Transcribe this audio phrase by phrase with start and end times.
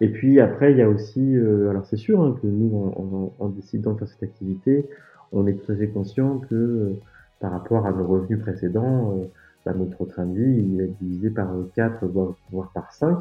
[0.00, 3.32] Et puis après, il y a aussi, euh, alors c'est sûr hein, que nous, en,
[3.38, 4.88] en, décidant de faire cette activité,
[5.32, 7.00] on est tout à fait conscient que euh,
[7.38, 9.24] par rapport à nos revenus précédents, euh,
[9.66, 13.18] bah, notre train de vie il est divisé par 4, voire, voire par 5.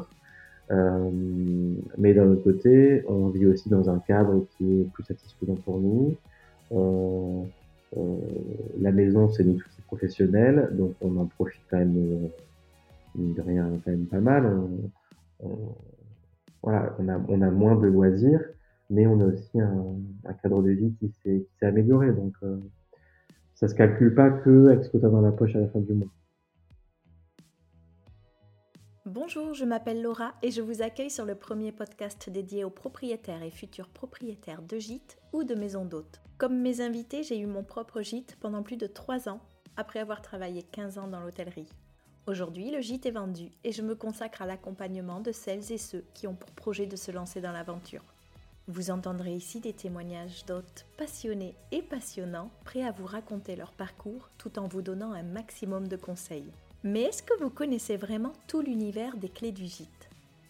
[0.71, 1.09] Euh,
[1.97, 5.79] mais d'un autre côté, on vit aussi dans un cadre qui est plus satisfaisant pour
[5.79, 6.15] nous.
[6.71, 7.43] Euh,
[8.79, 12.29] la maison, c'est nous tous professionnels, donc on en profite quand même,
[13.15, 14.61] de rien, quand même pas mal.
[16.63, 18.43] Voilà, on a, moins de loisirs,
[18.89, 19.95] mais on a aussi un,
[20.25, 22.11] un cadre de vie qui s'est amélioré.
[22.11, 22.57] Donc, euh,
[23.55, 25.67] ça se calcule pas que avec ce que tu as dans la poche à la
[25.67, 26.07] fin du mois.
[29.05, 33.41] Bonjour, je m'appelle Laura et je vous accueille sur le premier podcast dédié aux propriétaires
[33.41, 36.22] et futurs propriétaires de gîtes ou de maisons d'hôtes.
[36.38, 39.41] Comme mes invités, j'ai eu mon propre gîte pendant plus de 3 ans,
[39.78, 41.69] après avoir travaillé 15 ans dans l'hôtellerie.
[42.28, 46.03] Aujourd'hui, le gîte est vendu et je me consacre à l'accompagnement de celles et ceux
[46.14, 48.03] qui ont pour projet de se lancer dans l'aventure.
[48.67, 54.30] Vous entendrez ici des témoignages d'hôtes passionnés et passionnants, prêts à vous raconter leur parcours
[54.38, 56.52] tout en vous donnant un maximum de conseils.
[56.84, 60.09] Mais est-ce que vous connaissez vraiment tout l'univers des clés du gîte?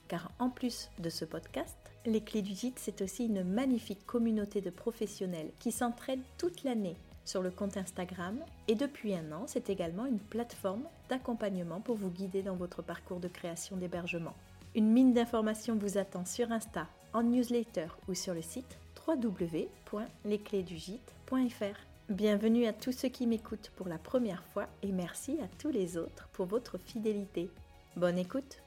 [0.09, 4.59] Car en plus de ce podcast, les clés du gîte, c'est aussi une magnifique communauté
[4.59, 9.69] de professionnels qui s'entraident toute l'année sur le compte Instagram et depuis un an, c'est
[9.69, 14.35] également une plateforme d'accompagnement pour vous guider dans votre parcours de création d'hébergement.
[14.75, 21.77] Une mine d'informations vous attend sur Insta, en newsletter ou sur le site www.lesclésdugite.fr.
[22.09, 25.97] Bienvenue à tous ceux qui m'écoutent pour la première fois et merci à tous les
[25.97, 27.49] autres pour votre fidélité.
[27.95, 28.61] Bonne écoute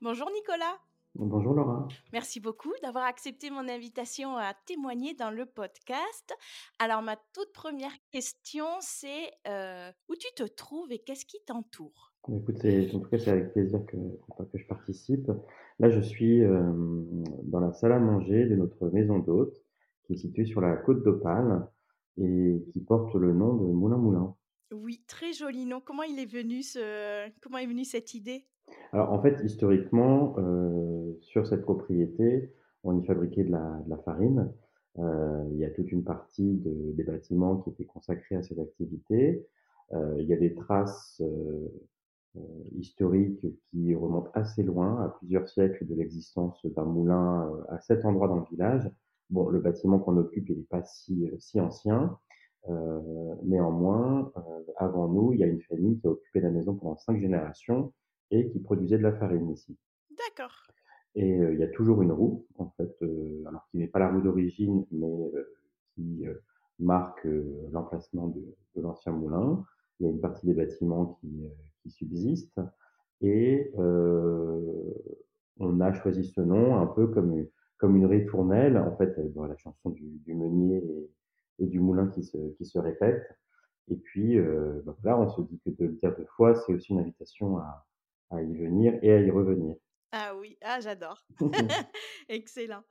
[0.00, 0.83] Bonjour Nicolas
[1.16, 1.86] Bonjour Laura.
[2.12, 6.34] Merci beaucoup d'avoir accepté mon invitation à témoigner dans le podcast.
[6.80, 12.12] Alors ma toute première question, c'est euh, où tu te trouves et qu'est-ce qui t'entoure?
[12.28, 15.30] Écoute, en tout cas, c'est avec plaisir que, que je participe.
[15.78, 16.72] Là, je suis euh,
[17.44, 19.54] dans la salle à manger de notre maison d'hôte
[20.06, 21.68] qui est situé sur la côte d'Opale
[22.16, 24.34] et qui porte le nom de Moulin Moulin.
[24.72, 25.80] Oui, très joli nom.
[25.80, 27.28] Comment il est venu ce...
[27.40, 28.48] Comment est venue cette idée?
[28.94, 32.52] Alors en fait, historiquement, euh, sur cette propriété,
[32.84, 34.52] on y fabriquait de la, farine.
[35.00, 38.60] Euh, il y a toute une partie de, des bâtiments qui étaient consacrés à cette
[38.60, 39.44] activité.
[39.94, 41.20] Euh, il y a des traces
[42.76, 48.28] historiques qui remontent assez loin, à plusieurs siècles de l'existence d'un moulin à cet endroit
[48.28, 48.88] dans le village.
[49.28, 52.16] Bon, le bâtiment qu'on occupe, il n'est pas si, ancien.
[53.42, 54.32] Néanmoins,
[54.76, 57.92] avant nous, il y a une famille qui a occupé la maison pendant cinq générations
[58.34, 59.76] et qui produisait de la farine ici.
[60.10, 60.66] D'accord.
[61.14, 62.96] Et il y a toujours une roue, en fait,
[63.46, 65.30] alors qui n'est pas la roue d'origine, mais
[65.94, 66.24] qui
[66.80, 67.26] marque
[67.70, 68.42] l'emplacement de,
[68.74, 69.64] de l'ancien moulin.
[70.00, 71.48] Il y a une partie des bâtiments qui,
[71.82, 72.60] qui subsiste.
[73.20, 77.46] Et on a choisi ce nom un peu comme
[77.78, 82.06] comme une ritournelle, en fait, dans la chanson du, du meunier et, et, du moulin
[82.08, 83.22] qui se, qui se répète.
[83.88, 86.72] Et puis, euh, bah là, on se dit que de le dire deux fois, c'est
[86.72, 87.84] aussi une invitation à,
[88.30, 89.76] à y venir et à y revenir.
[90.16, 91.26] Ah oui, ah j'adore.
[92.28, 92.84] Excellent.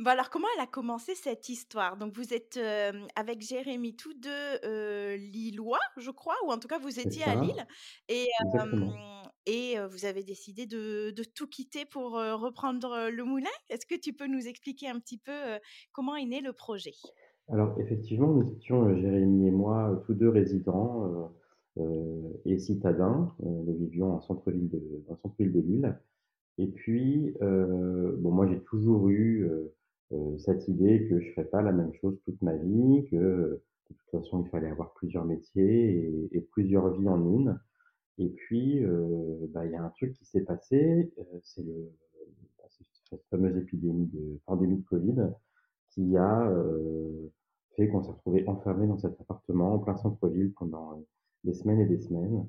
[0.00, 1.96] Bon alors comment elle a commencé cette histoire?
[1.96, 6.66] Donc vous êtes euh, avec Jérémy tous deux euh, lillois, je crois, ou en tout
[6.66, 7.64] cas vous étiez à Lille,
[8.08, 8.26] et,
[8.56, 8.88] euh,
[9.46, 13.56] et vous avez décidé de, de, tout quitter pour reprendre le moulin?
[13.70, 15.60] Est-ce que tu peux nous expliquer un petit peu
[15.92, 16.94] comment est né le projet?
[17.48, 21.30] Alors effectivement, nous étions Jérémy et moi tous deux résidents
[22.46, 23.34] et citadins.
[23.40, 25.96] nous vivions en centre-ville de, en centre-ville de Lille.
[26.58, 29.74] Et puis, euh, bon, moi, j'ai toujours eu euh,
[30.12, 33.60] euh, cette idée que je ferais pas la même chose toute ma vie, que
[33.90, 37.58] de toute façon, il fallait avoir plusieurs métiers et, plusieurs vies en une.
[38.18, 41.92] Et puis, euh, bah, il y a un truc qui s'est passé, euh, c'est le
[42.58, 42.64] bah,
[43.10, 45.30] cette fameuse épidémie de pandémie de Covid
[45.90, 47.30] qui a euh,
[47.76, 51.04] fait qu'on s'est retrouvé enfermé dans cet appartement en plein centre-ville pendant
[51.44, 52.46] des semaines et des semaines.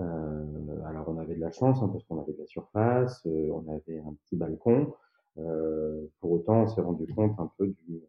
[0.00, 3.50] Euh, alors on avait de la chance hein, parce qu'on avait de la surface, euh,
[3.52, 4.92] on avait un petit balcon.
[5.38, 8.02] Euh, pour autant, on s'est rendu compte un peu du,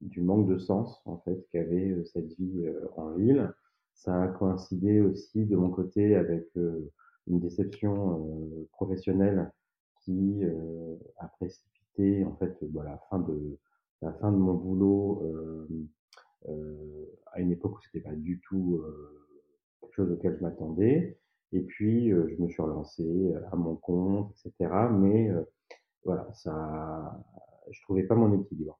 [0.00, 3.52] du manque de sens en fait qu'avait euh, cette vie euh, en ville.
[3.94, 6.90] Ça a coïncidé aussi de mon côté avec euh,
[7.26, 9.52] une déception professionnelle
[10.00, 10.40] qui
[11.18, 13.58] a précipité en fait bah, la fin de
[14.00, 15.22] la fin de mon boulot
[16.46, 18.82] à une époque où c'était pas du tout
[19.80, 21.18] quelque chose auquel je m'attendais.
[21.52, 24.70] Et puis, euh, je me suis relancé euh, à mon compte, etc.
[24.92, 25.42] Mais euh,
[26.04, 27.24] voilà, ça,
[27.70, 28.78] je trouvais pas mon équilibre.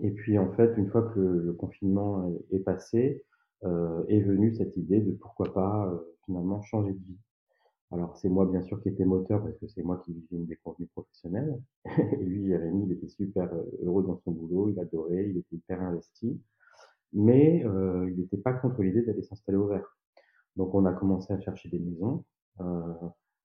[0.00, 3.24] Et puis, en fait, une fois que le confinement est, passé,
[3.64, 5.92] euh, est venue cette idée de pourquoi pas
[6.24, 7.18] finalement changer de vie.
[7.90, 10.46] Alors, c'est moi, bien sûr, qui étais moteur parce que c'est moi qui vivais une
[10.46, 11.58] des convenus professionnels.
[11.86, 13.50] Et lui, Jérémy, il était super
[13.82, 16.40] heureux dans son boulot, il adorait, il était hyper investi.
[17.14, 19.96] Mais euh, il n'était pas contre l'idée d'aller s'installer au vert.
[20.56, 22.24] Donc, on a commencé à chercher des maisons
[22.60, 22.92] euh,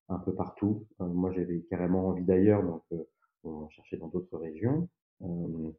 [0.10, 0.86] un peu partout.
[1.02, 3.04] Euh, moi, j'avais carrément envie d'ailleurs, donc euh,
[3.44, 4.90] on cherchait dans d'autres régions.
[5.22, 5.72] Euh,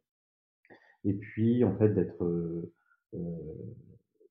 [1.03, 2.23] et puis, en fait, d'être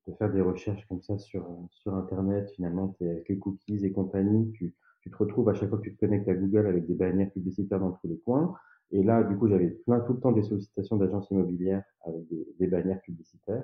[0.07, 3.91] de faire des recherches comme ça sur, sur Internet, finalement, tu avec les cookies et
[3.91, 6.85] compagnie, tu, tu te retrouves à chaque fois que tu te connectes à Google avec
[6.85, 8.55] des bannières publicitaires dans tous les coins.
[8.91, 12.47] Et là, du coup, j'avais plein tout le temps des sollicitations d'agences immobilières avec des,
[12.59, 13.63] des, bannières publicitaires.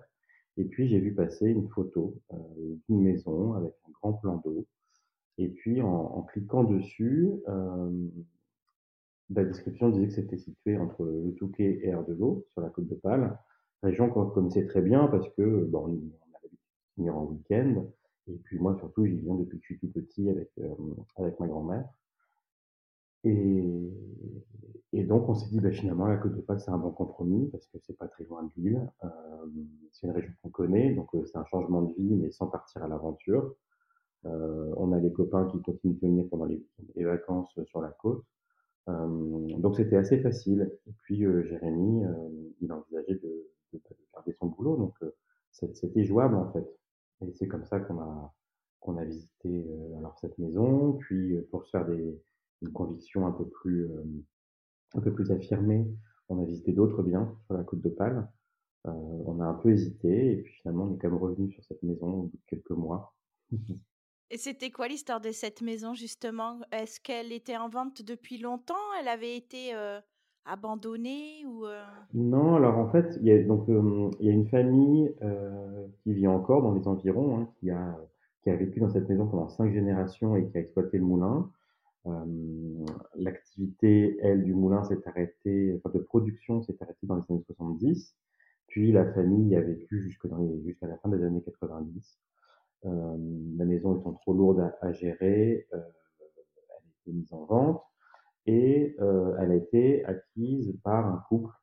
[0.57, 2.37] Et puis, j'ai vu passer une photo euh,
[2.89, 4.65] d'une maison avec un grand plan d'eau.
[5.37, 8.07] Et puis, en, en cliquant dessus, euh,
[9.29, 12.95] la description disait que c'était situé entre le Touquet et Erdelot, sur la côte de
[12.95, 13.37] Pâle,
[13.83, 15.99] région qu'on connaissait très bien parce que bon,
[17.09, 17.85] en week-end.
[18.27, 20.73] Et puis moi, surtout, j'y viens depuis que je suis tout petit avec, euh,
[21.17, 21.87] avec ma grand-mère.
[23.23, 23.93] Et,
[24.93, 27.47] et, donc, on s'est dit, bah, finalement, la Côte de Pâle, c'est un bon compromis
[27.49, 28.91] parce que c'est pas très loin de l'île.
[29.03, 29.07] Euh,
[29.91, 32.83] c'est une région qu'on connaît, donc euh, c'est un changement de vie, mais sans partir
[32.83, 33.55] à l'aventure.
[34.23, 36.63] On a les copains qui continuent de venir pendant les,
[36.95, 38.23] les vacances sur la côte.
[38.85, 40.71] Donc c'était assez facile.
[40.85, 42.03] Et puis Jérémy,
[42.61, 43.49] il envisageait de,
[44.13, 44.93] garder son boulot, donc
[45.51, 46.67] c'était jouable en fait.
[47.21, 48.33] Et c'est comme ça qu'on a
[48.79, 49.63] qu'on a visité
[49.99, 53.89] alors cette maison, puis pour se faire une conviction un peu plus
[54.95, 55.87] un peu plus affirmée,
[56.29, 57.85] on a visité d'autres biens sur la côte.
[58.87, 61.63] Euh, on a un peu hésité et puis finalement on est quand même revenu sur
[61.65, 63.13] cette maison au bout de quelques mois.
[64.31, 66.59] Et c'était quoi l'histoire de cette maison justement?
[66.71, 68.73] Est-ce qu'elle était en vente depuis longtemps?
[68.99, 69.99] Elle avait été euh,
[70.45, 71.81] abandonnée ou euh...
[72.13, 75.87] Non, alors en fait, il y a donc euh, il y a une famille euh,
[76.03, 77.97] qui vit encore dans les environs, hein, qui a
[78.43, 81.49] qui a vécu dans cette maison pendant cinq générations et qui a exploité le moulin.
[83.15, 88.15] L'activité, elle, du moulin s'est arrêtée, enfin de production s'est arrêtée dans les années 70.
[88.65, 90.29] Puis la famille a vécu jusqu'à
[90.87, 92.19] la fin des années 90.
[92.85, 93.17] Euh,
[93.57, 97.83] la maison étant trop lourde à, gérer, euh, elle a été mise en vente
[98.45, 101.53] et euh, elle a été acquise par un couple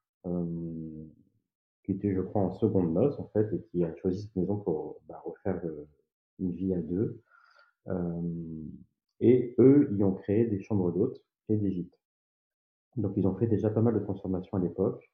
[1.85, 4.59] qui était, je crois, en seconde noce en fait et qui a choisi cette maison
[4.59, 5.59] pour bah, refaire
[6.39, 7.23] une vie à deux.
[9.21, 11.99] et eux, ils ont créé des chambres d'hôtes et des gîtes.
[12.99, 15.09] Donc, ils ont fait déjà pas mal de transformations à l'époque.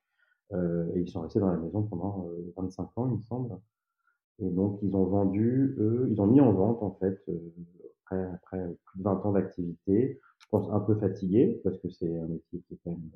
[0.52, 3.58] Euh, et ils sont restés dans la maison pendant euh, 25 ans, il me semble.
[4.40, 7.38] Et donc, ils ont vendu, eux, ils ont mis en vente, en fait, euh,
[8.04, 10.20] après, après plus de 20 ans d'activité.
[10.38, 13.10] Je pense un peu fatigué, parce que c'est un métier qui est quand même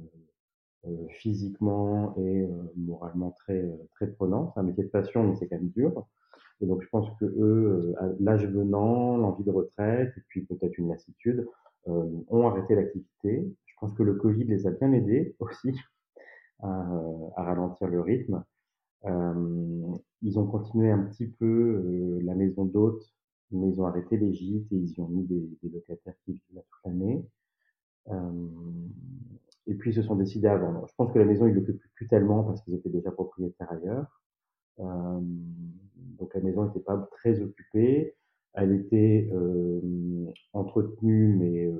[0.87, 4.53] euh, physiquement et euh, moralement très, très prenant.
[4.53, 6.07] C'est un métier de passion, mais c'est quand même dur.
[6.61, 10.77] Et donc, je pense que eux, à l'âge venant, l'envie de retraite, et puis peut-être
[10.79, 11.47] une lassitude,
[11.87, 13.51] ont arrêté l'activité.
[13.65, 15.73] Je pense que le Covid les a bien aidés aussi
[16.61, 16.69] à,
[17.37, 18.43] à ralentir le rythme.
[19.05, 23.03] Euh, ils ont continué un petit peu euh, la maison d'hôte,
[23.51, 26.55] mais ils ont arrêté les gîtes et ils y ont mis des, locataires qui vivent
[26.55, 27.25] là toute l'année.
[28.09, 28.49] Euh,
[29.67, 30.87] et puis ils se sont décidés à vendre.
[30.89, 34.23] Je pense que la maison, ils l'occupent plus tellement parce qu'ils étaient déjà propriétaires ailleurs.
[34.81, 35.21] Euh,
[36.19, 38.15] donc la maison n'était pas très occupée.
[38.55, 41.71] Elle était euh, entretenue, mais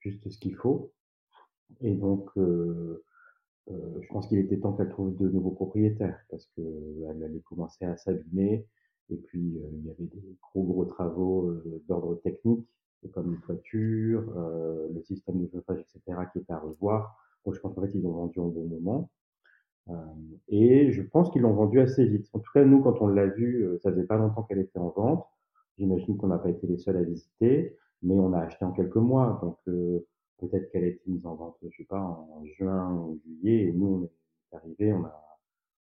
[0.00, 0.92] juste ce qu'il faut.
[1.80, 7.40] Et donc, je pense qu'il était temps qu'elle trouve de nouveaux propriétaires parce qu'elle allait
[7.40, 8.66] commencer à s'abîmer.
[9.10, 12.66] Et puis, euh, il y avait des gros, gros travaux euh, d'ordre technique,
[13.12, 17.16] comme une toiture, euh, le système de chauffage, etc., qui était à revoir.
[17.44, 19.10] Donc, je pense qu'en fait, ils ont vendu au bon moment.
[20.48, 22.28] Et je pense qu'ils l'ont vendu assez vite.
[22.32, 24.88] En tout cas, nous, quand on l'a vu, ça faisait pas longtemps qu'elle était en
[24.88, 25.24] vente.
[25.78, 28.96] J'imagine qu'on n'a pas été les seuls à visiter, mais on a acheté en quelques
[28.96, 29.38] mois.
[29.42, 30.06] Donc, euh,
[30.38, 33.72] peut-être qu'elle a été mise en vente, je sais pas, en juin ou juillet, et
[33.72, 35.25] nous, on est arrivé, on a,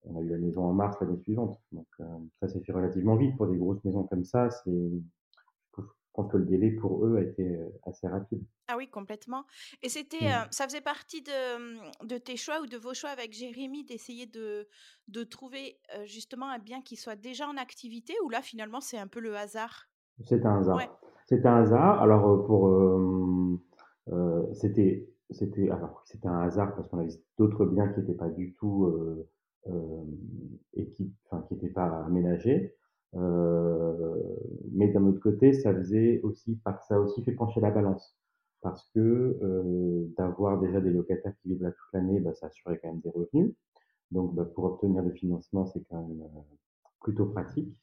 [0.05, 1.60] on a eu la maison en mars l'année suivante.
[1.72, 2.05] Donc, euh,
[2.39, 4.50] ça s'est fait relativement vite pour des grosses maisons comme ça.
[4.50, 4.72] C'est,
[5.77, 8.43] je pense que le délai pour eux a été assez rapide.
[8.67, 9.46] Ah oui, complètement.
[9.81, 10.43] Et c'était, mmh.
[10.43, 14.25] euh, ça faisait partie de, de, tes choix ou de vos choix avec Jérémy d'essayer
[14.25, 14.67] de,
[15.08, 18.98] de trouver euh, justement un bien qui soit déjà en activité ou là finalement c'est
[18.98, 19.89] un peu le hasard?
[20.25, 20.77] C'est un hasard.
[20.77, 20.89] Ouais.
[21.27, 22.01] C'est un hasard.
[22.01, 23.58] Alors pour euh,
[24.12, 28.29] euh, c'était c'était alors c'était un hasard parce qu'on avait d'autres biens qui n'étaient pas
[28.29, 29.29] du tout euh, euh,
[30.74, 32.75] et qui enfin qui n'étaient pas aménagés.
[33.15, 34.15] Euh,
[34.72, 38.15] mais d'un autre côté, ça faisait aussi ça a aussi fait pencher la balance
[38.62, 42.80] parce que euh, d'avoir déjà des locataires qui vivent là toute l'année, bah, ça assurait
[42.82, 43.53] quand même des revenus.
[44.12, 46.41] Donc, bah, pour obtenir des financements, c'est quand même euh,
[47.01, 47.75] plutôt pratique.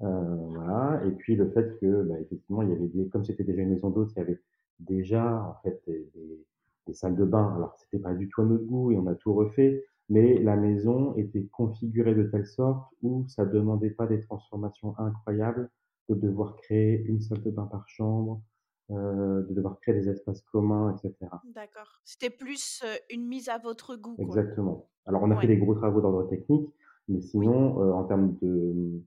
[0.00, 3.62] voilà et puis le fait que, bah, effectivement, il y avait des comme c'était déjà
[3.62, 4.40] une maison d'hôtes, il y avait
[4.80, 6.46] déjà, en fait, des des
[6.86, 7.54] des salles de bain.
[7.56, 10.56] Alors c'était pas du tout à notre goût et on a tout refait, mais la
[10.56, 15.70] maison était configurée de telle sorte où ça demandait pas des transformations incroyables,
[16.10, 18.42] de devoir créer une salle de bain par chambre,
[18.90, 21.42] heu, de devoir créer des espaces communs et cetera.
[21.42, 22.00] D'accord.
[22.04, 24.40] C'était plus, heu, une mise à votre goût, quoi?
[24.40, 24.90] Exactement.
[25.06, 26.68] Alors on a fait des gros travaux d'ordre technique,
[27.08, 27.50] mais Oui.
[27.50, 29.02] sinon, heu, en termes de,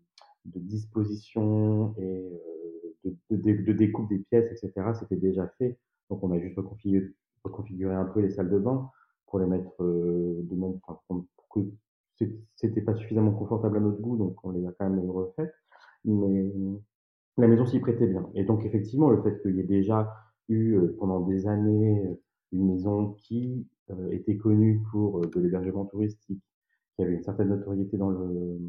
[0.46, 2.32] de disposition et
[3.06, 5.80] heu, de de de découpe des pièces et cetera, c'était déjà fait.
[6.10, 8.90] Donc on a juste reconfigu reconfiguré un peu les salles de bain
[9.34, 11.62] pour les mettre, heu, de même enfin pour que
[12.20, 15.56] c'é c'était pas suffisamment confortable à notre goût, donc on les a quand même refaites.
[16.06, 16.54] Mais
[17.38, 20.14] la maison s'y prêtait bien et donc effectivement, le fait qu'il y ait déjà
[20.50, 22.22] eu, heu, pendant des années, heu,
[22.52, 23.66] une maison qui,
[24.12, 26.44] était connue pour, de l'hébergement touristique,
[26.96, 28.60] qui avait une certaine notoriété dans le,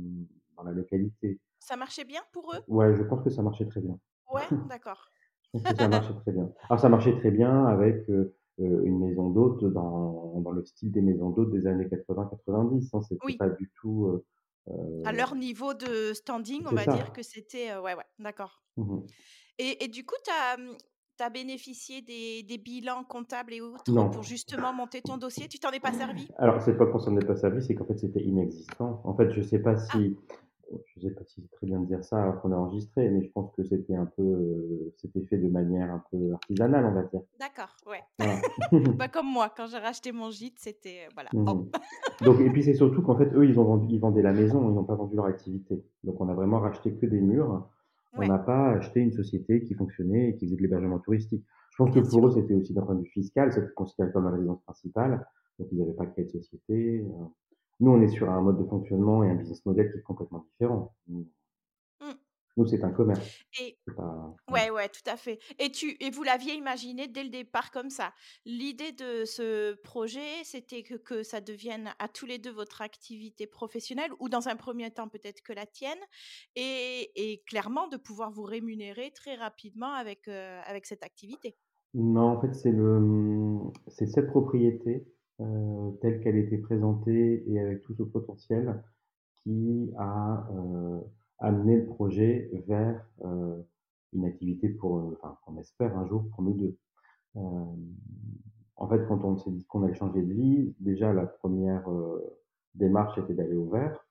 [0.56, 1.40] dans la localité.
[1.59, 2.61] Ça marchait bien pour eux?
[2.68, 3.99] Ouais, je pense que ça marchait très bien.
[4.33, 4.49] Ouais?
[4.71, 5.11] D'accord.
[5.52, 6.50] Je pense que ça marchait très bien.
[6.71, 8.09] Alors ça marchait très bien avec,
[8.58, 13.02] une maison d'hôtes dans dans le style des maisons d'hôtes des années 80-90, hein.
[13.02, 13.38] C'était Oui.
[13.38, 14.26] pas du tout, heu
[15.06, 18.62] À heu leur niveau de standing, on va dire que c'était, ouais, ouais, d'accord.
[18.76, 19.14] Mmh mh.
[19.58, 20.76] Et et du coup, tu as, mmh,
[21.20, 25.49] as bénéficié des des bilans comptables et autres pour justement monter ton dossier?
[25.49, 26.34] Tu t'en es pas servi?
[26.37, 29.00] Alors c'est pas qu'on s'en est pas servi, c'est qu'en fait c'était inexistant.
[29.04, 30.04] En fait, je sais pas Ah!
[30.87, 33.09] Si je sais pas si c'est très bien de dire ça alors qu'on est enregistré,
[33.11, 36.85] mais je pense que c'était un peu, heu, c'était fait de manière un peu artisanale,
[36.87, 37.23] on va dire.
[37.38, 38.02] D'accord, ouais.
[38.18, 38.42] Voilà.
[38.99, 41.62] Bah, comme moi, quand j'ai racheté mon gîte, c'était, heu, voilà, Mmh hop.
[41.62, 41.71] mh.
[42.21, 44.71] Donc et puis c'est surtout qu'en fait, eux, ils ont vendu ils vendaient la maison,
[44.71, 45.85] ils n'ont pas vendu leur activité.
[46.04, 47.68] Donc on a vraiment racheté que des murs.
[48.16, 51.44] On n'a pas acheté une société qui fonctionnait et qui faisait de l'hébergement touristique.
[51.73, 54.25] Je pense que pour eux, c'était aussi d'un point de vue fiscal, c'était considéré comme
[54.25, 55.26] la résidence principale,
[55.59, 57.09] donc ils n'avaient pas créé de société, heu.
[57.81, 60.47] Nous, on est sur un mode de fonctionnement et un business model qui est complètement
[60.50, 60.95] différent.
[61.09, 61.28] Nous
[62.00, 62.14] Mmh.
[62.66, 65.40] c'est un commerce, Et pas ouais, ouais, tout à fait.
[65.59, 68.14] Et tu et vous l'aviez imaginé dès le départ comme ça?
[68.47, 73.47] L'idée de ce projet, c'était que que ça devienne à tous les 2 votre activité
[73.47, 75.99] professionnelle ou dans un premier temps peut-être que la tienne
[76.57, 81.59] et et clairement de pouvoir vous rémunérer très rapidement avec, heu, avec cette activité?
[81.95, 85.07] Non, en fait, c'est le, cette propriété,
[86.00, 88.83] telle qu'elle était présentée et avec tout ce potentiel
[89.43, 91.00] qui a, heu,
[91.38, 93.64] amené le projet vers, heu,
[94.12, 96.76] une activité pour, enfin, qu'on espère un jour pour nous 2.
[97.37, 97.76] Hem,
[98.76, 102.21] en fait, quand on s'est dit qu'on allait changer de vie, déjà la première re
[102.75, 104.05] démarche était d'aller au vert,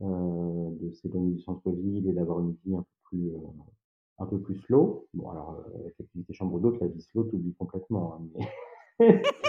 [0.00, 3.32] de s'éloigner du centre-ville et d'avoir une vie un peu plus,
[4.18, 5.06] un peu plus slow.
[5.14, 8.46] Bon alors, heu, avec l'activité chambre d'hôte, la vie slow, tu oublies complètement, hein,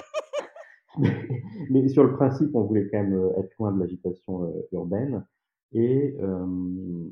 [1.69, 5.25] mais sur le principe, on voulait quand même, heu, être loin de l'agitation, heu, urbaine
[5.73, 7.11] et hem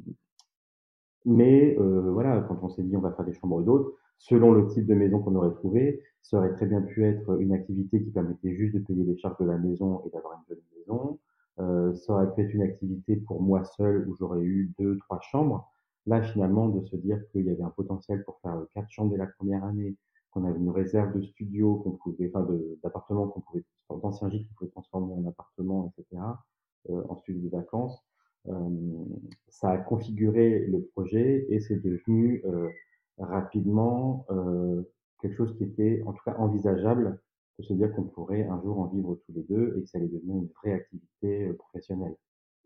[1.26, 4.86] Mais voilà, quand on s'est dit: «On va faire des chambres d'hôtes», selon le type
[4.88, 8.56] de maison qu'on aurait trouvé, ça aurait très bien pu être une activité qui permettait
[8.56, 11.20] juste de payer les charges de la maison et d'avoir une jolie maison.
[11.60, 15.72] Heu, ça aurait pu être une activité pour moi seul où j'aurais eu 2-3 chambres.
[16.08, 19.18] Là, finalement, de se dire qu'il y avait un potentiel pour faire, 4 chambres dès
[19.18, 19.96] la première année,
[20.32, 22.48] qu'on avait une réserve de studio qu'on pouvait enfin
[22.84, 26.46] d'appartements qu'on pouvait d'anciens gîtes qu'on pouvait transformer en appartements et cetera,
[26.90, 28.04] heu, en studio de vacances.
[28.48, 29.06] Hem,
[29.48, 32.70] ça a configuré le projet et c'est devenu, heu,
[33.18, 34.92] rapidement, heu,
[35.22, 37.22] quelque chose qui était en tout cas envisageable,
[37.60, 39.98] de se dire qu'on pourrait un jour en vivre tous les 2 et que ça
[39.98, 42.18] allait devenir une vraie activité, professionnelle.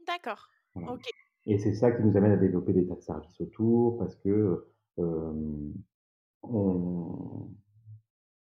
[0.06, 0.50] D'accord.
[0.76, 1.12] Voilà OK.
[1.48, 4.30] et c'est ça qui nous amène à développer des tas de services autour parce que,
[4.30, 4.68] heu,
[5.00, 5.74] hem,
[6.44, 7.50] on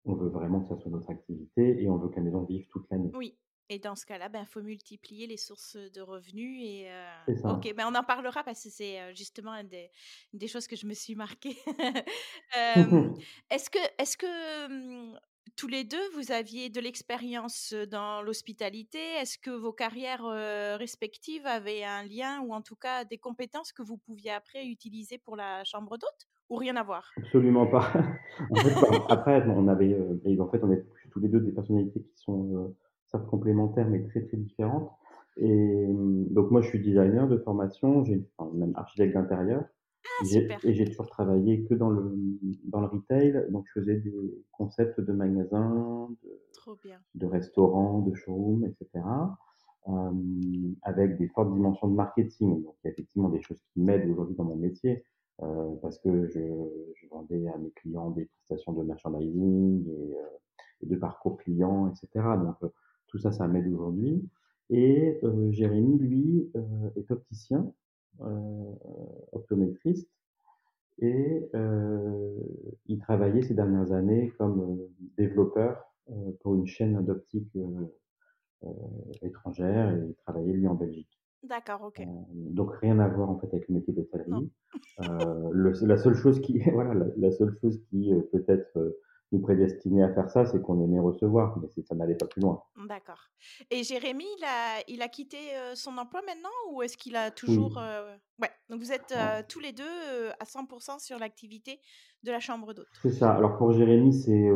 [0.05, 2.67] on veut vraiment que ça soit notre activité et on veut que la maison vive
[2.69, 3.13] toute l'année.
[3.13, 3.37] Oui
[3.69, 6.91] et dans ce cas-là, ben, faut multiplier les sources, de revenus et
[7.27, 7.63] C'est ça.
[7.63, 9.89] OK, ben, on en parlera parce que c'est, heu, justement des
[10.33, 11.57] une des choses que je me suis marquée.
[13.49, 15.19] Est-ce que est-ce que, mmh,
[15.55, 18.99] tous les 2 vous aviez de l'expérience, dans l'hospitalité?
[18.99, 20.23] Est-ce que vos carrières,
[20.77, 25.17] respectives avaient un lien ou en tout cas des compétences que vous pouviez après utiliser
[25.17, 26.27] pour la chambre d'hôte?
[26.51, 27.09] Ou rien à voir?
[27.15, 27.85] Absolument pas.
[28.49, 28.73] En fait,
[29.09, 32.53] après, on avait, et en fait, on est tous les 2 des personnalités qui sont,
[32.53, 32.75] heu,
[33.07, 34.91] certes complémentaires, mais très, très différentes.
[35.37, 39.63] Et mmh, donc moi, je suis designer de formation, j'ai enfin, même architecte d'intérieur.
[40.19, 40.25] Ah
[40.63, 42.13] et j'ai toujours travaillé que dans le,
[42.65, 44.13] dans le retail, donc je faisais des
[44.51, 46.09] concepts de magasins,
[47.15, 49.37] de restaurants, de showrooms et cetera,
[49.87, 52.63] hem, avec des fortes dimensions de marketing.
[52.63, 55.03] Donc il y a effectivement des choses qui m'aident aujourd'hui dans mon métier,
[55.43, 56.39] heu, parce que je
[56.95, 60.17] je vendais à mes clients des prestations de merchandising et heu
[60.83, 62.37] et de parcours client et cetera.
[62.37, 62.71] Donc heu,
[63.07, 64.27] tout ça, ça m'aide aujourd'hui
[64.69, 66.51] et heu, Jérémy, lui,
[66.95, 67.73] est opticien
[69.33, 70.09] optométriste
[70.99, 71.49] et
[72.87, 74.79] il travaillait ces dernières années comme
[75.17, 75.83] développeur
[76.41, 77.57] pour une chaîne d'optique
[79.21, 81.20] étrangère et il travaillait lui en Belgique.
[81.43, 82.01] D'accord, OK.
[82.29, 84.51] donc rien à voir en fait avec le métier d'hôtellerie.
[84.99, 88.97] la seule chose qui, voilà, la, seule chose qui peut-être
[89.31, 92.61] nous prédestinait à faire ça, c'est qu'on aimait recevoir, mais ça n'allait pas plus loin.
[92.87, 93.29] D'accord.
[93.69, 95.37] Et Jérémy, il a, il a quitté
[95.73, 97.81] son emploi maintenant ou est-ce qu'il a toujours...
[98.41, 99.13] Ouais, donc vous êtes
[99.47, 101.79] tous les deux à 100% sur l'activité
[102.23, 102.87] de la chambre d'hôte?
[103.01, 103.31] C'est ça.
[103.31, 104.49] Alors pour Jérémy, c'est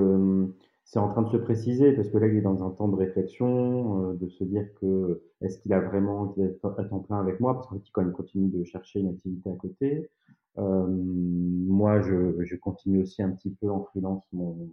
[0.85, 2.95] c'est en train de se préciser parce que là, il est dans un temps de
[2.95, 7.39] réflexion, de se dire que est-ce qu'il a vraiment envie d'être à temps plein avec
[7.39, 7.55] moi?
[7.55, 10.09] Parce qu'en fait, il quand même continue de chercher une activité à côté.
[10.57, 14.69] Euh, moi, je, je, continue aussi un petit peu en freelance mon,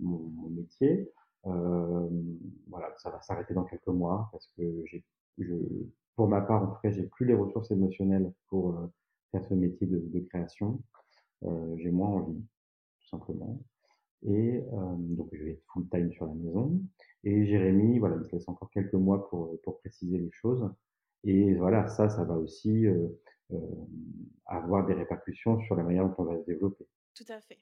[0.00, 1.10] mon, mon métier.
[1.46, 2.08] Euh,
[2.68, 5.04] voilà, ça va s'arrêter dans quelques mois parce que j'ai,
[5.38, 5.54] je,
[6.16, 8.86] pour ma part, en tout cas, j'ai plus les ressources émotionnelles pour euh,
[9.32, 10.82] faire ce métier de, de création.
[11.44, 12.40] Euh, j'ai moins envie,
[13.00, 13.58] tout simplement.
[14.24, 16.80] Et euh, donc, je vais être full time sur la maison.
[17.24, 20.68] Et Jérémy, voilà, il se laisse encore quelques mois pour, pour préciser les choses.
[21.24, 23.08] Et voilà, ça, ça va aussi euh,
[23.52, 23.58] euh,
[24.46, 26.86] avoir des répercussions sur la manière dont on va se développer.
[27.14, 27.60] Tout à fait.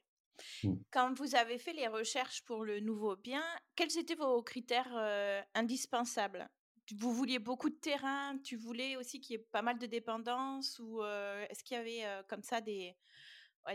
[0.63, 0.73] Mmh.
[0.91, 3.43] Quand vous avez fait les recherches pour le nouveau bien,
[3.75, 6.49] quels étaient vos critères euh, indispensables?
[6.97, 10.79] Vous vouliez beaucoup de terrain, tu voulais aussi qu'il y ait pas mal de dépendance?
[10.79, 11.01] Ou
[11.49, 12.93] est-ce qu'il y avait comme ça des,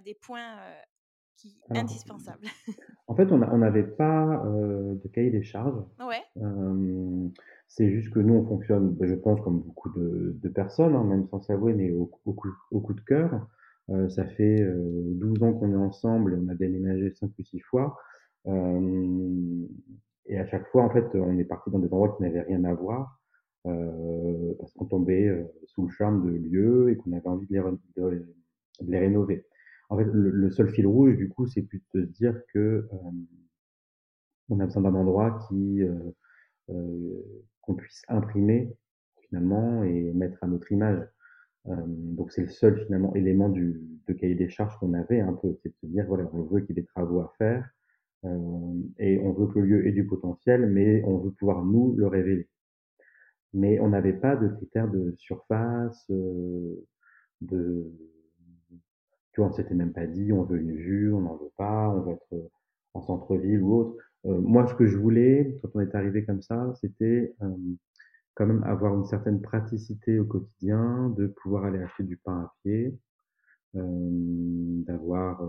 [0.04, 0.58] des points
[1.38, 2.46] qui, indispensables
[3.06, 5.82] En fait, on n'avait pas de cahier des charges.
[6.00, 6.22] Ouais.
[7.68, 11.04] C'est juste que nous, on fonctionne, bah, je pense, comme beaucoup de, de personnes, hein,
[11.04, 13.46] même sans s'avouer, mais au, au, coup, au, coup, de cœur.
[13.90, 17.42] Euh, ça fait euh, 12 ans qu'on est ensemble et on a déménagé 5 ou
[17.42, 17.96] 6 fois.
[18.46, 19.66] Euh,
[20.26, 22.64] et à chaque fois, en fait, on est parti dans des endroits qui n'avaient rien
[22.64, 23.20] à voir,
[23.66, 27.54] euh, parce qu'on tombait euh, sous le charme de lieux et qu'on avait envie de
[27.54, 27.60] les,
[27.96, 28.26] de,
[28.80, 29.46] de les rénover.
[29.88, 32.58] En fait, le, le, seul fil rouge, du coup, c'est plus de se dire que
[32.92, 33.10] euh,
[34.48, 37.22] on a besoin d'un endroit qui euh,
[37.62, 38.74] qu'on puisse imprimer
[39.28, 41.06] finalement et mettre à notre image.
[41.66, 45.34] Euh, donc c'est le seul finalement élément du, de cahier des charges qu'on avait un
[45.34, 47.68] peu, c'est de se dire voilà, on veut qu'il y ait des travaux à faire
[48.24, 51.94] euh, et on veut que le lieu ait du potentiel, mais on veut pouvoir nous
[51.96, 52.48] le révéler.
[53.54, 56.86] Mais on n'avait pas de critères de surface, euh,
[57.40, 57.92] de
[59.42, 62.12] on s'était même pas dit on veut une vue, on n'en veut pas, on veut
[62.12, 62.50] être
[62.94, 63.96] en centre-ville ou autre.
[64.26, 67.54] Euh, moi, ce que je voulais, quand on est arrivé comme ça, c'était euh,
[68.34, 72.54] quand même avoir une certaine praticité au quotidien, de pouvoir aller acheter du pain à
[72.62, 72.96] pied,
[73.76, 73.80] euh,
[74.86, 75.42] d'avoir,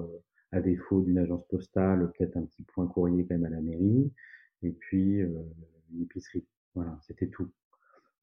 [0.52, 4.12] à défaut d'une agence postale, peut-être un petit point courrier quand même à la mairie,
[4.63, 6.45] et puis une épicerie.
[6.75, 7.49] Voilà, c'était tout.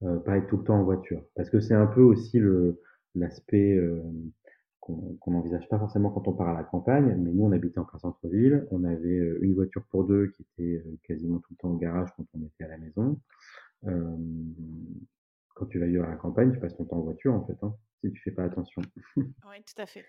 [0.01, 2.41] pas être tout le temps en voiture, parce que c'est un peu aussi
[3.15, 3.79] l'aspect
[4.87, 7.85] qu'on n'envisage pas forcément quand on part à la campagne, mais nous on habitait en
[7.85, 11.57] plein centre-ville, on avait euh, une voiture pour deux qui était euh, quasiment tout le
[11.57, 13.21] temps au garage quand on était à la maison.
[13.85, 14.17] Euh,
[15.55, 17.57] quand tu vas vivre à la campagne, tu passes ton temps en voiture en fait,
[17.63, 18.83] hein, si tu fais pas attention.
[19.17, 20.05] oui, tout à fait.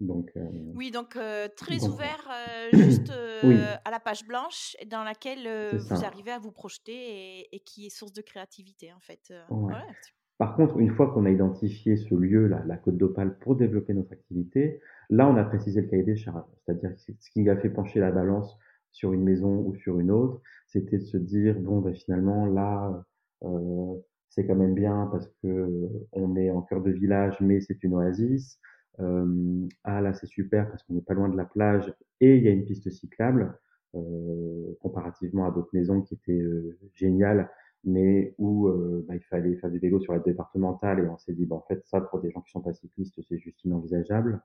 [0.00, 0.40] Donc, euh,
[0.74, 2.30] oui, donc euh, très donc, ouvert,
[2.72, 3.58] juste oui.
[3.84, 7.90] à la page blanche, dans laquelle vous arrivez à vous projeter et, et, qui est
[7.90, 9.34] source de créativité en fait.
[9.50, 9.74] Ouais.
[9.74, 9.94] Ouais,
[10.38, 13.92] par contre, une fois qu'on a identifié ce lieu, là, la Côte d'Opale, pour développer
[13.92, 16.46] notre activité, là, on a précisé le cahier des charges.
[16.64, 18.56] C'est-à-dire que ce qui a fait pencher la balance
[18.92, 23.04] sur une maison ou sur une autre, c'était de se dire, bon, ben, finalement, là,
[23.42, 23.94] euh,
[24.30, 27.94] c'est quand même bien parce que on est en cœur de village, mais c'est une
[27.94, 28.60] oasis.
[29.00, 32.44] Euh, ah, là, c'est super parce qu'on n'est pas loin de la plage et il
[32.44, 33.58] y a une piste cyclable,
[33.94, 37.50] euh, comparativement à d'autres maisons qui étaient euh, géniales
[37.84, 41.32] mais où euh, bah, il fallait faire du vélo sur la départementale et on s'est
[41.32, 44.42] dit, bah, en fait, ça, pour des gens qui sont pas cyclistes, c'est juste inenvisageable.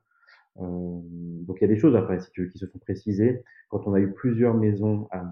[0.60, 1.00] Euh,
[1.42, 3.42] donc il y a des choses après, si tu veux, qui se sont précisées.
[3.70, 5.24] Quand on a eu plusieurs maisons à,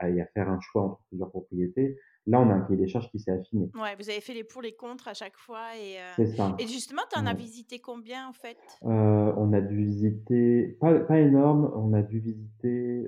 [0.00, 3.08] à, à faire un choix entre plusieurs propriétés, là, on a un cahier des charges
[3.10, 3.70] qui s'est affiné.
[3.74, 5.76] Ouais, vous avez fait les pour, les contre à chaque fois.
[5.76, 6.12] Et, euh...
[6.16, 6.56] C'est ça.
[6.58, 7.30] et justement, tu en ouais.
[7.30, 8.58] as visité combien en fait?
[8.82, 13.06] Euh, On a dû visiter, pas, pas énorme, on a dû visiter,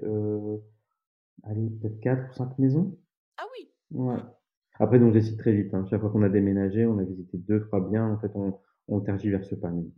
[1.42, 2.96] allez, peut-être 4 ou 5 maisons.
[3.36, 4.18] Ah oui Ouais.
[4.80, 5.74] Après, donc, j'hésite très vite.
[5.74, 5.84] Hein.
[5.90, 8.12] Chaque fois qu'on a déménagé, on a visité deux, trois biens.
[8.12, 9.70] En fait, on, on tergiverse pas.
[9.70, 9.92] Nous.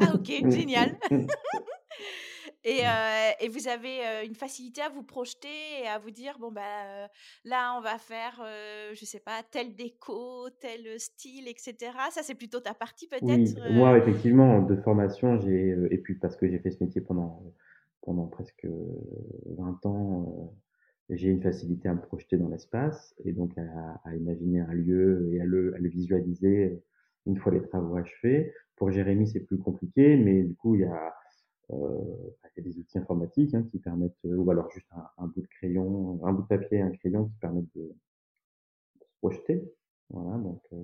[0.00, 0.96] Ah, ok, génial.
[2.66, 6.38] Et, euh, et, vous avez euh, une facilité à vous projeter et à vous dire
[6.40, 7.06] bon bah euh,
[7.44, 12.34] là on va faire euh, je sais pas tel déco tel style etc ça c'est
[12.34, 16.58] plutôt ta partie peut-être oui, moi effectivement de formation j'ai et puis parce que j'ai
[16.58, 17.42] fait ce métier pendant
[18.00, 20.54] pendant presque 20 ans
[21.10, 25.30] j'ai une facilité à me projeter dans l'espace et donc à, à, imaginer un lieu
[25.32, 26.82] et à le, à le visualiser
[27.26, 28.52] une fois les travaux achevés.
[28.76, 31.14] Pour Jérémy, c'est plus compliqué, mais du coup, il y a,
[31.70, 32.00] euh,
[32.56, 35.26] il y a des outils informatiques hein, qui permettent, euh, ou alors juste un, un,
[35.26, 39.72] bout de crayon, un bout de papier un crayon qui permettent de, de se projeter.
[40.10, 40.82] Voilà, donc euh,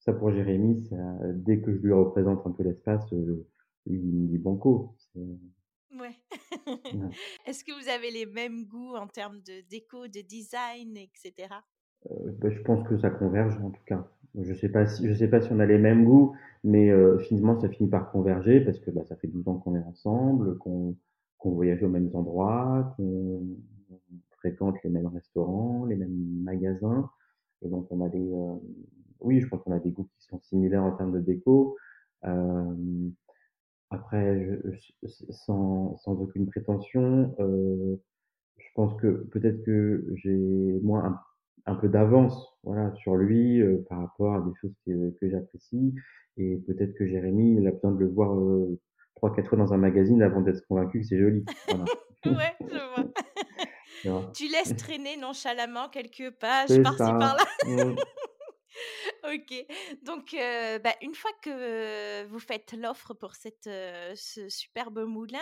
[0.00, 0.96] ça pour Jérémy, ça,
[1.34, 3.46] dès que je lui représente un peu l'espace, euh,
[3.86, 4.96] lui, il me dit banco.
[5.14, 6.14] Ouais.
[7.46, 11.54] Est-ce que vous avez les mêmes goûts en termes de déco, de design, etc.
[12.10, 14.06] Euh, bah, je pense que ça converge en tout cas.
[14.40, 17.18] Je sais pas si je sais pas si on a les mêmes goûts, mais euh,
[17.18, 20.58] finalement ça finit par converger parce que bah, ça fait 12 ans qu'on est ensemble,
[20.58, 20.96] qu'on
[21.38, 23.42] qu'on voyage aux mêmes endroits, qu'on
[24.30, 27.10] fréquente les mêmes restaurants, les mêmes magasins,
[27.62, 28.56] et donc on a des euh,
[29.20, 31.76] oui, je pense qu'on a des goûts qui sont similaires en termes de déco.
[32.24, 33.08] Euh,
[33.92, 37.96] après, je, sans, sans aucune prétention, euh,
[38.58, 41.20] je pense que peut-être que j'ai moi un
[41.66, 45.94] un peu d'avance voilà, sur lui euh, par rapport à des choses que, que j'apprécie.
[46.36, 48.80] Et peut-être que Jérémy, il a besoin de le voir euh,
[49.14, 51.44] trois, quatre fois dans un magazine avant d'être convaincu que c'est joli.
[51.68, 51.84] Voilà.
[52.26, 54.32] ouais, je vois.
[54.32, 57.44] tu laisses traîner nonchalamment quelques pages par-ci par-là.
[59.24, 59.54] Ok,
[60.04, 60.34] donc
[60.82, 63.70] bah, une fois que vous faites l'offre pour cette,
[64.16, 65.38] ce superbe moulin,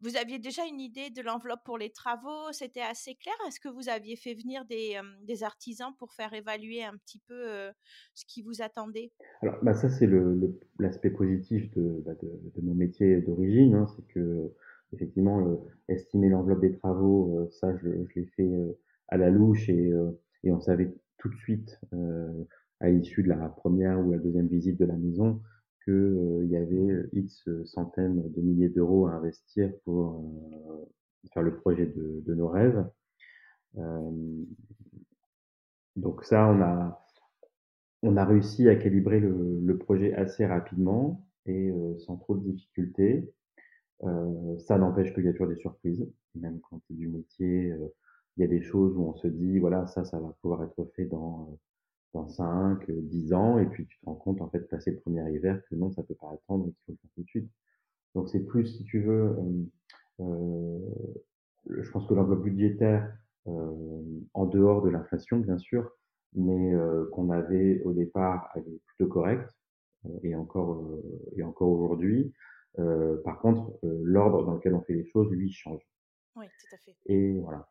[0.00, 2.50] vous aviez déjà une idée de l'enveloppe pour les travaux?
[2.50, 3.34] C'était assez clair?
[3.46, 4.98] Est-ce que vous aviez fait venir des,
[5.44, 7.70] artisans pour faire évaluer un petit peu
[8.14, 9.12] ce qui vous attendait?
[9.42, 10.08] Alors bah, ça c'est
[10.80, 14.52] l'aspect positif de, bah, de, mon métier d'origine, hein, c'est que
[14.92, 18.50] effectivement estimer l'enveloppe des travaux, ça je, je l'ai fait
[19.06, 19.92] à la louche et,
[20.42, 22.44] et on savait tout de suite, euh,
[22.80, 25.42] à l'issue de la première ou la deuxième visite de la maison,
[25.84, 30.24] qu'il euh, y avait X centaines de milliers d'euros à investir pour
[30.72, 30.84] euh,
[31.32, 32.84] faire le projet de, de nos rêves.
[35.96, 37.06] donc ça, on a,
[38.02, 43.32] on a réussi à calibrer le, le projet assez rapidement et sans trop de difficultés.
[44.04, 47.72] Euh, ça n'empêche qu'il y a toujours des surprises, même quand c'est du métier.
[48.38, 50.64] Euh, il y a des choses où on se dit, voilà, ça, ça va pouvoir
[50.64, 51.58] être fait dans,
[52.14, 55.30] dans 5, 10 ans, et puis tu te rends compte, en fait, passer le premier
[55.32, 57.50] hiver, que non, ça peut pas attendre et qu'il faut le faire tout de suite.
[58.14, 59.64] Donc c'est plus, si tu veux, euh,
[60.20, 60.78] euh,
[61.68, 63.12] je pense que l'enveloppe budgétaire,
[63.46, 65.90] euh, en dehors de l'inflation, bien sûr,
[66.34, 69.50] mais euh, qu'on avait au départ, elle est plutôt correcte,
[70.22, 71.00] et encore,
[71.36, 72.32] et encore aujourd'hui.
[73.24, 75.82] par contre, l'ordre dans lequel on fait les choses, lui, change.
[76.36, 76.96] Oui, tout à fait.
[77.06, 77.68] Et voilà,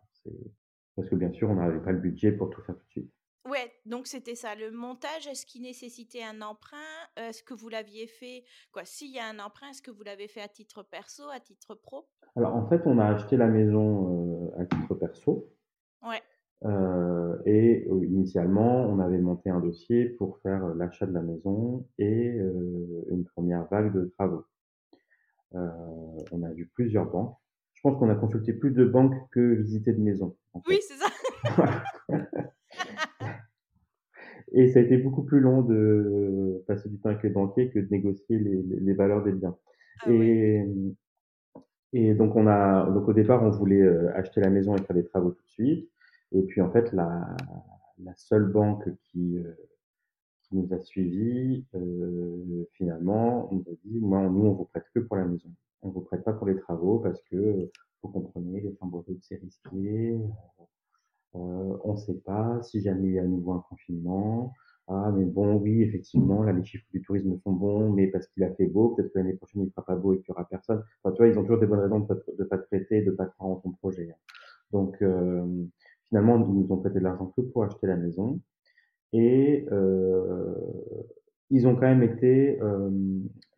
[0.95, 3.11] parce que bien sûr, on n'avait pas le budget pour tout faire tout de suite.
[3.47, 4.55] Ouais, donc c'était ça.
[4.55, 6.77] Le montage, est-ce qu'il nécessitait un emprunt?
[7.15, 10.27] Est-ce que vous l'aviez fait quoi S'il y a un emprunt, est-ce que vous l'avez
[10.27, 12.09] fait à titre perso, à titre pro?
[12.35, 15.49] Alors en fait, on a acheté la maison euh, à titre perso.
[16.03, 16.21] Ouais.
[16.65, 21.87] Euh, et euh, initialement, on avait monté un dossier pour faire l'achat de la maison
[21.97, 22.37] et
[23.09, 24.45] une première vague de travaux.
[25.53, 27.37] On a vu plusieurs banques
[27.77, 30.35] je pense qu'on a consulté plus de banques que visité de maisons.
[30.53, 30.69] En fait.
[30.69, 31.83] Oui, c'est ça.
[34.51, 37.77] Et ça a été beaucoup plus long de passer du temps avec les banquiers que
[37.77, 39.55] de négocier les, les valeurs des biens.
[40.01, 40.09] Ah,
[41.93, 44.95] et, donc on a, donc au départ, on voulait euh, acheter la maison et faire
[44.95, 45.91] des travaux tout de suite.
[46.31, 47.37] Et puis en fait, la,
[48.03, 49.53] la seule banque qui, euh,
[50.43, 54.85] qui nous a suivis, euh, finalement, on nous a dit, moi, nous, on vous prête
[54.95, 55.49] que pour la maison.
[55.81, 57.69] On vous prête pas pour les travaux parce que
[58.03, 60.19] vous comprenez, les chambres d'hôtes c'est risqué.
[61.35, 64.53] Euh, on ne sait pas si jamais il y a à nouveau un confinement.
[64.89, 68.43] Ah, mais bon, oui, effectivement, là, les chiffres du tourisme sont bons, mais parce qu'il
[68.43, 70.47] a fait beau, peut-être que l'année prochaine, il fera pas beau et qu'il y aura
[70.47, 70.81] personne.
[71.03, 73.11] Enfin, tu vois, ils ont toujours des bonnes raisons de de pas te prêter, de
[73.11, 74.15] pas te prendre ton projet.
[74.71, 75.65] Donc, euh,
[76.09, 78.39] finalement, ils nous ont prêté de l'argent que pour acheter la maison.
[79.13, 80.55] Et euh,
[81.49, 82.89] ils ont quand même été, euh,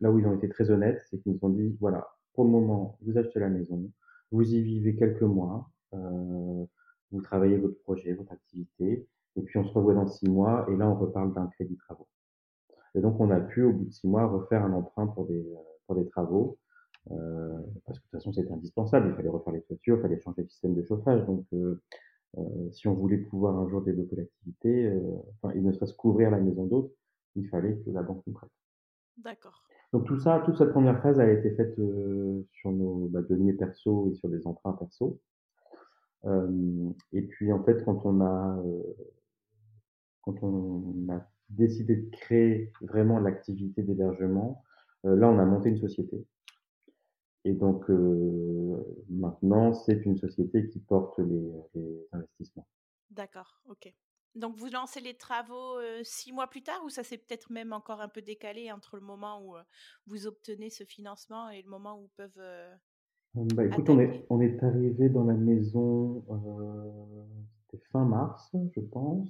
[0.00, 2.50] là où ils ont été très honnêtes, c'est qu'ils nous ont dit, voilà, pour le
[2.50, 3.90] moment, vous achetez la maison,
[4.30, 6.64] vous y vivez quelques mois, euh,
[7.10, 10.76] vous travaillez votre projet, votre activité, et puis on se revoit dans six mois, et
[10.76, 12.06] là on reparle d'un crédit travaux.
[12.94, 15.44] Et donc on a pu, au bout de six mois, refaire un emprunt pour des,
[15.86, 16.58] pour des travaux,
[17.10, 20.20] euh, parce que de toute façon c'était indispensable, il fallait refaire les toitures, il fallait
[20.20, 21.80] changer le système de chauffage, donc euh,
[22.38, 25.00] euh, si on voulait pouvoir un jour développer l'activité, euh,
[25.42, 26.92] enfin, il ne serait-ce qu'ouvrir la maison d'hôte,
[27.36, 28.50] il fallait que la banque nous prête.
[29.18, 29.64] D'accord.
[29.92, 33.52] Donc tout ça, toute cette première phase a été faite euh, sur nos bah, deniers
[33.52, 35.20] perso et sur des emprunts perso.
[36.26, 38.82] Euh, et puis en fait, quand on a euh,
[40.22, 44.62] quand on a décidé de créer vraiment l'activité d'hébergement,
[45.02, 46.24] là on a monté une société.
[47.44, 47.88] Et donc
[49.08, 52.66] maintenant, c'est une société qui porte les, les investissements.
[53.10, 53.92] D'accord, ok.
[54.34, 58.00] Donc vous lancez les travaux, 6 mois plus tard ou ça s'est peut-être même encore
[58.00, 59.56] un peu décalé entre le moment où,
[60.06, 62.40] vous obtenez ce financement et le moment où peuvent,
[63.34, 66.24] Mmh, bah, écoute, on est on est arrivé dans la maison,
[67.60, 69.28] c'était fin mars, je pense,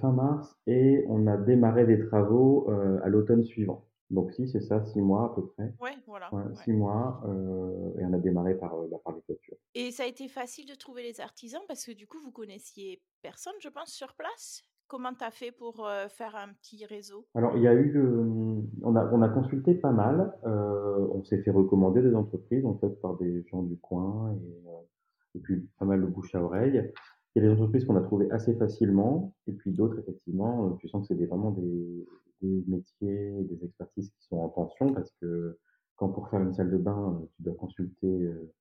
[0.00, 2.68] fin mars et on a démarré les travaux,
[3.02, 3.86] à l'automne suivant.
[4.10, 5.74] Donc si, c'est ça, 6 mois à peu près.
[5.80, 6.64] Ouais, voilà, Ouais, ouais.
[6.64, 9.56] 6 mois, heu et on a démarré par, heu, bah, par les clôtures.
[9.74, 13.02] Et ça a été facile de trouver les artisans parce que du coup, vous connaissiez
[13.22, 14.62] personne, je pense, sur place?
[14.86, 17.28] Comment tu as fait pour, heu, faire un petit réseau?
[17.34, 21.22] Alors il y a eu, hem, on a on a consulté pas mal, heu, on
[21.24, 25.68] s'est fait recommander des entreprises, en fait, par des gens du coin et et puis
[25.78, 26.92] pas mal de bouche à oreille.
[27.36, 30.88] Il y a des entreprises qu'on a trouvées assez facilement et puis d'autres effectivement, tu
[30.88, 32.06] sens que c'est vraiment des
[32.42, 35.58] des métiers, des expertises qui sont en tension parce que
[35.96, 38.52] quand pour faire une salle de bain, heu, tu dois consulter, heu,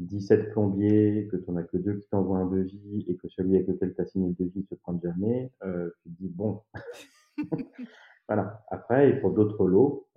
[0.00, 3.56] 17 plombiers, que tu en as que 2 qui t'envoient un devis et que celui
[3.56, 6.62] avec lequel tu as signé le devis te prend jamais, heu, tu te dis: «Bon»
[8.28, 8.64] voilà.
[8.68, 10.08] Après et pour d'autres lots,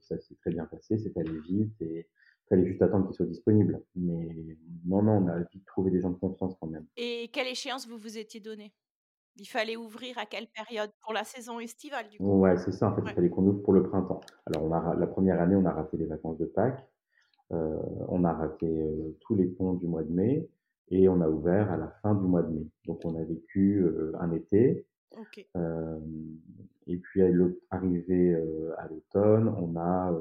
[0.00, 2.08] ça s'est très bien passé, c'est allé vite et
[2.46, 3.82] il fallait juste attendre qu'ils soient disponibles.
[3.94, 6.86] Mais non, non, on a vite trouvé des gens de confiance quand même.
[6.96, 8.72] Et quelle échéance vous vous étiez donné?
[9.36, 10.90] Il fallait ouvrir à quelle période?
[11.00, 12.40] Pour la saison estivale, du coup?
[12.40, 14.20] Ouais, c'est ça, en fait, il fallait qu'on ouvre pour le printemps.
[14.46, 16.86] Alors on a la première année, on a raté les vacances de Pâques,
[17.52, 20.50] heu, on a raté, heu, tous les ponts du mois de mai
[20.90, 22.66] et on a ouvert à la fin du mois de mai.
[22.86, 25.46] Donc on a vécu, heu, un été, OK.
[25.56, 26.38] hem
[26.88, 27.28] et puis à
[27.70, 30.12] arrivé, heu, à l'automne, on a,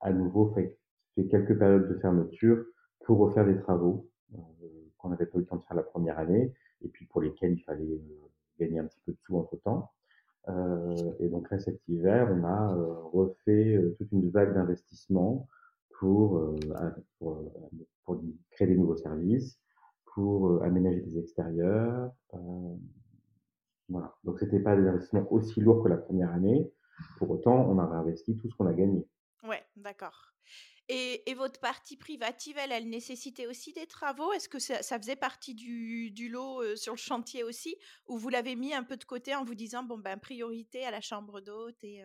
[0.00, 0.78] à nouveau fait
[1.14, 2.64] fait quelques périodes de fermeture
[3.04, 4.10] pour refaire des travaux,
[4.98, 6.52] qu'on n'avait pas eu le temps de faire la première année
[6.84, 9.90] et puis pour lesquels il fallait, heu, gagner un petit peu de sous entre-temps.
[10.48, 15.48] Heu et donc là, cet hiver, on a, heu, refait, toute une vague d'investissements
[15.98, 16.54] pour,
[17.18, 17.42] pour,
[18.50, 19.58] créer des nouveaux services,
[20.14, 22.12] pour, aménager des extérieurs,
[23.88, 24.14] voilà.
[24.24, 26.70] Donc c'était pas des investissements aussi lourds que la première année.
[27.18, 29.06] Pour autant, on a réinvesti tout ce qu'on a gagné.
[29.42, 30.32] Ouais, d'accord.
[30.88, 34.32] Et votre partie privative, elle, elle nécessitait aussi des travaux?
[34.34, 37.76] Est-ce que ça faisait partie du lot, sur le chantier aussi?
[38.06, 40.90] Ou vous l'avez mis un peu de côté en vous disant: «Bon, ben, priorité à
[40.90, 42.02] la chambre d'hôte et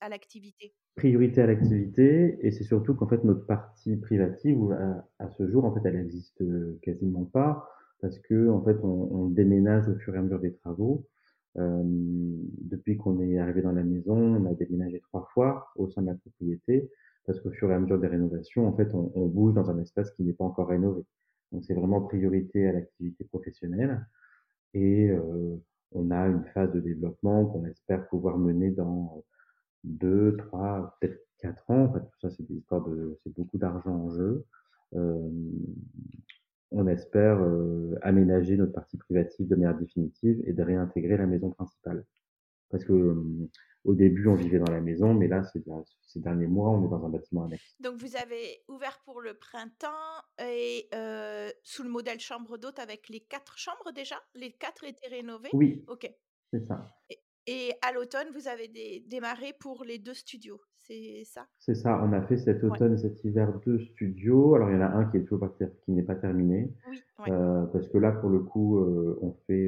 [0.00, 0.74] à l'activité»?
[0.96, 4.72] Priorité à l'activité et c'est surtout qu'en fait notre partie privative
[5.18, 7.68] à ce jour, en fait, elle existe, heu, quasiment pas
[8.00, 11.06] parce qu'en fait on déménage au fur et à mesure des travaux.
[11.54, 16.08] Depuis qu'on est arrivé dans la maison, on a déménagé 3 fois au sein de
[16.08, 16.90] la propriété
[17.26, 19.78] parce qu'au fur et à mesure des rénovations, en fait, on on bouge dans un
[19.80, 21.04] espace qui n'est pas encore rénové.
[21.52, 24.06] Donc c'est vraiment priorité à l'activité professionnelle
[24.74, 25.60] et heu,
[25.92, 29.24] on a une phase de développement qu'on espère pouvoir mener dans
[29.84, 31.84] 2, 3, peut-être 4 ans.
[31.86, 34.44] En fait, tout ça, c'est des histoires de c'est beaucoup d'argent en jeu.
[34.94, 35.30] Hem,
[36.72, 41.50] on espère, heu, aménager notre partie privative de manière définitive et de réintégrer la maison
[41.50, 42.04] principale.
[42.70, 43.48] Parce que, hem,
[43.84, 46.84] au début, on vivait dans la maison, mais là, ces der ces derniers mois, on
[46.84, 47.78] est dans un bâtiment annexe.
[47.80, 53.08] Donc vous avez ouvert pour le printemps et heu, sous le modèle chambre d'hôte avec
[53.08, 54.16] les 4 chambres déjà?
[54.34, 55.52] Les 4 étaient rénovées?
[55.52, 56.10] Oui, OK.
[56.52, 56.96] c'est ça.
[57.10, 61.48] Et et à l'automne, vous avez dé démarré pour les 2 studios, c'est ça?
[61.58, 64.54] C'est ça, on a fait cet automne et cet hiver 2 studios.
[64.54, 67.04] Alors il y en a un qui est toujours pas qui n'est pas terminé, Oui,
[67.18, 67.30] ouais.
[67.30, 69.66] heu, parce que là, pour le coup, heu, on fait,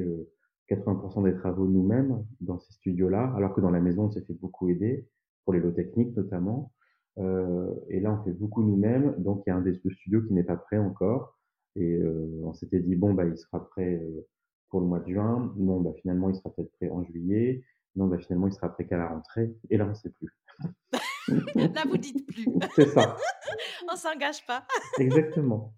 [0.75, 4.33] 80% des travaux nous-mêmes dans ces studios-là, alors que dans la maison, on s'est fait
[4.33, 5.07] beaucoup aider,
[5.45, 6.71] pour les lots techniques notamment.
[7.19, 10.21] Heu et là, on fait beaucoup nous-mêmes, donc il y a un des 2 studios
[10.23, 11.37] qui n'est pas prêt encore
[11.75, 14.27] et heu, on s'était dit: «Bon, bah, il sera prêt, heu,
[14.69, 15.53] pour le mois de juin».
[15.57, 17.63] Non, bah, finalement, il sera peut-être prêt en juillet.
[17.95, 20.29] Non, bah, finalement, il sera prêt qu'à la rentrée et là, on sait plus.
[21.73, 22.45] Là, vous dites plus.
[22.75, 23.17] C'est ça,
[23.89, 24.65] On s'engage pas.
[24.99, 25.73] exactement.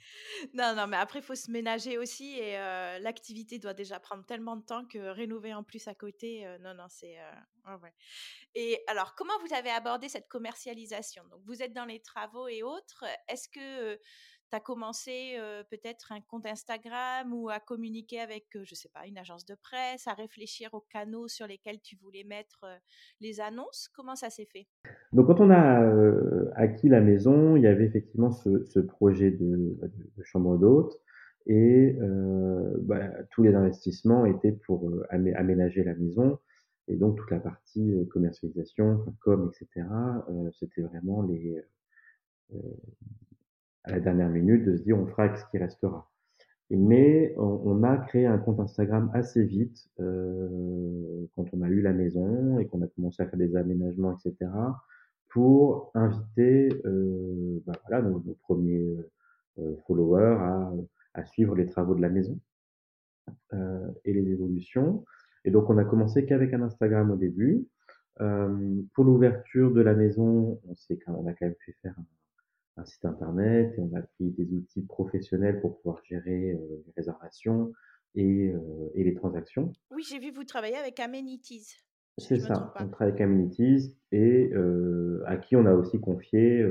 [0.53, 4.25] Non, non, mais après, il faut se ménager aussi et heu, l'activité doit déjà prendre
[4.25, 7.79] tellement de temps que rénover en plus à côté, heu, non, non, c'est, heu, ouais,
[7.81, 7.93] ouais.
[8.55, 11.23] Et alors, comment vous avez abordé cette commercialisation?
[11.29, 13.05] Donc, vous êtes dans les travaux et autres.
[13.27, 13.99] Est-ce que,
[14.49, 15.37] tu as commencé,
[15.69, 19.55] peut-être un compte Instagram ou à communiquer avec, heu, je sais pas, une agence de
[19.55, 22.65] presse, à réfléchir aux canaux sur lesquels tu voulais mettre,
[23.21, 23.89] les annonces?
[23.93, 24.67] Comment ça s'est fait?
[25.13, 29.87] Donc quand on a, acquis la maison, il y avait effectivement ce projet de, bah,
[29.87, 31.01] de chambre d'hôte
[31.47, 31.95] et
[32.81, 36.39] bah, tous les investissements étaient pour, aménager la maison
[36.87, 41.59] et donc toute la partie, commercialisation, com et cetera, heu, c'était vraiment les,
[43.85, 46.09] à la dernière minute de se dire: «On fera avec ce qui restera».
[46.71, 51.93] Mais on a créé un compte Instagram assez vite, heu, quand on a eu la
[51.93, 54.83] maison et qu'on a commencé à faire des aménagements et cetera,
[55.29, 58.19] pour inviter, heu, bah, voilà, nos
[58.49, 58.97] 1ers,
[59.59, 60.37] heu followers
[61.13, 62.37] à, suivre les travaux de la maison.
[64.03, 65.05] et les évolutions.
[65.45, 67.67] Et donc, on a commencé qu'avec un Instagram au début.
[68.17, 70.75] pour l'ouverture de la maison, on,
[71.13, 71.95] on a quand même fait faire
[72.77, 77.73] un, site internet et on a pris des outils professionnels pour pouvoir gérer les réservations
[78.15, 78.51] et,
[78.93, 79.73] et, les transactions.
[79.91, 81.75] Oui, j'ai vu vous travailler avec Amenities.
[82.17, 84.51] C'est ça, on travaille avec Amenities et
[85.25, 86.65] à qui on a aussi confié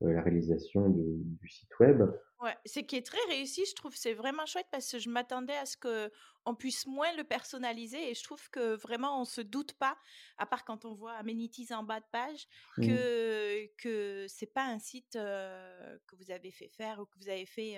[0.00, 2.02] la réalisation du site web.
[2.42, 3.94] Ouais, c'est qui est très réussi, je trouve.
[3.96, 8.14] C'est vraiment chouette parce que je m'attendais à ce qu'on puisse moins le personnaliser et
[8.14, 9.96] je trouve que vraiment on se doute pas,
[10.36, 12.86] à part quand on voit Amenities en bas de page, mmh.
[12.86, 17.46] que que c'est pas un site que vous avez fait faire ou que vous avez
[17.46, 17.76] fait.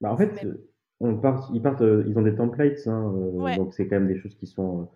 [0.00, 0.32] bah en fait,
[0.98, 3.12] on part, ils partent, ils ont des templates, hein,
[3.56, 4.90] donc c'est quand même des choses qui sont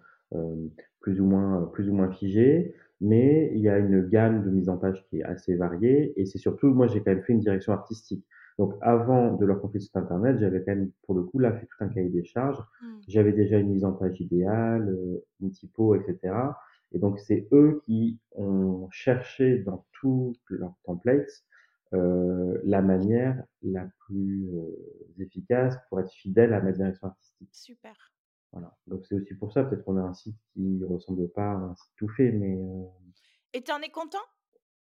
[1.00, 4.68] plus ou moins plus ou moins figées mais il y a une gamme de mise
[4.68, 7.40] en page qui est assez variée et c'est surtout moi j'ai quand même fait une
[7.40, 8.24] direction artistique.
[8.58, 11.66] Donc avant de leur confier site internet, j'avais quand même pour le coup là fait
[11.66, 12.58] tout un cahier des charges.
[12.82, 12.86] Mmh.
[13.08, 16.34] J'avais déjà une mise en page idéale, euh, une typo, etc.
[16.92, 21.44] Et donc c'est eux qui ont cherché dans tous leurs templates
[21.92, 27.48] euh, la manière la plus euh, efficace pour être fidèle à ma direction artistique.
[27.52, 28.12] Super.
[28.90, 31.74] Donc c'est aussi pour ça peut-être qu'on a un site qui ressemble pas à un
[31.76, 32.59] site tout fait, mais.
[33.55, 34.18] Et tu en es content?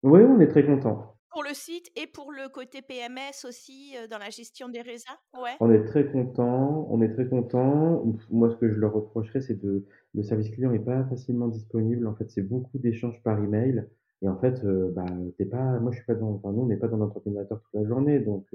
[0.03, 1.15] Oui, on est très content.
[1.31, 5.53] Pour le site et pour le côté PMS aussi, dans la gestion des résas Ouais.
[5.61, 8.03] On est très content, on est très content.
[8.31, 12.09] Moi, ce que je leur reprocherais, c'est de le service client n'est pas facilement disponible.
[12.09, 13.87] En fait, c'est beaucoup d'échanges par email.
[14.23, 15.07] Et en fait, bah,
[15.39, 17.61] t'es pas, moi, je suis pas dans, enfin, nous, on n'est pas dans notre ordinateur
[17.61, 18.19] toute la journée.
[18.19, 18.47] Donc,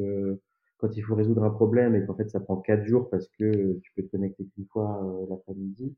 [0.77, 3.79] quand il faut résoudre un problème et qu'en fait, ça prend quatre jours parce que
[3.81, 5.95] tu peux te connecter qu'une fois l'après-midi,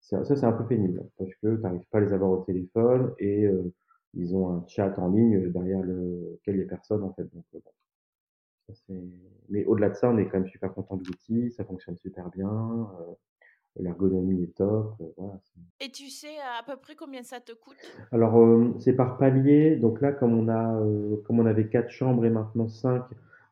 [0.00, 3.12] ça, c'est un peu pénible parce que tu n'arrives pas à les avoir au téléphone
[3.18, 3.48] et
[4.14, 7.24] ils ont un chat en ligne derrière lequel les personnes en fait.
[7.34, 7.60] Donc, bon,
[8.68, 8.94] ça,
[9.48, 12.28] Mais au-delà de ça, on est quand même super content de l'outil, ça fonctionne super
[12.30, 13.12] bien, euh,
[13.78, 14.94] l'ergonomie est top.
[15.00, 15.38] Euh, voilà,
[15.80, 17.76] Et tu sais à peu près combien ça te coûte?
[18.10, 20.80] Alors euh, c'est par palier, donc là comme on a
[21.24, 23.04] comme on avait quatre chambres et maintenant cinq,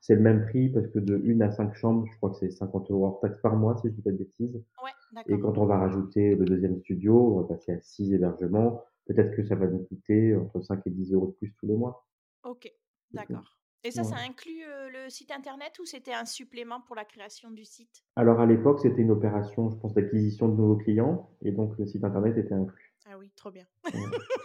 [0.06, 2.50] c'est le même prix parce que de une à cinq chambres, je crois que c'est
[2.50, 4.62] 50 euros hors taxe par mois si je dis pas de bêtises.
[4.82, 8.82] Ouais, et quand on va rajouter le deuxième studio, on va passer à six hébergements
[9.06, 11.76] peut-être que ça va nous coûter entre 5 et 10 euros de plus tous les
[11.76, 12.06] mois.
[12.42, 12.70] Ok,
[13.12, 13.56] d'accord.
[13.82, 14.62] Et ça, ça inclut
[14.92, 18.04] le site internet ou c'était un supplément pour la création du site?
[18.16, 21.86] Alors à l'époque, c'était une opération, je pense, d'acquisition de nouveaux clients et donc le
[21.86, 22.93] site internet était inclus.
[23.06, 23.66] Ah oui, trop bien.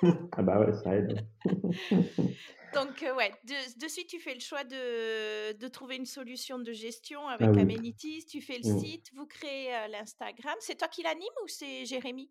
[0.34, 1.26] ah bah ouais, ça aide.
[2.74, 7.28] donc ouais, de, suite tu fais le choix de, de, trouver une solution de gestion
[7.28, 8.80] avec ah Amenities, tu fais le mmh.
[8.80, 10.56] site, vous créez l'Instagram.
[10.60, 12.30] C'est toi qui l'anime ou c'est Jérémy?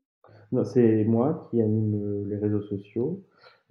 [0.53, 3.23] Non, c'est moi qui anime euh, les réseaux sociaux.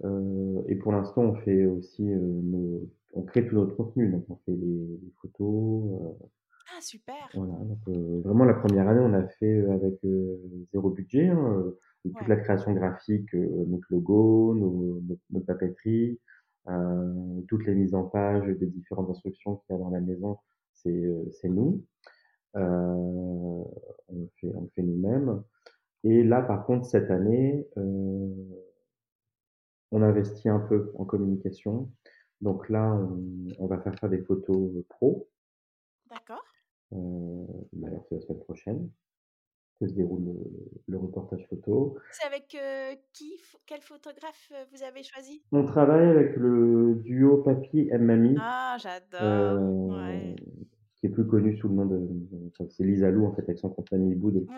[0.04, 4.08] Euh, et pour l'instant, on fait aussi euh, nos, on crée tout notre contenu.
[4.08, 6.14] Donc, on fait les, photos.
[6.76, 7.28] Ah, super!
[7.34, 7.54] Voilà.
[7.54, 7.78] Donc,
[8.24, 10.00] vraiment, la première année, on a fait avec
[10.72, 11.28] zéro budget.
[11.28, 11.72] Hein,
[12.04, 16.18] toute la création graphique, notre logo, nos, notre, papeterie,
[17.48, 20.38] toutes les mises en page des différentes instructions qu'il y a dans la maison,
[20.72, 21.84] c'est nous.
[22.54, 23.66] on
[24.10, 25.42] le fait, on le fait nous-mêmes.
[26.04, 28.28] Et là, par contre, cette année, euh,
[29.90, 31.90] on investit un peu en communication.
[32.40, 32.96] Donc là,
[33.58, 35.28] on, va faire faire des photos pro.
[36.92, 38.90] Euh, D'ailleurs, c'est la semaine prochaine.
[39.80, 40.34] Que se déroule
[40.88, 41.96] le, reportage photo.
[42.10, 45.40] C'est avec euh, qui, quel photographe euh, vous avez choisi?
[45.52, 48.34] On travaille avec le duo Papy et Mamie.
[48.40, 49.90] Ah, j'adore.
[49.90, 50.34] Ouais.
[50.96, 52.08] Qui est plus connu sous le nom de,
[52.70, 54.48] c'est Lisa Lou en fait avec son compte Mamie Boud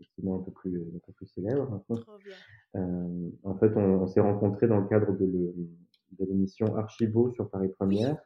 [0.00, 1.80] effectivement un peu plus un peu plus célèbre
[2.74, 5.54] euh, en fait on, on s'est rencontrés dans le cadre de,
[6.18, 8.16] l'émission Archivo sur Paris Première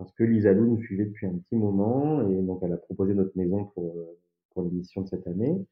[0.00, 3.14] parce que Lisa Lou nous suivait depuis un petit moment et donc elle a proposé
[3.14, 3.94] notre maison pour
[4.50, 5.64] pour l'émission de cette année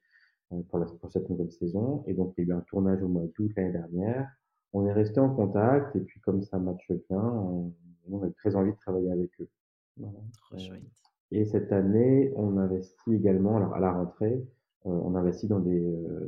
[0.52, 3.02] euh, pour, la, pour cette nouvelle saison et donc il y a eu un tournage
[3.02, 4.30] au mois d'août l'année dernière
[4.72, 7.72] on est resté en contact et puis comme ça matche bien on,
[8.10, 9.48] on a très envie de travailler avec eux
[9.96, 10.18] voilà.
[10.56, 10.82] Chouette.
[11.30, 14.46] Et cette année, on investit également, alors à la rentrée,
[14.86, 16.26] euh, on investit dans des, euh,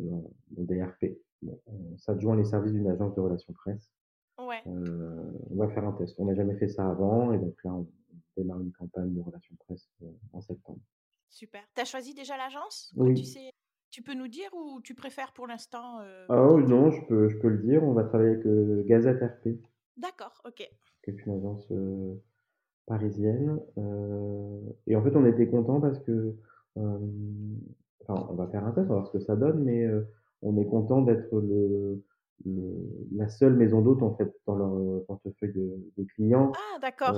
[0.51, 1.17] dans, des RP.
[1.43, 3.91] Bon, on s'adjoint les services d'une agence de relations presse.
[4.39, 4.63] Ouais.
[4.67, 6.15] Euh, on va faire un test.
[6.19, 7.87] On n'a jamais fait ça avant, et donc là, on,
[8.37, 9.91] démarre une campagne de relations presse
[10.33, 10.79] en septembre.
[11.29, 11.61] Super.
[11.75, 12.93] Tu as choisi déjà l'agence?
[12.97, 13.15] Oui.
[13.15, 13.51] Tu, sais,
[13.91, 15.99] tu peux nous dire ou tu préfères pour l'instant
[16.29, 17.83] Ah oui, non, je peux, je peux le dire.
[17.83, 19.61] On va travailler avec Gazette RP.
[19.97, 20.69] D'accord, ok.
[21.03, 21.71] Qui est une agence
[22.91, 23.61] parisienne.
[23.79, 26.35] Euh, et en fait, on était content parce que,
[26.77, 26.99] euh,
[28.03, 30.03] enfin, on va faire un test, on va voir ce que ça donne, mais euh,
[30.43, 32.03] on est content d'être le,
[32.45, 36.53] la seule maison d'hôte en fait dans leur portefeuille de, clients.
[36.55, 37.15] Ah d'accord.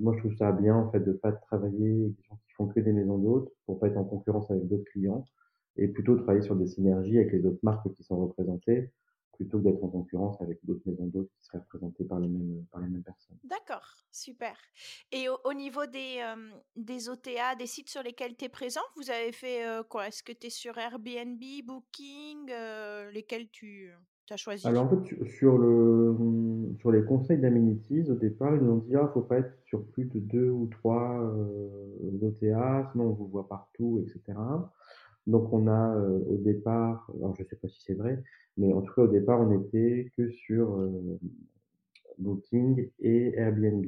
[0.00, 2.66] moi je trouve ça bien en fait de pas travailler avec des gens qui font
[2.66, 5.24] que des maisons d'hôtes pour pas être en concurrence avec d'autres clients
[5.76, 8.90] et plutôt travailler sur des synergies avec les autres marques qui sont représentées
[9.32, 12.64] plutôt que d'être en concurrence avec d'autres maisons d'hôtes qui seraient représentées par les mêmes,
[12.72, 13.36] par les mêmes personnes.
[13.44, 14.56] D'accord, super.
[15.12, 16.24] Et au, niveau des,
[16.74, 20.08] des OTA, des sites sur lesquels tu es présent, vous avez fait quoi?
[20.08, 22.46] Est-ce que tu es sur Airbnb, Booking
[23.12, 23.92] Lesquels tu
[24.64, 26.16] Alors en fait, sur, le,
[26.80, 29.38] sur les conseils d'amenities, au départ, ils nous ont dit il ah, ne faut pas
[29.38, 31.20] être sur plus de deux ou trois
[32.22, 34.38] OTA, sinon on vous voit partout, etc.
[35.26, 38.22] Donc on a au départ, alors je ne sais pas si c'est vrai,
[38.56, 40.88] mais en tout cas au départ on était que sur
[42.18, 43.86] Booking et Airbnb.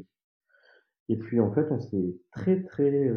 [1.09, 3.13] Et puis en fait on s'est très très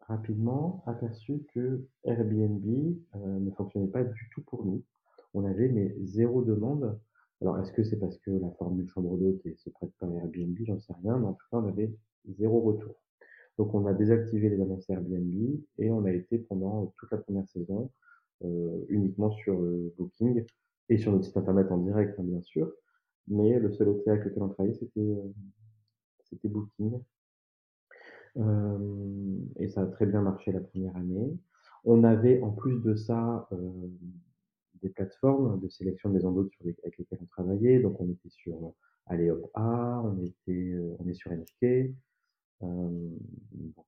[0.00, 2.64] rapidement aperçu que Airbnb
[3.14, 4.82] ne fonctionnait pas du tout pour nous.
[5.34, 6.98] On avait mais zéro demande.
[7.40, 10.56] Alors est-ce que c'est parce que la formule chambre d'hôte se prête pas à Airbnb,
[10.64, 11.92] j'en sais rien, mais en tout cas on avait
[12.28, 12.94] zéro retour.
[13.58, 17.48] Donc on a désactivé les annonces Airbnb et on a été pendant toute la première
[17.48, 17.90] saison
[18.44, 20.44] euh, uniquement sur euh, Booking
[20.88, 22.72] et sur notre site internet en direct hein, bien sûr.
[23.28, 25.32] Mais le seul hôtel avec lequel on travaillait c'était euh,
[26.24, 27.00] c'était Booking.
[29.56, 31.36] et ça a très bien marché la première année.
[31.84, 33.48] On avait en plus de ça
[34.82, 37.80] des plateformes de sélection de maisons d'hôtes avec lesquelles on travaillait.
[37.80, 38.74] Donc on était sur
[39.06, 41.92] Alleop A, on était on est sur NHK,
[42.62, 43.10] euh,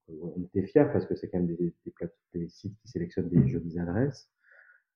[0.08, 1.74] on était fiers parce que c'est quand même des,
[2.34, 4.28] des, sites qui sélectionnent des jolies adresses.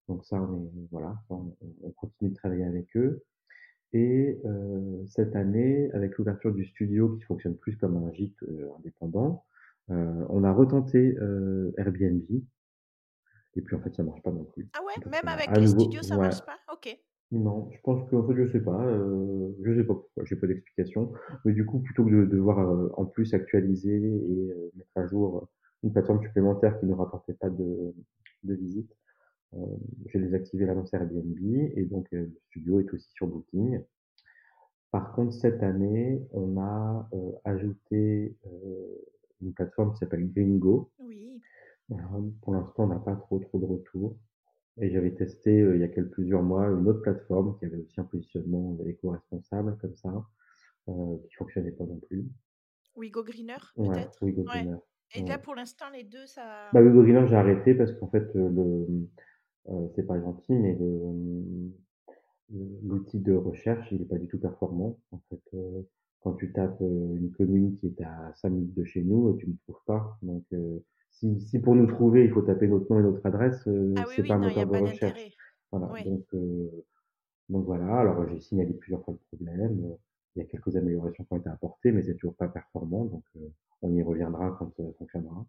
[0.09, 1.55] Donc ça, on est, voilà, on,
[1.97, 3.25] continue de travailler avec eux.
[3.93, 8.71] Et euh, cette année, avec l'ouverture du studio qui fonctionne plus comme un gîte euh,
[8.79, 9.45] indépendant,
[9.91, 11.17] on a retenté
[11.79, 12.23] Airbnb.
[13.59, 14.69] Et puis en fait, ça marche pas non plus.
[14.73, 16.57] Ah ouais, même avec les studios, ça marche pas?
[16.73, 16.97] Ok.
[17.33, 20.47] Non, je pense qu'en fait, je sais pas, euh, je sais pas pourquoi, j'ai pas
[20.47, 21.13] d'explication.
[21.45, 25.07] Mais du coup, plutôt que de devoir euh, en plus actualiser et euh, mettre à
[25.07, 25.49] jour
[25.83, 27.95] une plateforme supplémentaire qui ne rapportait pas de,
[28.45, 28.97] de visites,
[29.55, 29.59] euh,
[30.07, 31.37] j'ai désactivé l'annonce Airbnb
[31.77, 33.81] et donc le studio est aussi sur Booking.
[34.93, 37.11] Par contre, cette année, on a
[37.45, 38.37] ajouté
[39.43, 40.91] une plateforme qui s'appelle Gringo.
[41.01, 41.43] Oui.
[42.43, 44.17] Pour l'instant, on n'a pas trop trop de retours.
[44.81, 47.79] Et j'avais testé euh, il y a quelques plusieurs mois une autre plateforme qui avait
[47.79, 50.25] aussi un positionnement éco-responsable comme ça,
[50.89, 52.25] euh, qui fonctionnait pas non plus.
[52.95, 54.23] Wigo Greener, peut-être?
[54.23, 54.77] Wigo Greener.
[55.15, 56.69] Et là, pour l'instant, les deux, ça.
[56.73, 59.09] Bah, Wigo Greener, j'ai arrêté parce qu'en fait, euh, le,
[59.71, 60.77] euh, c'est pas gentil, mais
[62.83, 64.99] l'outil de recherche, il est pas du tout performant.
[65.13, 65.83] En fait, euh,
[66.21, 69.55] quand tu tapes une commune qui est à 5 minutes de chez nous, tu ne
[69.65, 70.19] trouves pas.
[70.23, 70.45] Donc,
[71.19, 74.05] si, si, pour nous trouver, il faut taper notre nom et notre adresse, euh, ah
[74.15, 75.37] c'est pas un moteur de recherche.
[75.73, 76.03] Voilà.
[76.05, 76.85] Donc, euh,
[77.49, 77.99] donc voilà.
[77.99, 79.97] Alors j'ai signalé plusieurs fois le problème.
[80.37, 83.05] Il y a quelques améliorations qui ont été apportées, mais c'est toujours pas performant.
[83.05, 83.49] Donc euh,
[83.83, 85.45] on y reviendra quand ça fonctionnera.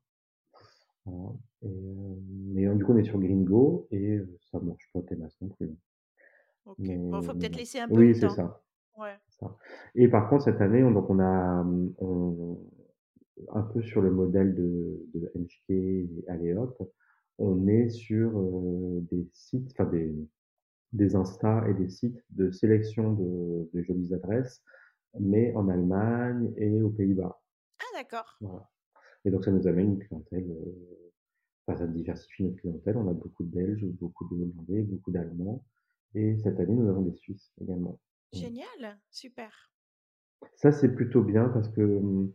[1.05, 1.33] Voilà.
[1.61, 1.69] Et,
[2.47, 4.19] mais du coup on est sur Gringo et
[4.51, 5.71] ça marche pas tes non plus.
[6.65, 6.97] Ok.
[6.97, 8.27] bon, faut peut-être laisser un peu oui, de temps.
[8.27, 8.61] Oui, c'est ça.
[8.97, 9.15] Ouais.
[9.29, 9.55] ça.
[9.95, 11.63] Et par contre cette année, on, donc on a
[11.99, 12.57] on,
[13.53, 16.77] un peu sur le modèle de, de NHK et Alleop,
[17.37, 20.13] on est sur euh, des sites, enfin des,
[20.91, 24.61] des Insta et des sites de sélection de, de jolies adresses,
[25.19, 27.41] mais en Allemagne et aux Pays-Bas.
[27.79, 28.37] Ah d'accord.
[28.41, 28.69] Voilà.
[29.25, 31.11] Et donc ça nous amène une clientèle, euh,
[31.65, 32.97] enfin ça diversifie notre clientèle.
[32.97, 35.63] On a beaucoup de Belges, beaucoup de Hollandais, beaucoup d'Allemands.
[36.15, 37.99] Et cette année, nous avons des Suisses également.
[38.33, 39.71] Génial, super.
[40.55, 42.31] Ça, c'est plutôt bien parce que hum,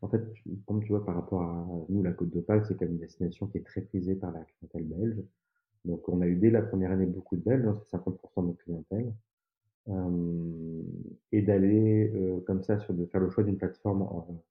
[0.00, 0.22] en fait,
[0.66, 3.58] comme tu vois, par rapport à nous, la Côte d'Opale, c'est comme une destination qui
[3.58, 5.22] est très prisée par la clientèle belge.
[5.84, 8.46] Donc, on a eu dès la première année beaucoup de Belges, hein, c'est 50% de
[8.48, 9.12] notre clientèle.
[9.88, 10.82] Euh,
[11.32, 14.44] et d'aller euh, comme ça, sur de faire le choix d'une plateforme en,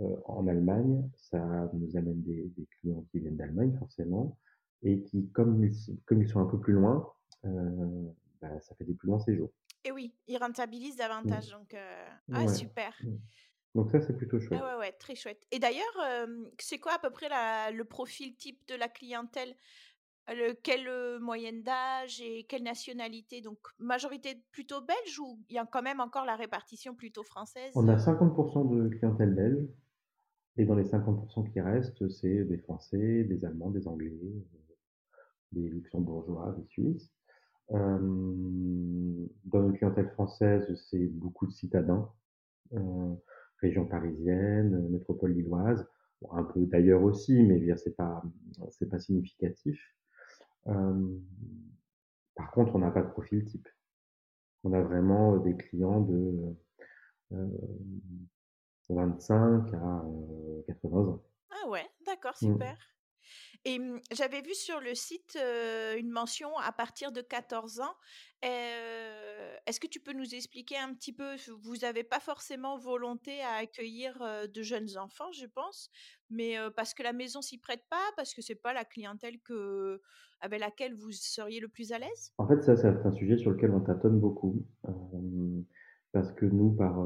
[0.00, 4.38] euh, en, Allemagne, ça nous amène des, des clients qui viennent d'Allemagne forcément,
[4.82, 7.06] et qui, comme ils, comme ils sont un peu plus loin,
[8.40, 9.50] bah, ça fait des plus longs séjours.
[9.84, 11.50] Et oui, ils rentabilisent davantage.
[11.50, 11.76] Donc,
[12.32, 12.98] ah, super.
[13.78, 14.60] Donc ça, c'est plutôt chouette.
[14.60, 15.46] Ah ouais, ouais, très chouette.
[15.52, 16.26] Et d'ailleurs,
[16.58, 19.54] c'est quoi à peu près la, le profil type de la clientèle?
[20.26, 23.40] Le, Quelle moyenne d'âge et quelle nationalité?
[23.40, 27.70] Donc, majorité plutôt belge ou il y a quand même encore la répartition plutôt française
[27.76, 29.68] On a 50% de clientèle belge.
[30.56, 34.12] Et dans les 50% qui restent, c'est des Français, des Allemands, des Anglais,
[35.52, 37.12] des Luxembourgeois, des Suisses.
[37.70, 37.98] Euh,
[39.44, 42.10] dans notre clientèle française, c'est beaucoup de citadins.
[42.72, 43.14] Euh,
[43.60, 45.86] région parisienne, euh, métropole lilloise,
[46.30, 48.22] un peu d'ailleurs aussi, mais c'est pas
[48.70, 49.80] c'est pas significatif.
[50.66, 51.08] Euh,
[52.34, 53.68] par contre, on n'a pas de profil type.
[54.64, 56.56] On a vraiment des clients de
[57.32, 57.46] euh,
[58.88, 60.04] 25 à
[60.66, 61.22] 80 ans.
[61.50, 62.56] Ah ouais, d'accord, Mmh.
[63.64, 67.94] Et mmh, j'avais vu sur le site, une mention à partir de 14 ans.
[68.42, 71.36] Est-ce que tu peux nous expliquer un petit peu?
[71.62, 75.90] Vous avez pas forcément volonté à accueillir, de jeunes enfants, je pense,
[76.30, 78.12] mais parce que la maison s'y prête pas?
[78.16, 79.38] Parce que c'est pas la clientèle
[80.40, 82.32] avec laquelle vous seriez le plus à l'aise?
[82.38, 84.64] En fait, ça, c'est un sujet sur lequel on tâtonne beaucoup,
[86.12, 86.96] parce que nous, par,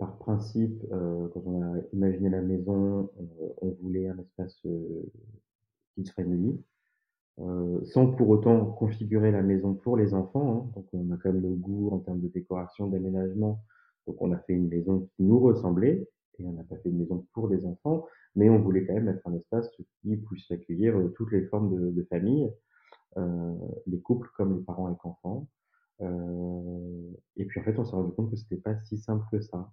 [0.00, 3.28] par principe, heu, quand on a imaginé la maison, on
[3.62, 5.12] on voulait un espace, heu,
[5.94, 6.60] kids friendly,
[7.40, 10.72] heu, sans pour autant configurer la maison pour les enfants, hein.
[10.76, 13.62] Donc on a quand même nos goûts en termes de décoration, d'aménagement.
[14.06, 16.98] Donc on a fait une maison qui nous ressemblait et on n'a pas fait une
[16.98, 19.70] maison pour des enfants, mais on voulait quand même être un espace
[20.02, 22.50] qui puisse accueillir, heu, toutes les formes de famille,
[23.86, 25.46] les couples comme les parents avec enfants.
[27.36, 29.70] Et puis en fait, on s'est rendu compte que c'était pas si simple que ça.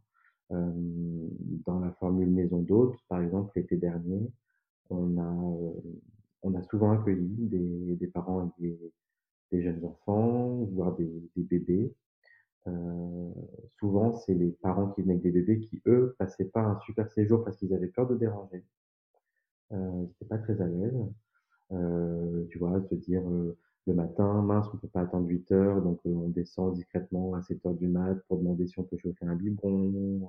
[0.51, 1.29] Hem,
[1.65, 4.31] dans la formule maison d'hôtes, par exemple, l'été dernier,
[4.89, 5.23] on a,
[5.61, 6.01] heu,
[6.43, 8.79] on a souvent accueilli des des parents avec des
[9.51, 11.93] des jeunes enfants, voire des des bébés.
[12.67, 13.33] Heu,
[13.79, 17.11] souvent, c'est les parents qui venaient avec des bébés qui, eux, passaient pas un super
[17.11, 18.63] séjour parce qu'ils avaient peur de déranger.
[19.71, 20.93] Heu, ils étaient pas très à l'aise.
[21.73, 23.57] Heu, tu vois, se dire, heu,
[23.87, 27.73] le matin: «Mince, on peut pas attendre 8:00, donc heu, on descend discrètement à 7:00
[27.75, 30.21] du mat pour demander si on peut chauffer un biberon»,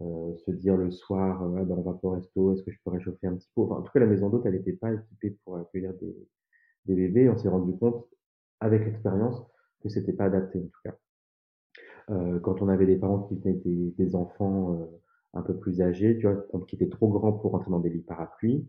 [0.00, 2.78] heu heu, se dire le soir, «Ah bah, on va au resto, est-ce que je
[2.84, 4.92] peux réchauffer un petit pot?» enfin, en tout cas, la maison d'hôte, elle était pas
[4.94, 6.16] équipée pour accueillir des
[6.86, 7.28] des bébés.
[7.30, 8.06] On s'est rendu compte,
[8.60, 9.42] avec l'expérience,
[9.82, 10.94] que c'était pas adapté, en tout cas.
[12.10, 14.86] Heu, quand on avait des parents qui venaient des des enfants, heu,
[15.34, 16.44] un peu plus âgés, tu vois?
[16.68, 18.66] Qui étaient trop grands pour rentrer dans des lits parapluies,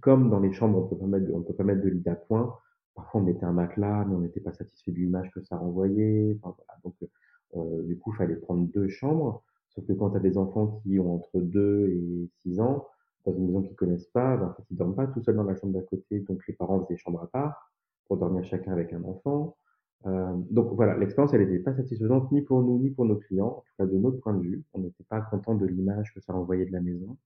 [0.00, 2.54] comme dans les chambres, on peut pas mettre on peut pas mettre de lit d'appoint,
[2.94, 6.36] parfois on mettait un matelas, mais on n'était pas satisfait de l'image que ça renvoyait,
[6.42, 7.08] enfin voilà, donc heu
[7.56, 9.42] heu, du coup, il fallait prendre 2 chambres.
[9.70, 12.86] Sauf que quand tu as des enfants qui ont entre 2 et 6 ans,
[13.26, 15.44] dans une maison qu'ils connaissent pas, bah, en fait, ils dorment pas tout seuls dans
[15.44, 17.72] la chambre d'à côté, donc les parents faisaient chambre à part,
[18.06, 19.56] pour dormir chacun avec un enfant.
[20.04, 23.46] Hem, donc voilà, l'expérience, elle était pas satisfaisante ni pour nous, ni pour nos clients,
[23.48, 24.64] en tout cas de notre point de vue.
[24.74, 27.16] On n'était pas content de l'image que ça renvoyait de la maison.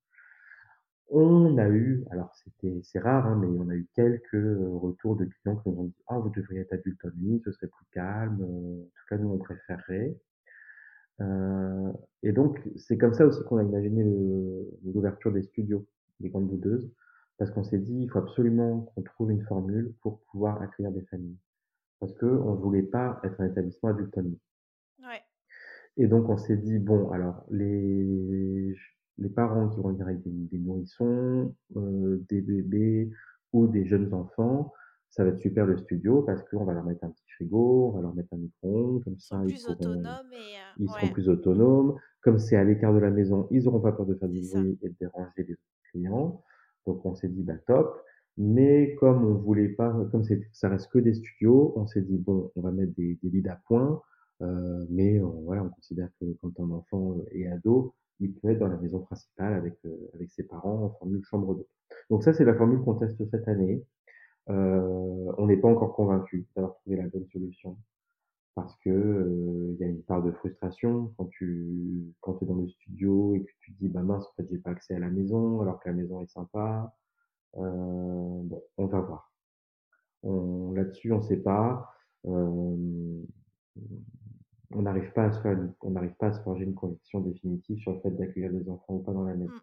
[1.11, 5.17] On a eu, alors c'était c'est rare, hein, mais on a eu quelques, heu, retours
[5.17, 7.87] de clients qui nous ont dit: «Ah, vous devriez être adult only, ce serait plus
[7.93, 10.19] calme, heu, en tout cas nous on préférerait».
[11.21, 11.93] Heu
[12.23, 14.05] et donc c'est comme ça aussi qu'on a imaginé
[14.85, 15.87] l'ouverture des studios,
[16.21, 16.91] des grandes boudeuses,
[17.39, 21.03] parce qu'on s'est dit: «Il faut absolument qu'on trouve une formule pour pouvoir accueillir des
[21.07, 21.39] familles».
[22.01, 24.19] Parce qu'on voulait pas être un établissement adulte.
[25.01, 25.23] Ouais.
[25.97, 28.75] Et donc on s'est dit: «Bon, alors les
[29.19, 33.11] les parents qui vont venir avec des des nourrissons, heu, des bébés
[33.53, 34.73] ou des jeunes enfants,
[35.11, 37.91] ça va être super le studio parce qu'on va leur mettre un petit frigo, on
[37.93, 40.17] va leur mettre un micro-ondes, comme Ils ça ils pourront autonomes
[40.79, 41.97] et ils seront plus autonomes.
[42.23, 44.79] Comme c'est à l'écart de la maison, ils auront pas peur de faire du bruit
[44.83, 45.57] et de déranger les
[45.91, 46.43] clients».
[46.87, 48.03] Donc on s'est dit: «Bah top».
[48.37, 52.19] Mais comme on voulait pas comme c'est ça reste que des studios, on s'est dit:
[52.19, 54.01] «Bon, on va mettre des des lits d'appoint».
[54.43, 58.59] Heu, mais on voilà, on considère que quand un enfant, est ado, il peut être
[58.61, 61.69] dans la maison principale avec, heu, avec ses parents en formule chambre d'hôte.
[62.11, 63.85] Donc ça, c'est la formule qu'on teste cette année.
[64.51, 64.55] Heu,
[65.39, 67.77] on n'est pas encore convaincus d'avoir trouvé la bonne solution
[68.55, 72.57] parce que, heu, il y a une part de frustration quand tu quand es dans
[72.57, 74.99] le studio et que tu te dis: «Bah mince, en fait, j'ai pas accès à
[75.01, 76.95] la maison alors que la maison est sympa».
[77.57, 79.33] Heu, bon, on va voir.
[80.23, 81.91] On là-dessus, on sait pas.
[84.75, 87.21] On n'arrive pas à se faire une on n'arrive pas à se forger une conviction
[87.21, 89.55] définitive sur le fait d'accueillir des enfants ou pas dans la maison.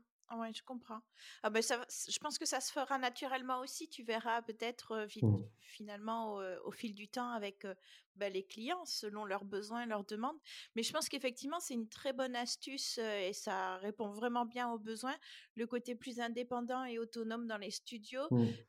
[0.46, 1.00] Ouais, je comprends.
[1.44, 3.88] Ah ben ça s je pense que ça se fera naturellement aussi.
[3.90, 5.46] Tu verras peut-être, Mmh.
[5.62, 6.36] finalement,
[6.66, 7.66] au fil du temps avec,
[8.16, 10.38] bah, les clients selon leurs besoins, leurs demandes.
[10.76, 14.78] Mais je pense qu'effectivement, c'est une très bonne astuce, et ça répond vraiment bien aux
[14.80, 15.16] besoins,
[15.56, 18.30] le côté plus indépendant et autonome dans les studios.
[18.30, 18.66] Mmh.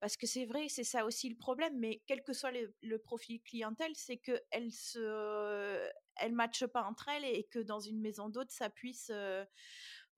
[0.00, 2.98] Parce que c'est vrai, c'est ça aussi le problème, mais quel que soit le le
[2.98, 8.28] profil clientèle, c'est qu'elles se elles matchent pas entre elles et que dans une maison
[8.28, 9.10] d'hôtes, ça puisse,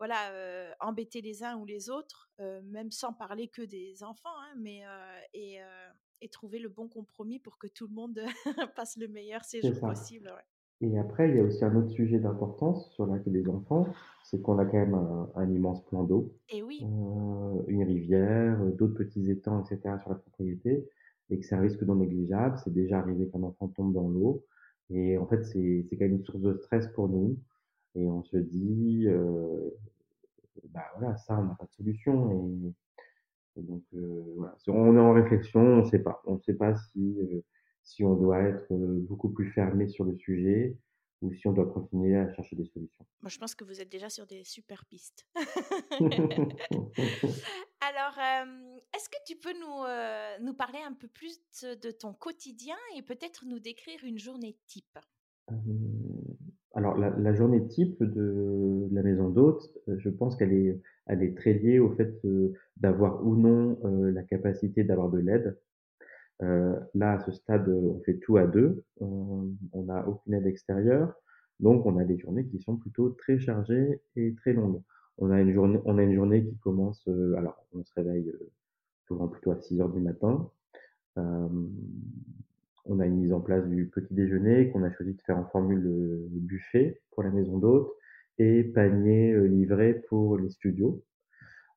[0.03, 2.29] voilà, embêter les uns ou les autres,
[2.65, 4.83] même sans parler que des enfants, hein, mais
[5.33, 8.21] et trouver le bon compromis pour que tout le monde
[8.77, 10.43] passe le meilleur séjour possible, ouais.
[10.81, 13.87] Et après, il y a aussi un autre sujet d'importance sur la des enfants,
[14.25, 18.95] c'est qu'on a quand même un un immense plan d'eau, Et oui, une rivière, d'autres
[18.95, 20.89] petits étangs et cetera sur la propriété
[21.31, 22.59] et que c'est un risque non négligeable.
[22.65, 24.45] C'est déjà arrivé qu'un enfant tombe dans l'eau
[24.91, 27.39] et en fait, c'est quand même une source de stress pour nous
[27.95, 29.07] et on se dit,
[30.69, 32.75] bah, voilà, ça, on n'a pas de solution et
[33.57, 36.23] et donc voilà, c'est on est en réflexion, on sait pas.
[36.25, 37.45] On sait pas si, heu,
[37.83, 40.77] si on doit être, heu, beaucoup plus fermé sur le sujet
[41.21, 43.07] ou si on doit continuer à chercher des solutions.
[43.21, 45.27] Moi, je pense que vous êtes déjà sur des super pistes.
[47.81, 48.19] Alors,
[48.95, 53.45] est-ce que tu peux nous, nous parler un peu plus de ton quotidien et peut-être
[53.47, 54.99] nous décrire une journée type?
[56.83, 61.91] Alors la journée type de la maison d'hôte, je pense qu'elle est très liée au
[61.91, 62.21] fait,
[62.77, 65.57] d'avoir ou non, la capacité d'avoir de l'aide.
[66.41, 68.83] Là, à ce stade, on fait tout à 2.
[69.01, 71.15] On n'a aucune aide extérieure,
[71.61, 74.83] donc on a des journées qui sont plutôt très chargées et très longues.
[75.19, 77.07] On a une journée on a une journée qui commence,
[77.37, 78.33] alors on se réveille,
[79.07, 80.51] souvent plutôt à six heures du matin.
[82.87, 85.45] On a une mise en place du petit déjeuner qu'on a choisi de faire en
[85.47, 87.93] formule, heu, buffet pour la maison d'hôte
[88.39, 91.05] et panier, heu, livré pour les studios.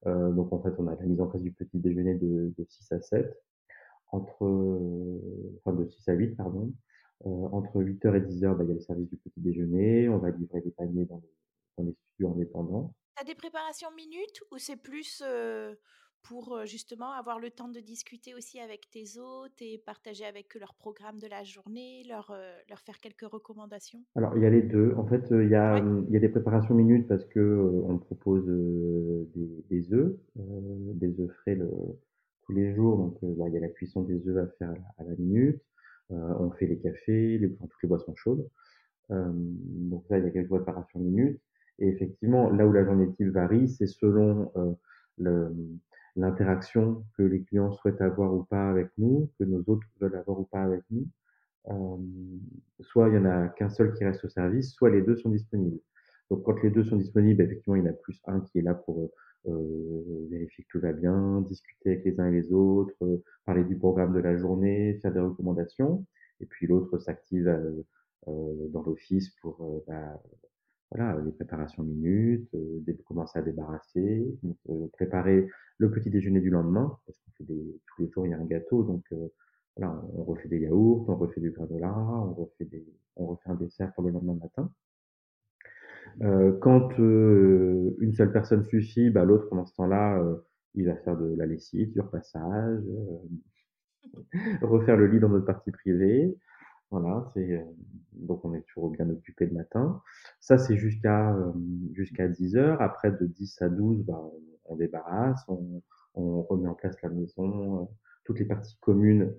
[0.07, 2.65] Heu, donc en fait, on a la mise en place du petit déjeuner de de
[2.69, 3.33] 6 à 7
[4.11, 4.43] entre,
[5.65, 6.73] enfin de 6 à 8 pardon.
[7.25, 10.09] Entre 8:00 et 10:00, bah, il y a le service du petit déjeuner.
[10.09, 11.21] On va livrer des paniers dans
[11.79, 12.93] les studios indépendants.
[13.17, 15.23] Tu as des préparations minutes ou c'est plus,
[16.27, 20.59] pour, justement avoir le temps de discuter aussi avec tes hôtes et partager avec eux
[20.59, 22.35] leur programme de la journée, leur,
[22.69, 24.05] leur faire quelques recommandations?
[24.15, 24.93] Alors il y a les 2.
[24.97, 25.81] En fait, il y a, Ouais.
[25.81, 30.15] mmh, il y a des préparations minutes parce que, heu, on propose, des des œufs,
[30.35, 31.69] des œufs frais le
[32.43, 34.73] tous les jours donc, bah, il y a la cuisson des œufs à faire à
[34.75, 35.61] la à la minute.
[36.11, 38.47] On fait les cafés, les toutes les boissons chaudes.
[39.09, 41.41] Donc là, il y a quelques préparations minutes
[41.79, 44.51] et effectivement, là où la journée type varie, c'est selon,
[45.17, 45.79] le, mmh,
[46.15, 50.39] l'interaction que les clients souhaitent avoir ou pas avec nous, que nos hôtes veulent avoir
[50.39, 51.07] ou pas avec nous.
[51.67, 52.39] Hem,
[52.81, 55.29] soit il y en a qu'un seul qui reste au service, soit les 2 sont
[55.29, 55.79] disponibles.
[56.29, 58.61] Donc quand les 2 sont disponibles, effectivement, il y en a plus un qui est
[58.61, 59.11] là pour, heu
[59.47, 63.63] heu, vérifier que tout va bien, discuter avec les uns et les autres, heu, parler
[63.63, 66.05] du programme de la journée, faire des recommandations
[66.41, 67.85] et puis l'autre s'active, heu
[68.27, 70.19] heu, dans l'office pour, bah,
[70.91, 74.27] voilà, les préparations minutes, dé commencer à débarrasser,
[74.69, 78.31] heu, préparer le petit déjeuner du lendemain, parce qu'on fait des tous les jours, il
[78.31, 79.31] y a un gâteau, donc heu,
[79.77, 82.85] voilà, on refait des yaourts, on refait du granola, on refait des
[83.17, 84.71] on refait un dessert pour le lendemain matin.
[86.21, 90.21] Heu, quand, heu, une seule personne suffit, bah, l'autre pendant ce temps-là,
[90.75, 92.83] il va faire de la lessive, du repassage,
[94.61, 96.35] refaire le lit dans notre partie privée.
[96.95, 97.59] Voilà, heu,
[98.13, 100.01] donc on est toujours bien occupé le matin.
[100.39, 102.81] Ça, c'est jusqu'à, hem, jusqu'à 10:00.
[102.81, 104.21] Après de 10 à 12, bah,
[104.65, 105.43] on débarrasse,
[106.15, 107.87] on remet en place la maison, heu,
[108.23, 109.33] toutes les parties communes,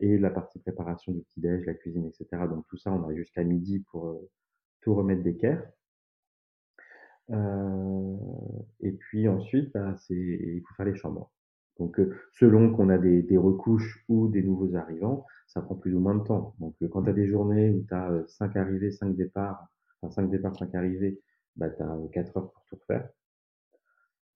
[0.00, 2.48] et la partie préparation du petit déj, la cuisine et cetera.
[2.48, 4.18] Donc tout ça, on a jusqu'à midi pour,
[4.80, 5.62] tout remettre d'équerre.
[8.80, 11.30] Et puis ensuite, bah, il faut faire les chambres.
[11.78, 16.00] Donc, heu, selon qu'on a des recouches ou des nouveaux arrivants, ça prend plus ou
[16.00, 16.54] moins de temps.
[16.60, 19.66] Donc, heu, quand tu as des journées où tu as, heu, 5 arrivées, 5 départs,
[20.02, 21.20] enfin 5 départs, 5 arrivées,
[21.56, 23.08] bah, tu 4 heures pour tout refaire.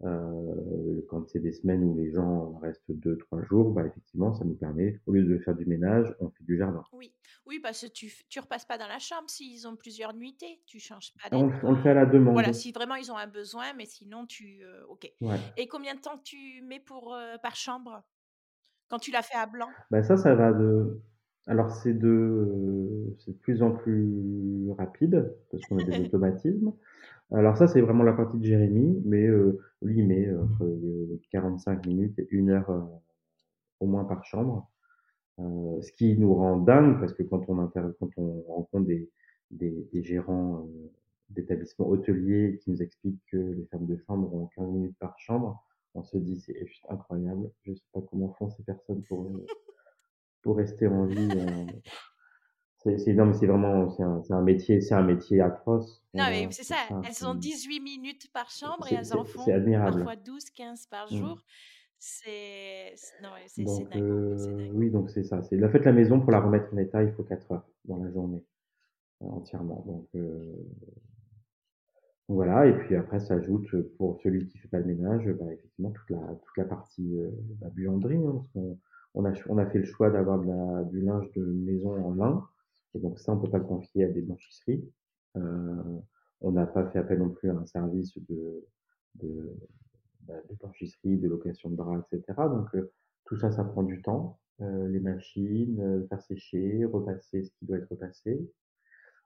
[0.04, 4.44] Heu, quand c'est des semaines où les gens restent deux, trois jours, bah, effectivement, ça
[4.44, 6.86] nous permet, au lieu de faire du ménage, on fait du jardin.
[6.92, 7.14] Oui,
[7.46, 10.80] oui, parce que tu tu repasses pas dans la chambre s'ils ont plusieurs nuitées, tu
[10.80, 12.54] changes pas On on le fait à la Voilà, demande.
[12.54, 15.10] si vraiment ils ont un besoin, mais sinon tu, heu, OK.
[15.20, 15.40] Ouais.
[15.56, 18.04] Et combien de temps tu mets pour, heu, par chambre?
[18.88, 19.76] Quand tu l'as fait à blanc?
[19.90, 21.00] Bah, ça, ça va de
[21.46, 26.72] alors c'est de, c'est de plus en plus rapide parce qu'on a des automatismes.
[27.32, 31.20] Alors ça, c'est vraiment la partie de Jérémy, mais heu, lui, il met entre, heu,
[31.30, 32.82] 45 minutes et 1 heure, heu,
[33.80, 34.68] au moins par chambre.
[35.38, 40.68] Ce qui nous rend dingue parce que quand on quand on rencontre des gérants,
[41.30, 45.64] d'établissements hôteliers qui nous expliquent que les femmes de chambre ont 15 minutes par chambre,
[45.94, 49.26] on se dit: «C'est juste incroyable, je sais pas comment font ces personnes pour,
[50.42, 51.16] pour rester en vie»,
[52.82, 56.48] c'est non, mais c'est vraiment c'est un un métier c'est un métier atroce, Non, mais
[56.48, 60.16] voilà, c'est ça, ça, elles ont 18 minutes par chambre et elles en font parfois
[60.16, 61.30] 12-15 par Mmh.
[61.30, 61.44] jour.
[61.98, 64.22] C'est non, c'est Donc dingo.
[64.74, 67.12] oui, donc c'est ça, c'est en fait, la maison pour la remettre en état, il
[67.12, 68.44] faut 4 heures dans la journée,
[69.22, 70.08] heu, entièrement, donc
[72.28, 73.66] Voilà et puis après s'ajoute,
[73.98, 77.32] pour celui qui fait pas le ménage, bah, effectivement toute la toute la partie, heu,
[77.60, 78.78] bah, buanderie, hein, parce qu'on
[79.14, 82.46] on a on a fait le choix d'avoir la du linge de maison en lin
[82.94, 84.84] et donc ça, on peut pas le confier à des blanchisseries.
[85.36, 85.42] Heu,
[86.42, 88.66] on n'a pas fait appel non plus à un service de
[89.16, 89.56] de,
[90.22, 92.92] bah, de blanchisserie, de location de draps et cetera donc heu,
[93.26, 97.66] tout ça, ça prend du temps, heu, les machines, heu, faire sécher, repasser ce qui
[97.66, 98.50] doit être repassé.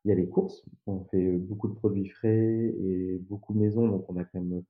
[0.05, 4.09] Il y a les courses, on fait, beaucoup de produits frais et beaucoup maison, donc
[4.11, 4.63] on a quand même,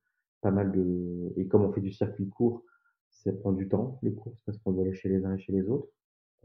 [0.42, 2.64] pas mal de et comme on fait du circuit court,
[3.10, 5.52] ça prend du temps, les courses, parce qu'on doit aller chez les uns et chez
[5.52, 5.88] les autres.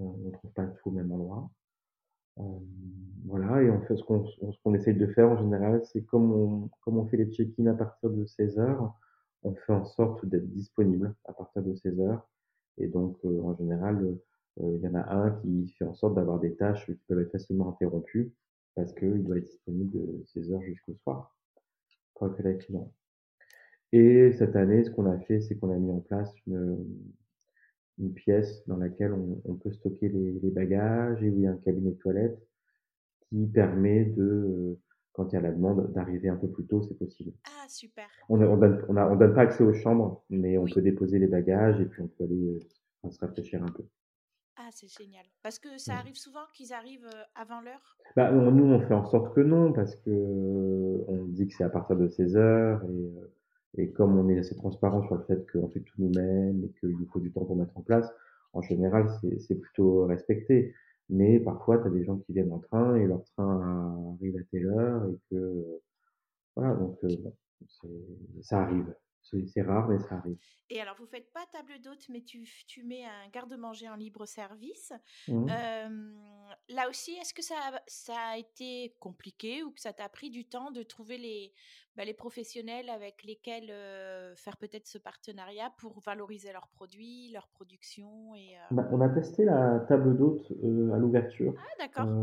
[0.02, 1.50] Heu, on trouve pas tout au même endroit.
[3.25, 4.25] Voilà et en fait, ce qu'on
[4.63, 7.73] qu'on essaye de faire en général, c'est comme on comme on fait les check-in à
[7.75, 8.95] partir de 16:00,
[9.43, 12.27] on fait en sorte d'être disponible à partir de 16:00
[12.77, 14.21] et donc heu, en général, heu,
[14.59, 17.31] il y en a un qui fait en sorte d'avoir des tâches qui peuvent être
[17.31, 18.33] facilement interrompues
[18.75, 21.35] parce qu'il doit être disponible de 16:00 jusqu'au soir
[22.15, 22.91] pour accueillir les clients
[23.93, 26.77] et cette année, ce qu'on a fait, c'est qu'on a mis en place une,
[28.00, 31.47] une pièce dans laquelle on on peut stocker les les bagages et où il y
[31.47, 32.39] a un cabinet de toilette
[33.30, 34.80] qui permet de, heu,
[35.14, 37.34] quand il y a la demande, d'arriver un peu plus tôt, c'est possible.
[37.45, 38.10] Ah super!
[38.30, 40.74] On on donne on a on donne pas accès aux chambres, mais on Oui.
[40.74, 42.60] peut déposer les bagages et puis on peut aller,
[43.04, 43.84] enfin se rafraîchir un peu.
[44.58, 45.26] Ah c'est génial.
[45.41, 48.00] Parce que ça arrive souvent qu'ils arrivent, heu, avant l'heure?
[48.16, 51.70] Bah, on nous, on fait en sorte que non parce qu'on dit que c'est à
[51.70, 53.32] partir de 16:00 et heu
[53.78, 56.97] et comme on est assez transparent sur le fait qu'on fait tout nous-mêmes et qu'il
[56.97, 58.11] nous faut du temps pour mettre en place,
[58.53, 59.07] en général,
[59.39, 60.74] c'est plutôt respecté.
[61.09, 64.43] Mais parfois, tu as des gens qui viennent en train et leur train arrive à
[64.51, 65.82] telle heure et que,
[66.55, 66.97] voilà donc
[67.67, 67.89] c'est
[68.41, 68.93] ça arrive.
[69.22, 70.38] C'est rare mais ça arrive.
[70.72, 74.26] Et alors vous faites pas table d'hôte, mais tu tu mets un garde-manger en libre
[74.28, 74.93] service.
[75.28, 75.47] Mmh.
[76.70, 80.30] Là aussi, est-ce que ça a ça a été compliqué ou que ça t'a pris
[80.30, 81.53] du temps de trouver les,
[81.95, 83.67] bah, les professionnels avec lesquels,
[84.36, 89.45] faire peut-être ce partenariat pour valoriser leurs produits, leur production et Bah, on a testé
[89.45, 90.51] la table d'hôte,
[90.93, 92.20] à l'ouverture, Ah d'accord!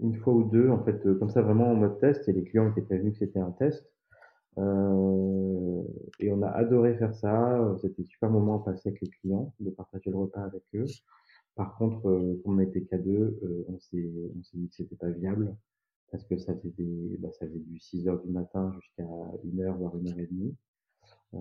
[0.00, 2.68] 1 fois ou 2 en fait, comme ça vraiment en mode test et les clients
[2.70, 3.91] étaient prévenus que c'était un test,
[4.58, 5.84] heu
[6.20, 10.10] et on a adoré faire ça, c'était super moment passé avec les clients, de partager
[10.10, 10.84] le repas avec eux.
[11.56, 13.98] Par contre, heu, comme on était qu'à 2, heu, on s'est
[14.54, 15.56] dit que c'était pas viable
[16.12, 19.04] parce que ça faisait bah, ça faisait du 6:00 du matin jusqu'à
[19.44, 20.54] 1:00 voire 1:30,
[21.34, 21.38] heu,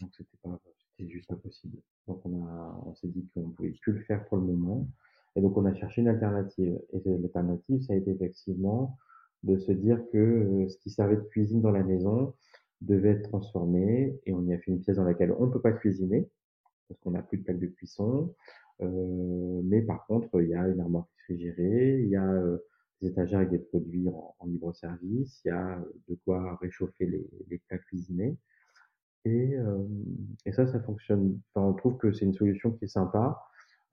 [0.00, 0.60] donc c'était pas
[0.96, 1.78] c'était juste pas possible.
[2.08, 4.88] Donc on a on s'est dit qu'on pouvait plus le faire pour le moment
[5.36, 8.98] et donc on a cherché une alternative et l'alternative, ça a été effectivement
[9.42, 12.34] de se dire que, heu, ce qui servait de cuisine dans la maison
[12.80, 15.72] devait être transformé et on y a fait une pièce dans laquelle on peut pas
[15.72, 16.28] cuisiner
[16.88, 18.34] parce qu'on a plus de plaque de cuisson,
[18.82, 18.86] heu,
[19.64, 22.64] mais par contre, il y a une armoire réfrigérée, il y a, heu,
[23.02, 27.26] des étagères avec des produits en libre service, il y a, de quoi réchauffer les
[27.48, 28.38] les plats cuisinés.
[29.24, 29.54] Et
[30.46, 31.40] et ça, ça fonctionne.
[31.54, 33.40] Enfin, on trouve que c'est une solution qui est sympa,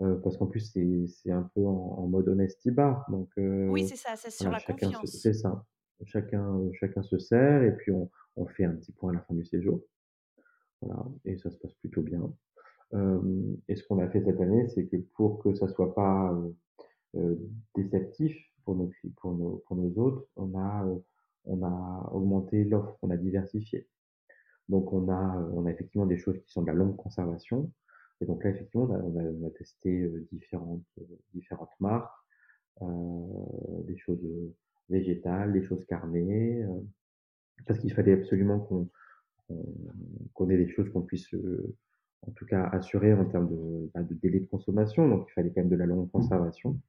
[0.01, 0.61] heu, parce qu'en plus
[1.07, 3.29] c'est un peu en en mode honesty bar donc
[3.67, 5.21] Oui, heu, c'est ça, c'est sur voilà, la confiance.
[5.21, 5.65] c'est ça.
[6.03, 9.21] Chacun, heu, chacun se sert et puis on on fait un petit point à la
[9.21, 9.81] fin du séjour.
[10.81, 12.33] Voilà et ça se passe plutôt bien.
[12.93, 16.33] Hem et ce qu'on a fait cette année, c'est que pour que ça soit pas,
[16.33, 16.55] heu
[17.17, 20.87] heu, déceptif pour nos pour nos pour nos hôtes, on a,
[21.45, 23.89] on a augmenté l'offre, on a diversifié.
[24.69, 27.71] Donc on a, on a effectivement des choses qui sont de la longue conservation
[28.21, 32.13] et donc là, effectivement, on a on a on testé, heu, différentes, heu, différentes marques,
[32.81, 32.85] heu,
[33.87, 34.21] des choses,
[34.89, 36.65] végétales, des choses carnées,
[37.67, 38.89] parce qu'il fallait absolument qu'on
[40.33, 41.75] qu'on ait des choses qu'on puisse, heu,
[42.27, 45.51] en tout cas assurer en termes de, bah, de délai de consommation, donc il fallait
[45.51, 46.79] quand même de la longue conservation.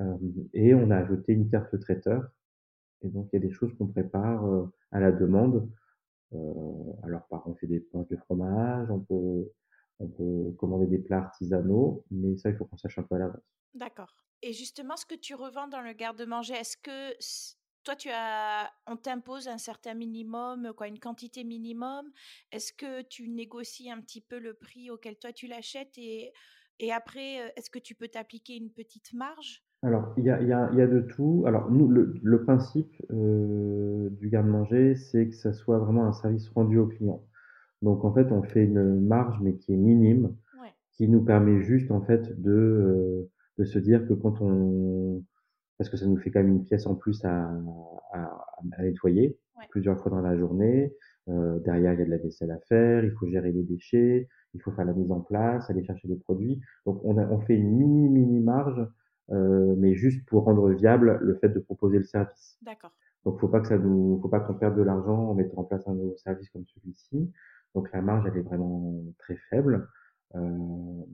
[0.00, 0.18] Hem
[0.54, 2.30] et on a ajouté une carte traiteur.
[3.02, 5.68] Et donc il y a des choses qu'on prépare, heu, à la demande,
[7.02, 9.50] alors par on fait des planches de fromage, on peut
[10.00, 13.18] on peut commander des plats artisanaux, mais ça, il faut qu'on sache un peu à
[13.18, 13.42] l'avance.
[13.74, 17.12] D'accord et justement, ce que tu revends dans le garde-manger, est-ce que
[17.82, 22.12] toi, tu as on t'impose un certain minimum, quoi, une quantité minimum?
[22.52, 26.32] Est-ce que tu négocies un petit peu le prix auquel toi tu l'achètes et
[26.78, 29.64] et après, heu, est-ce que tu peux t'appliquer une petite marge?
[29.82, 31.42] Alors, il y a il y a il y a de tout.
[31.46, 36.48] Alors nous, le le principe, heu, du garde-manger, c'est que ça soit vraiment un service
[36.50, 37.27] rendu au client.
[37.82, 40.74] Donc en fait, on fait une marge, mais qui est minime, Ouais.
[40.92, 45.24] qui nous permet juste en fait de, heu, de se dire que quand on
[45.78, 47.50] parce que ça nous fait quand même une pièce en plus à
[48.12, 48.46] à
[48.78, 49.68] à nettoyer Ouais.
[49.70, 50.94] plusieurs fois dans la journée.
[51.28, 54.28] Heu, derrière, il y a de la vaisselle à faire, il faut gérer les déchets,
[54.54, 56.60] il faut faire la mise en place, aller chercher des produits.
[56.86, 58.80] Donc on a on fait une mini, mini marge,
[59.32, 62.60] heu, mais juste pour rendre viable le fait de proposer le service.
[62.62, 62.92] D'accord.
[63.24, 65.64] Donc faut pas que ça nous faut pas qu'on perde de l'argent en mettant en
[65.64, 67.32] place un nouveau service comme celui-ci.
[67.74, 69.88] Donc la marge, elle est vraiment très faible.
[70.34, 71.04] Hem,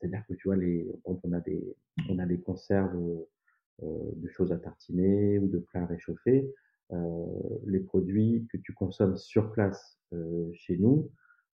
[0.00, 1.76] c'est-à-dire que tu vois les on a des
[2.08, 3.26] on a des conserves, heu,
[4.16, 6.52] de choses à tartiner ou de plats à réchauffer,
[6.92, 6.96] heu,
[7.66, 11.10] les produits que tu consommes sur place, heu, chez nous,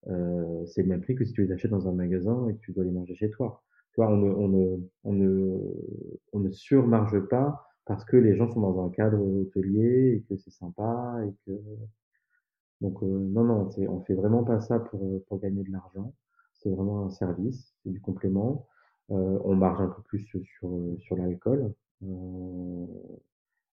[0.09, 2.61] heu, c'est le même prix que si tu les achètes dans un magasin et que
[2.61, 3.63] tu dois les manger chez toi.
[3.95, 4.11] Tu vois?
[4.13, 5.61] On ne on ne on ne
[6.33, 10.37] on ne surmarge pas parce que les gens sont dans un cadre hôtelier et que
[10.37, 11.53] c'est sympa et que
[12.81, 16.15] donc heu, non, non, on fait vraiment pas ça pour, heu, pour gagner de l'argent.
[16.55, 18.67] C'est vraiment un service, c'est du complément.
[19.09, 20.41] on marge un peu plus sur,
[20.99, 21.75] sur l'alcool,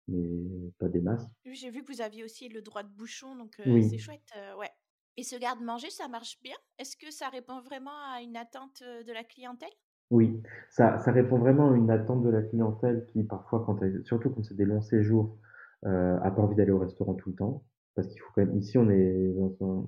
[0.07, 1.27] mais pas des masses.
[1.45, 3.99] J'ai vu que vous aviez aussi le droit de bouchon, donc c'est Oui.
[3.99, 4.71] chouette, ouais.
[5.17, 6.55] Et ce garde-manger, ça marche bien?
[6.77, 9.69] Est-ce que ça répond vraiment à une attente, de la clientèle?
[10.11, 14.03] Oui, ça ça répond vraiment à une attente de la clientèle qui parfois quand elle
[14.05, 15.37] surtout quand c'est des longs séjours,
[15.83, 17.63] a pas envie d'aller au restaurant tout le temps.
[18.01, 19.87] Parce qu'il faut quand même ici on est dans un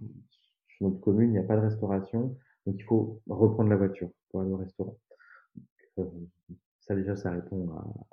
[0.68, 2.38] sur notre commune, il y a pas de restauration,
[2.68, 4.98] donc il faut reprendre la voiture pour aller au restaurant.
[5.98, 6.06] Heu,
[6.82, 7.70] ça déjà, ça répond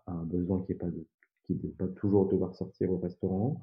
[0.06, 1.06] à un besoin qui est pas de
[1.44, 3.62] qui pas toujours devoir sortir au restaurant.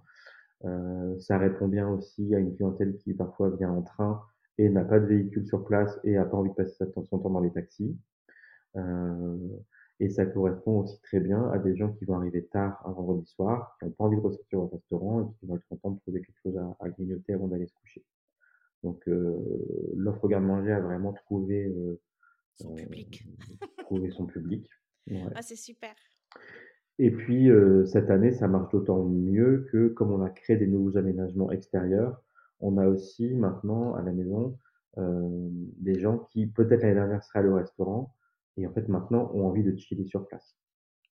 [0.66, 4.22] Heu, ça répond bien aussi à une clientèle qui parfois vient en train
[4.60, 7.32] et n'a pas de véhicule sur place et a pas envie de passer son temps
[7.32, 7.98] dans les taxis.
[8.76, 9.64] Heu
[10.00, 13.26] et ça correspond aussi très bien à des gens qui vont arriver tard un vendredi
[13.26, 16.00] soir, qui ont pas envie de ressortir au restaurant et qui vont être contents de
[16.00, 18.04] trouver quelque chose à à grignoter avant d'aller se coucher.
[18.84, 19.36] Donc heu,
[19.96, 22.00] l'offre garde-manger a vraiment trouvé, heu
[22.56, 23.28] Son public.
[23.80, 24.70] trouvé son public.
[25.08, 25.22] Ouais.
[25.36, 25.96] Ah, c'est super.
[27.00, 30.68] Et puis, heu, cette année, ça marche d'autant mieux que comme on a créé des
[30.68, 32.22] nouveaux aménagements extérieurs,
[32.60, 34.58] on a aussi maintenant à la maison,
[34.98, 38.14] hem, des gens qui peut-être l'année dernière seraient allés au restaurant
[38.58, 40.58] et en fait maintenant ont envie de chiller sur place.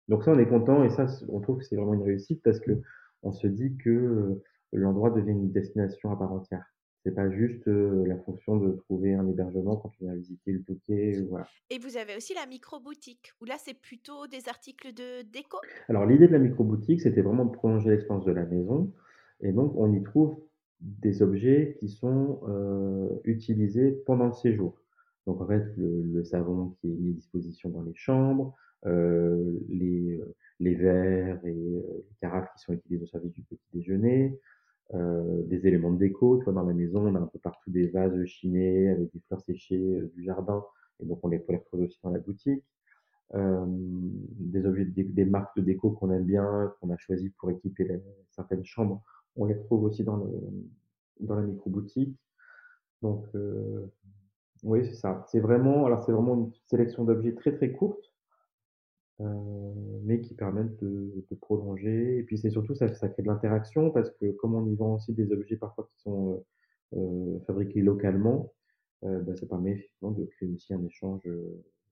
[0.10, 2.60] Donc ça, on est content et ça, on trouve que c'est vraiment une réussite parce
[2.60, 6.66] qu'on se dit que, heu, l'endroit devient une destination à part entière.
[7.06, 10.64] C'est pas juste, heu, la fonction de trouver un hébergement quand on vient visiter le
[10.64, 11.52] Touquet ou voilà.
[11.72, 15.58] Et vous avez aussi la micro-boutique, où là, c'est plutôt des articles de déco?
[15.88, 18.94] Alors l'idée de la micro-boutique, c'était vraiment de prolonger l'expérience de la maison
[19.42, 20.40] et donc on y trouve
[20.80, 24.82] des objets qui sont, heu, utilisés pendant le séjour.
[25.28, 28.56] Donc en fait, le le savon qui est mis à disposition dans les chambres,
[28.86, 33.44] heu, les, heu, les verres et heu, les carafes qui sont utilisés au service du
[33.44, 34.40] petit déjeuner,
[34.94, 36.38] heu, des éléments de déco.
[36.40, 39.20] Tu vois, dans la maison, on a un peu partout des vases chinés avec des
[39.28, 40.64] fleurs séchées, heu, du jardin
[41.02, 42.64] et donc on les peut les retrouver aussi dans la boutique.
[43.34, 48.02] Hem, des objets des marques de déco qu'on aime bien, qu'on a choisi pour équiper
[48.32, 49.04] certaines chambres,
[49.36, 50.30] on les retrouve aussi dans le
[51.20, 52.18] dans la micro-boutique.
[53.02, 53.92] Donc heu,
[54.64, 55.24] oui, c'est ça.
[55.28, 58.14] C'est vraiment alors c'est vraiment une sélection d'objets très, très courte,
[59.20, 59.26] heu,
[60.04, 63.92] mais qui permettent de de prolonger et puis c'est surtout ça ça crée de l'interaction
[63.92, 66.46] parce que comme on y vend aussi des objets parfois qui sont,
[66.96, 68.54] heu heu, fabriqués localement,
[69.04, 71.24] bah, ça permet effectivement de créer aussi un échange,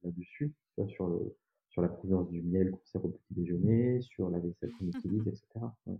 [0.04, 0.54] là-dessus?
[0.88, 1.36] Sur le
[1.70, 5.28] sur la provenance du miel qu'on sert au petit déjeuner, sur la vaisselle qu'on utilise
[5.28, 5.76] et cetera.
[5.88, 5.98] Ouais.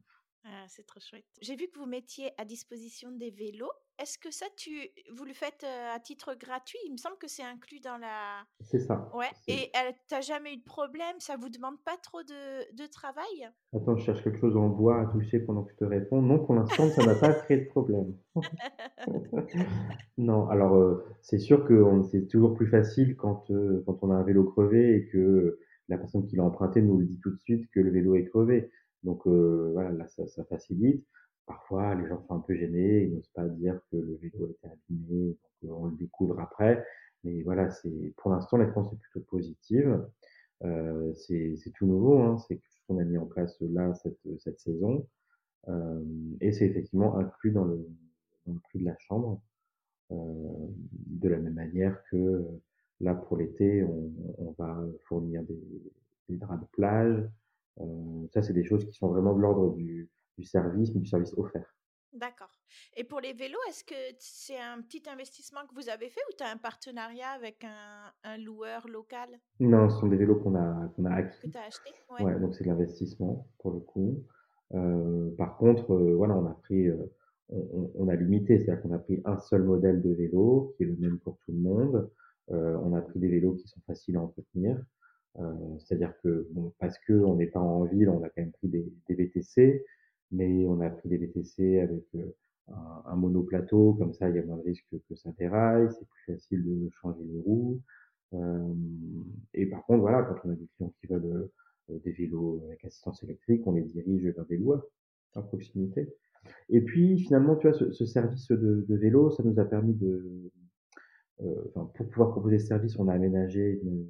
[0.68, 1.24] Ah, c'est trop chouette.
[1.42, 3.72] J'ai vu que vous mettiez à disposition des vélos.
[4.00, 4.70] Est-ce que ça, tu
[5.16, 6.78] vous le faites, à titre gratuit?
[6.86, 9.72] Il me semble que c'est inclus dans la C'est ça, ouais et
[10.10, 11.16] tu jamais eu de problème?
[11.20, 13.50] Ça vous demande pas trop de de travail?
[13.74, 16.22] attends, je cherche quelque chose en bois à toucher pendant que je te réponds.
[16.22, 18.14] Non, pour l'instant, ça n'a pas créé de problème.
[20.18, 23.46] Non, alors, c'est sûr que c'est toujours plus facile quand,
[23.86, 25.60] quand on a un vélo crevé et que
[25.90, 28.26] la personne qui l'a emprunté nous le dit tout de suite que le vélo est
[28.26, 28.70] crevé.
[29.04, 31.06] Donc, heu, voilà, là, ça ça facilite.
[31.46, 34.50] Parfois, les gens sont un peu gênés, ils n'osent pas dire que le vélo a
[34.52, 36.86] été abîmé, donc, on le découvre après.
[37.24, 40.06] Mais voilà, c'est pour l'instant, réponse est plutôt positive.
[40.64, 44.20] Heu, c'est tout nouveau, hein, c'est quelque chose qu'on a mis en place, là, cette,
[44.40, 45.08] cette saison.
[45.68, 47.78] Hem et c'est effectivement inclus dans le
[48.48, 49.42] dans le prix de la chambre.
[50.12, 50.18] Heu,
[51.08, 52.46] de la même manière que,
[53.02, 55.60] là pour l'été, on on va fournir des
[56.30, 57.30] des draps de plage.
[57.80, 61.08] Heu, ça, c'est des choses qui sont vraiment de l'ordre du du service, mais du
[61.08, 61.66] service offert.
[62.14, 62.52] D'accord
[62.96, 66.34] et pour les vélos, est-ce que c'est un petit investissement que vous avez fait ou
[66.38, 69.40] tu as un partenariat avec un un loueur local?
[69.60, 71.48] Non, ce sont des vélos qu'on a qu'on a que acquis.
[71.48, 71.90] tu as acheté?
[72.10, 72.28] Ouais.
[72.28, 74.26] Ouais, donc c'est de l'investissement pour le coup.
[74.74, 76.90] Heu, par contre, heu, voilà, on a pris,
[77.50, 80.98] on a limité, c'est-à-dire qu'on a pris un seul modèle de vélo qui est le
[80.98, 82.12] même pour tout le monde.
[82.50, 84.84] On a pris des vélos qui sont faciles à entretenir.
[85.40, 85.44] Heu,
[85.80, 88.92] c'est-à-dire que, bon, parce qu'on n'est pas en ville, on a quand même pris des
[89.10, 89.32] des
[90.32, 92.36] mais on a pris des VTC avec, heu,
[92.70, 96.08] un un monoplateau, comme ça il y a moins de risques que ça déraille, c'est
[96.08, 97.82] plus facile de changer les roues.
[98.34, 101.50] Hem et par contre, voilà, quand on a des clients qui veulent,
[101.92, 104.86] heu, des vélos avec assistance électrique, on les dirige vers des loueurs
[105.36, 106.10] à proximité.
[106.70, 109.94] Et puis finalement, tu vois, ce ce service de de vélo, ça nous a permis
[109.96, 110.52] de,
[111.42, 114.08] heu, enfin, pour pouvoir proposer ce service, on a aménagé une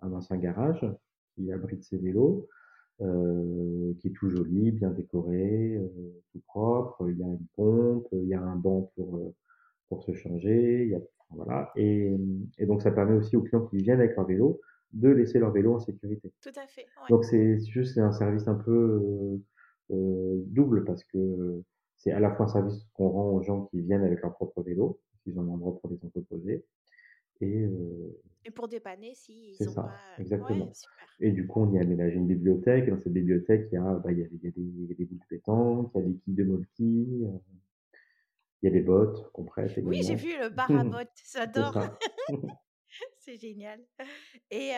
[0.00, 0.86] un ancien garage
[1.34, 2.48] qui abrite ces vélos,
[3.02, 7.08] heu, qui est tout joli, bien décoré, heu, tout propre.
[7.10, 9.34] Il y a une pompe, il y a un banc pour, heu,
[9.88, 12.16] pour se changer, il y a voilà et
[12.58, 14.60] et donc ça permet aussi aux clients qui viennent avec leur vélo,
[14.92, 16.32] de laisser leur vélo en sécurité.
[16.42, 17.10] Tout à fait, ouais.
[17.10, 18.72] Donc c'est juste un service un peu,
[19.92, 21.62] heu heu, double parce que
[21.96, 24.62] c'est à la fois un service qu'on rend aux gens qui viennent avec leur propre
[24.62, 26.66] vélo, ils ont un endroit pour les entreposer
[28.44, 30.74] et pour dépanner si C'est ils ont ça, pas ouais, exactement.
[30.74, 31.06] super.
[31.20, 33.78] Et du coup, on y a aménagé une bibliothèque et dans cette bibliothèque, il y
[33.78, 35.24] a, bah, il y a il y a des il y a des boules de
[35.28, 37.40] pétanque, il y a des quilles de molki, heu,
[38.62, 41.78] il y a des bottes qu'on prête Oui, j'ai vu le bar à bottes, j'adore.
[43.18, 43.84] C'est génial.
[44.50, 44.72] Et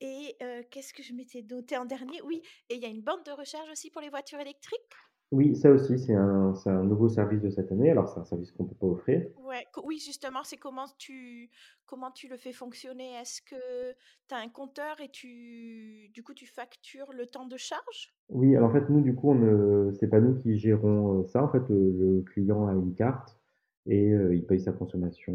[0.00, 0.36] et
[0.70, 2.20] qu'est-ce que je m'étais noté en dernier?
[2.22, 4.92] Oui et il y a une borne de recharge aussi pour les voitures électriques?
[5.32, 7.90] Oui, ça aussi, c'est un c'est un nouveau service de cette année.
[7.90, 9.26] Alors c'est un service qu'on peut pas offrir.
[9.36, 11.50] Ouais, co oui, justement, c'est comment tu
[11.84, 13.12] comment tu le fais fonctionner?
[13.14, 13.92] Est-ce que
[14.28, 18.14] tu as un compteur et tu du coup, tu factures le temps de charge?
[18.28, 21.24] Oui, alors en fait, nous, du coup, on ne c'est pas nous qui gérons, heu,
[21.26, 21.42] ça.
[21.44, 23.38] En fait, le client a une carte
[23.86, 25.32] et heu, il paye sa consommation,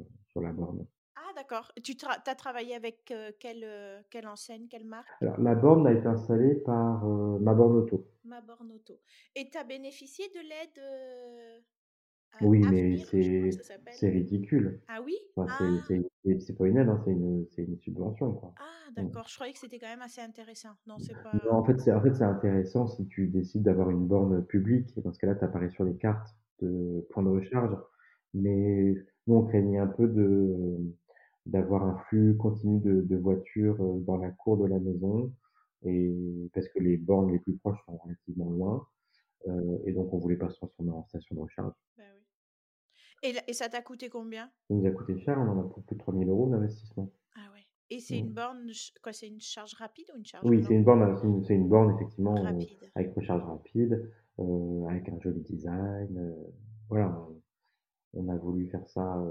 [0.00, 0.86] heu, sur la borne.
[1.44, 1.72] D'accord.
[1.82, 5.12] Tu tra as travaillé avec, heu, quelle, heu, quelle enseigne, quelle marque?
[5.20, 8.06] Alors la borne a été installée par, heu, Ma Borne Auto.
[8.24, 9.00] Ma borne auto.
[9.34, 11.64] Et tu as bénéficié de l'aide,
[12.40, 14.80] Oui, mais Avenir, c'est ridicule.
[14.88, 15.16] Ah oui?
[15.36, 15.84] Enfin, Ah!
[16.40, 18.56] c'est pas une aide, hein, c'est une une subvention, quoi.
[18.56, 19.08] Ah Mmh.
[19.12, 20.76] d'accord, je croyais que c'était quand même assez intéressant.
[20.86, 24.06] Non, c'est Non, pas en fait, c'est en fait, intéressant si tu décides d'avoir une
[24.06, 27.76] borne publique dans ce cas-là, tu apparais sur les cartes de points de recharge.
[28.32, 28.94] Mais
[29.26, 30.78] nous, on craignait un peu de
[31.46, 35.32] d'avoir un flux continu de de voitures, heu, dans la cour de la maison
[35.84, 38.86] et parce que les bornes les plus proches sont relativement loin,
[39.48, 41.74] heu et donc on voulait pas se transformer en station de recharge.
[41.96, 42.24] bah oui.
[43.22, 44.52] Et la et ça t'a coûté combien?
[44.68, 47.10] Ça nous a coûté cher, on en a pour plus de 3 000 € d'investissement.
[47.36, 47.68] Ah ouais.
[47.90, 48.72] Et c'est une borne
[49.02, 51.68] quoi, c'est une charge rapide ou une charge Oui, c'est une borne, heu, c'est une
[51.68, 52.92] borne effectivement, Rapide.
[52.94, 54.10] avec recharge rapide,
[54.88, 56.34] avec un joli design,
[56.88, 57.26] voilà,
[58.14, 59.24] on a voulu faire ça,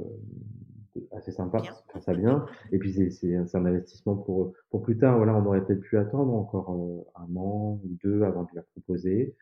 [1.13, 1.73] assez sympa, Bien.
[1.99, 5.17] ça bien et puis c'est c'est un un investissement pour, pour plus tard.
[5.17, 8.63] Voilà, on aurait peut-être pu attendre encore, heu, 1 an ou 2 avant de la
[8.63, 9.35] proposer,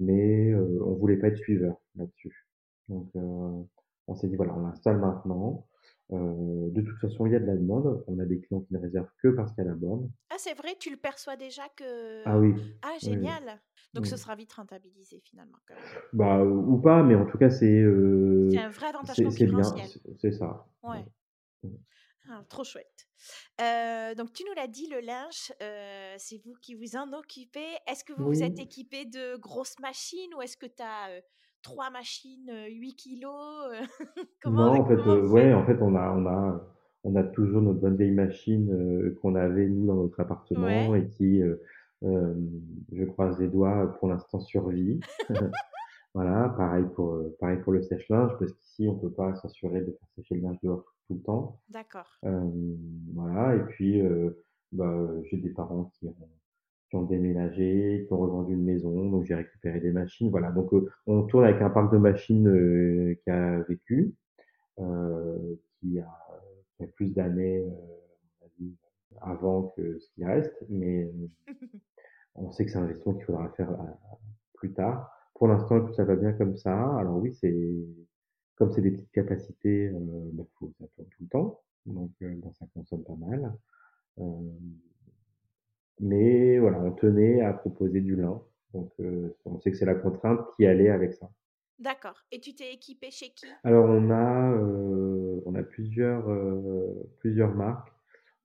[0.00, 2.46] mais heu, on voulait pas être suiveur là-dessus.
[2.88, 3.20] Donc heu,
[4.08, 5.67] on s'est dit: «Voilà, on l'installe maintenant».
[6.10, 8.04] Heu, de toute façon, il y a de la demande.
[8.08, 10.10] On a des clients qui ne réservent que parce qu'il y a la borne.
[10.30, 11.68] Ah c'est vrai, tu le perçois déjà
[12.24, 13.38] Ah que oui, ah oui, oui.
[13.38, 13.62] génial!
[13.94, 15.88] Donc ce sera vite rentabilisé finalement quand même.
[16.12, 17.80] Bah, ou pas, mais en tout cas, c'est,
[18.50, 19.90] C'est heu, un vrai avantage c'est c'est bien, concurrentiel.
[19.92, 20.66] c'est c'est ça.
[20.82, 21.04] Ouais.
[21.62, 21.70] Ouais.
[22.30, 23.06] Ah, trop chouette.
[23.60, 25.52] Heu, donc tu nous l'as dit, le linge,
[26.18, 27.76] c'est vous qui vous en occupez.
[27.86, 28.60] Est-ce que vous vous êtes Oui.
[28.60, 31.20] équipés de grosses machines ou est-ce que tu as,
[31.62, 33.88] 3 machines, heu, 8 kilogrammes, heu?
[34.40, 35.26] Comment Non, en fait, faites?
[35.26, 36.66] ouais, en fait, on a on a
[37.04, 40.20] on a toujours notre bonne vieille machine, qu'on avait nous dans notre
[40.54, 41.40] Ouais, appartement et qui,
[42.02, 45.04] je croise les doigts, pour l'instant survit.
[46.14, 50.08] Voilà, pareil pour, pareil pour le sèche-linge parce qu'ici on peut pas s'assurer de faire
[50.16, 51.60] sécher le linge dehors tout le temps.
[51.68, 52.08] d'accord.
[53.14, 54.00] Voilà et puis,
[54.72, 56.16] bah, j'ai des parents qui ont
[56.90, 60.50] qui ont déménagé, qui ont revendu une maison, donc j'ai récupéré des machines, voilà.
[60.52, 64.14] Donc, heu, on tourne avec un parc de machines, heu, qui a vécu,
[64.80, 66.08] heu, qui a
[66.78, 67.64] qui plus d'années,
[68.44, 68.74] avis,
[69.22, 71.30] avant que ce qui reste, mais, heu,
[72.36, 73.98] on sait que c'est un investissement qu'il faudra faire à
[74.54, 75.10] plus tard.
[75.34, 76.96] Pour l'instant, ça va bien comme ça.
[76.98, 77.54] Alors oui, c'est
[78.56, 79.90] comme c'est des petites capacités,
[80.34, 82.10] bah, faut ça tourne tout le temps, donc,
[82.58, 83.54] ça consomme pas mal.
[86.00, 88.42] Mais voilà, on tenait à proposer du lin,
[88.74, 91.30] donc, heu, on sait que c'est la contrainte qui allait avec ça.
[91.78, 93.46] D'accord et tu t'es équipé chez qui?
[93.62, 97.92] Alors on a, heu, on a plusieurs, heu, plusieurs marques.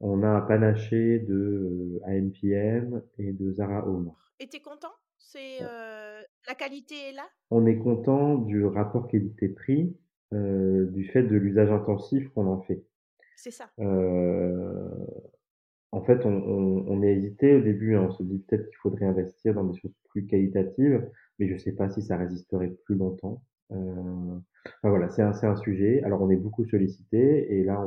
[0.01, 4.11] On a un panaché de, heu, AMPM et de Zara Home.
[4.39, 4.93] Et tu es content?
[5.17, 7.27] C'est, heu, la qualité est là?
[7.51, 9.95] On est content du rapport qualité-prix,
[10.33, 12.83] heu, du fait de l'usage intensif qu'on en fait.
[13.35, 13.73] C'est ça.
[13.79, 14.89] Heu,
[15.93, 19.53] en fait, on a hésité au début, hein, on se dit: «Peut-être qu'il faudrait investir
[19.53, 23.43] dans des choses plus qualitatives», mais je sais pas si ça résisterait plus longtemps.
[23.71, 26.01] Heu, enfin voilà, c'est un sujet.
[26.03, 27.85] Alors on est beaucoup sollicité et là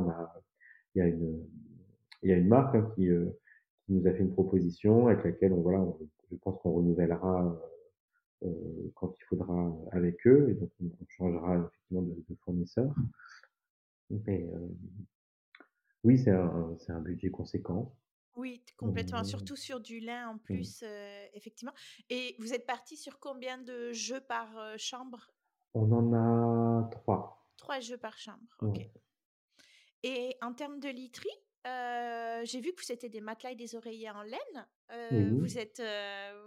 [0.94, 3.36] il y a une, marque, hein, qui, heu,
[3.84, 5.84] qui nous a fait une proposition avec laquelle voilà,
[6.30, 7.61] je pense qu'on renouvellera,
[8.44, 12.94] heu, quand il faudra avec eux et donc on changera effectivement de fournisseur.
[16.07, 17.92] Oui, c'est un c'est un budget conséquent.
[18.36, 20.54] Oui, complètement, Heu, surtout sur du lin en mmh.
[20.54, 21.72] plus, heu, effectivement.
[22.11, 25.32] Et vous êtes partis sur combien de jeux par, chambre?
[25.74, 27.46] On en a 3.
[27.59, 28.80] 3 jeux par chambre, OK.
[28.80, 28.90] Ouais.
[30.02, 31.28] Et en termes de literie,
[31.66, 34.66] heu, j'ai vu que c'était des matelas et des oreillers en laine.
[35.11, 35.36] Oui.
[35.38, 35.82] vous êtes,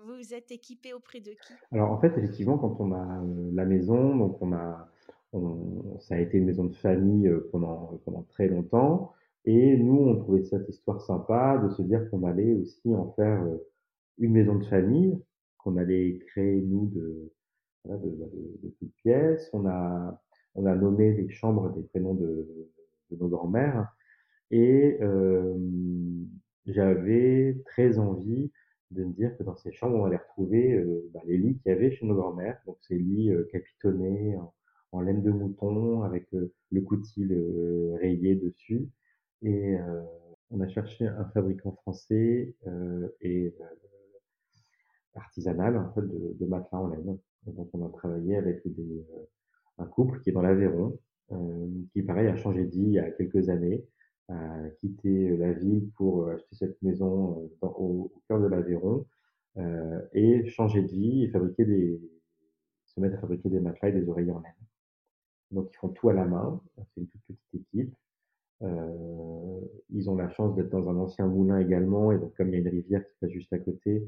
[0.05, 1.61] vous êtes équipés auprès de qui?
[1.71, 3.21] Alors en fait, effectivement, quand on a,
[3.53, 4.89] la maison, donc on a
[5.33, 9.13] on ça a été une maison de famille, pendant pendant très longtemps
[9.45, 13.43] et nous, on trouvait cette histoire sympa de se dire qu'on allait aussi en faire,
[13.45, 13.61] heu,
[14.19, 15.17] une maison de famille,
[15.57, 17.31] qu'on allait créer nous de
[17.85, 17.97] de bah,
[18.33, 19.49] de de toutes pièces.
[19.53, 20.21] On a
[20.55, 22.47] on a nommé les chambres des prénoms de
[23.11, 23.89] de nos grands-mères
[24.51, 26.27] Et hem,
[26.65, 28.51] j'avais très envie
[28.91, 31.71] de me dire que dans ces chambres, on allait retrouver, heu, bah, les lits qu'il
[31.71, 32.59] y avait chez nos grands-mères.
[32.65, 34.53] Donc ces lits, heu, capitonnés en
[34.91, 37.23] en laine de mouton avec, le coutil,
[37.99, 38.87] rayé dessus
[39.43, 40.03] et heu,
[40.51, 43.65] on a cherché un fabricant français, heu et heu,
[45.15, 47.17] artisanal en fait de de matelas en laine.
[47.45, 49.05] Donc on a travaillé avec des,
[49.77, 50.97] un couple qui est dans l'Aveyron,
[51.93, 53.85] qui pareil a changé de vie il y a quelques années,
[54.29, 59.05] a quitté, la ville pour, acheter cette maison, au au cœur de l'Aveyron,
[59.57, 62.01] heu et changer de vie et fabriquer des
[62.87, 64.53] se mettre à fabriquer des matelas et des oreillers en laine.
[65.51, 67.95] Donc ils font tout à la main, c'est une toute petite équipe.
[68.63, 68.67] Heu,
[69.91, 72.11] ils ont la chance d'être dans un ancien moulin également.
[72.11, 74.07] Et donc comme il y a une rivière qui passe juste à côté,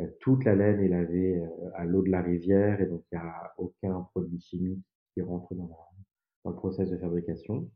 [0.00, 2.80] heu, toute la laine est lavée, heu, à l'eau de la rivière.
[2.80, 5.70] Et donc il y a aucun produit chimique qui rentre dans
[6.44, 7.70] dans le process de fabrication,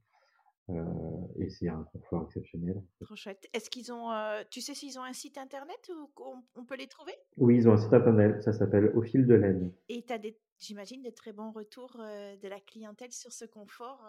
[1.39, 2.83] et c'est un confort exceptionnel.
[3.01, 3.49] Trop chouette.
[3.53, 6.77] Est-ce qu'ils ont, heu, tu sais s'ils ont un site internet ou qu'on on peut
[6.77, 7.15] les trouver?
[7.37, 9.73] Oui, ils ont un site internet, ça s'appelle Au fil de laine.
[9.89, 13.45] Et tu as des j'imagine des très bons retours, heu, de la clientèle sur ce
[13.45, 14.09] confort,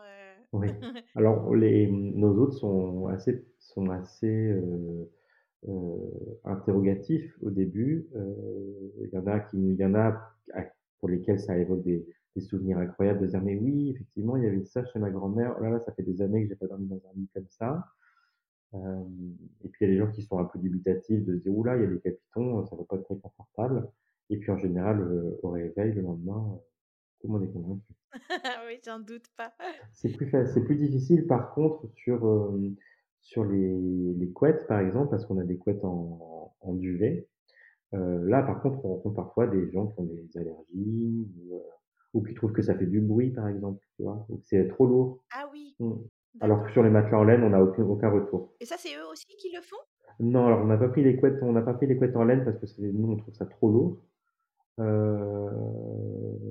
[0.54, 0.70] Oui.
[1.16, 4.54] Alors les, nos hôtes sont assez sont assez,
[6.46, 8.08] interrogatifs au début.
[9.02, 10.34] Il y en a qui y en a
[11.00, 12.06] pour lesquels ça évoque des
[12.38, 15.56] des souvenirs incroyables de dire: «Mais oui, effectivement, il y avait ça chez ma grand-mère.
[15.60, 17.50] Oh là là, ça fait des années que j'ai pas dormi dans un lit comme
[17.50, 17.86] ça».
[18.74, 21.44] Hem et puis il y a des gens qui sont un peu dubitatifs de se
[21.44, 23.90] dire: «Ouh là, il y a des capitons, ça doit pas être très confortable»
[24.32, 26.60] et puis en général, heu, au réveil le lendemain, heu,
[27.22, 27.94] tout le monde est convaincu.
[28.68, 29.54] Oui, j'en doute pas.
[29.94, 32.24] C'est plus c'est plus difficile par contre sur,
[32.54, 32.76] hem,
[33.22, 37.28] sur les les couettes par exemple, parce qu'on a des couettes en en duvet.
[37.94, 41.62] Heu, là par contre, on rencontre parfois des gens qui ont des allergies ou,
[42.14, 44.26] ou qui trouvent que ça fait du bruit par exemple, tu vois?
[44.30, 45.24] Ou que c'est trop lourd.
[45.34, 45.94] Ah oui, Mmh.
[46.40, 48.54] Alors que sur les matelas en laine, on a aucun aucun retour.
[48.60, 49.78] Et ça, c'est eux aussi qui le font?
[50.20, 52.24] Non, alors on n'a pas pris les couettes on n'a pas pris les couettes en
[52.24, 53.98] laine parce que nous on trouve ça trop lourd.
[54.80, 55.50] Heu,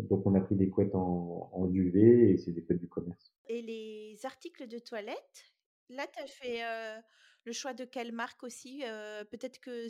[0.09, 3.33] donc on a pris des couettes en en duvet et c'est des couettes du commerce.
[3.49, 5.45] Et les articles de toilette,
[5.91, 6.63] là, tu as fait,
[7.45, 8.83] le choix de quelle marque aussi?
[9.31, 9.87] Peut-être que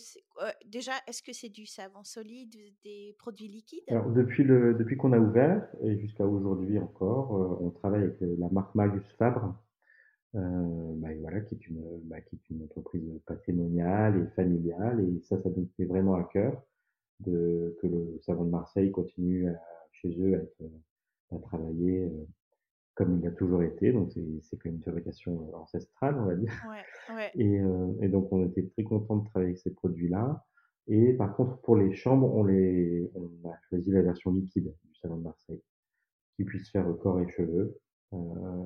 [0.67, 3.85] déjà, est-ce que c'est du savon solide, des produits liquides?
[4.15, 9.07] Depuis depuis qu'on a ouvert et jusqu'à aujourd'hui encore, on travaille avec, la marque Marius
[9.19, 9.57] Fabre,
[10.35, 16.17] bah, bah, qui est une entreprise, patrimoniale et familiale et ça, ça nous tenait vraiment
[16.17, 16.63] à cœur
[17.25, 19.49] que le savon de Marseille continue
[19.93, 20.53] chez eux
[21.33, 22.13] à travailler,
[22.97, 23.93] comme il a toujours été.
[23.93, 27.35] Donc c'est quand même une fabrication, heu, ancestrale, on va dire Ouais, ouais.
[27.35, 30.45] et heu et donc on était très contents de travailler avec ces produits-là
[30.89, 34.95] et par contre pour les chambres, on les on a choisi la version liquide du
[34.97, 35.63] savon de Marseille,
[36.37, 37.81] qui puisse faire, corps et cheveux,
[38.15, 38.19] heu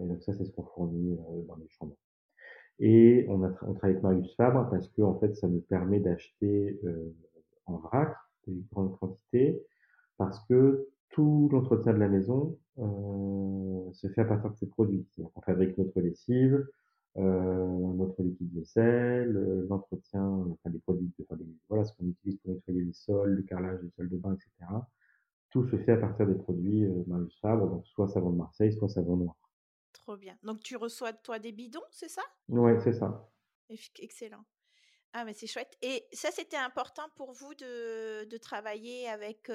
[0.04, 1.96] et donc ça, c'est ce qu'on fournit, heu, dans les chambres
[2.78, 6.80] et on a on travaille avec Marius Fabre parce qu'en fait, ça nous permet d'acheter,
[6.84, 7.14] heu,
[7.66, 8.16] en vrac
[8.46, 9.62] des grandes quantités
[10.18, 15.06] parce que tout l'entretien de la maison, heu, se fait à partir de ces produits.
[15.16, 16.66] Qu'on fabrique notre lessive,
[17.18, 22.38] heu, notre liquide vaisselle, heu, l'entretien, enfin les produits enfin les voilà, ce qu'on utilise
[22.38, 24.88] pour nettoyer les sols, le carrelage des salles de bain et cetera.
[25.50, 28.72] Tout se fait à partir des produits, heu, Marius Fabre, donc soit savon de Marseille,
[28.74, 29.36] soit savon noir.
[29.92, 30.36] Trop bien.
[30.42, 32.22] Donc tu reçois toi des bidons, c'est ça?
[32.48, 33.32] Ouais, c'est ça.
[33.98, 34.44] Excellent.
[35.14, 39.50] Ah mais c'est chouette et ça, c'était important pour vous de de travailler avec,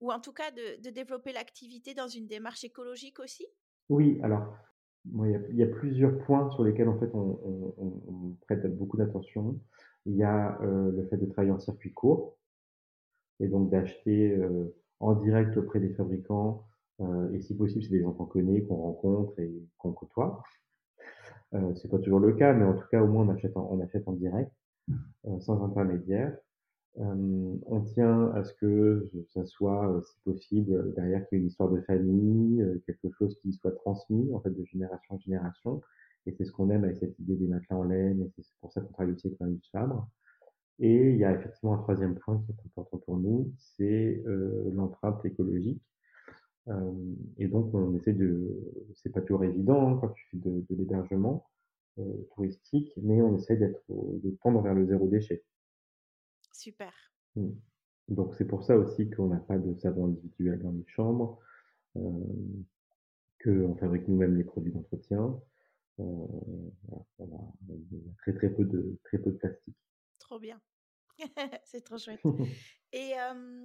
[0.00, 3.46] ou en tout cas de développer l'activité dans une démarche écologique aussi?
[3.88, 4.56] Oui, alors,
[5.04, 9.60] il y a plusieurs points sur lesquels en fait on prête beaucoup d'attention.
[10.06, 12.38] Il y a, heu, le fait de travailler en circuit court
[13.40, 16.64] et donc d'acheter, heu, en direct auprès des fabricants,
[17.00, 20.42] heu et si possible, c'est des gens qu'on connaît, qu'on rencontre et qu'on côtoie.
[21.54, 23.56] Heu, c'est pas toujours le cas, mais en tout cas, au moins on achète
[24.08, 24.52] en direct,
[25.40, 26.38] sans intermédiaire.
[26.98, 31.40] Hem, on tient à ce que ça soit, heu, si possible, heu, derrière qu'il y
[31.40, 35.18] ait une histoire de famille, quelque chose qui soit transmis, en fait, de génération en
[35.18, 35.80] génération
[36.26, 38.72] et c'est ce qu'on aime avec cette idée des matelas en laine et c'est pour
[38.72, 40.08] ça qu'on travaille aussi avec Marius Fabre
[40.80, 44.70] et il y a effectivement un troisième point qui est important pour nous, c'est, heu,
[44.74, 45.82] l'empreinte écologique.
[46.68, 48.58] Hem et donc on essaie de
[48.94, 51.46] c'est pas toujours évident, hein, quand tu fais de de l'hébergement,
[51.98, 55.44] heu, touristique, mais on essaie d'être de tendre vers le zéro déchet.
[56.58, 56.92] Super.
[57.36, 57.50] Mmh.
[58.08, 61.38] Donc c'est pour ça aussi qu'on n'a pas de savon individuel dans les chambres,
[61.96, 62.64] hem,
[63.42, 65.40] qu'on fabrique nous-mêmes les produits d'entretien.
[65.98, 67.36] Voilà,
[67.68, 69.76] on a très, très peu de très peu de plastique.
[70.18, 70.60] Trop bien.
[71.64, 72.22] C'est trop chouette
[72.92, 73.56] et heu,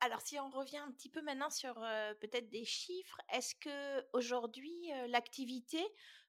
[0.00, 1.74] Alors si on revient un petit peu maintenant sur,
[2.20, 5.82] peut-être des chiffres, est-ce qu'aujourd'hui, heu, l'activité,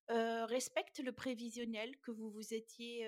[0.10, 3.07] respecte le prévisionnel que vous vous étiez,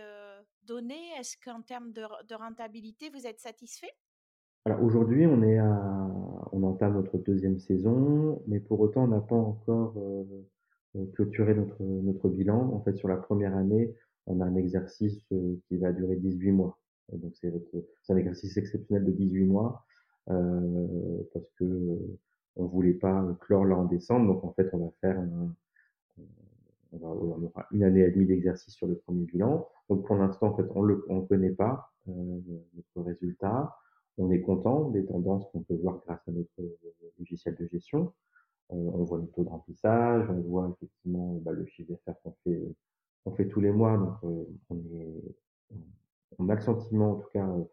[0.63, 0.95] donné?
[1.19, 3.91] Est-ce qu'en termes de rentabilité, vous êtes satisfait?
[4.65, 6.09] Alors aujourd'hui, on est à
[6.51, 9.93] on entame notre deuxième saison, mais pour autant, on n'a pas encore,
[11.13, 12.73] clôturé notre notre bilan.
[12.73, 13.93] En fait, sur la première année,
[14.25, 15.23] on a un exercice,
[15.67, 16.77] qui va durer 18 mois.
[17.13, 17.53] Donc c'est
[18.09, 19.85] un exercice exceptionnel de 18 mois,
[20.25, 21.99] parce que,
[22.57, 24.33] on voulait pas clore là en décembre.
[24.33, 25.55] Donc en fait, on va faire un
[26.93, 29.67] on on aura 1 année et demie d'exercice sur le premier bilan.
[29.89, 32.13] Donc pour l'instant, en fait, on le on connaît pas, heu,
[32.75, 33.75] notre résultat.
[34.17, 36.77] On est content des tendances qu'on peut voir grâce à notre, heu,
[37.19, 38.13] logiciel de gestion.
[38.73, 42.33] Heu, on voit le taux de remplissage, on voit effectivement, bah, le chiffre d'affaires qu'on
[42.45, 42.75] fait, heu,
[43.25, 43.97] qu'on fait tous les mois.
[43.97, 45.35] Donc, heu, on est
[46.39, 47.65] on a le sentiment, en tout cas, heu,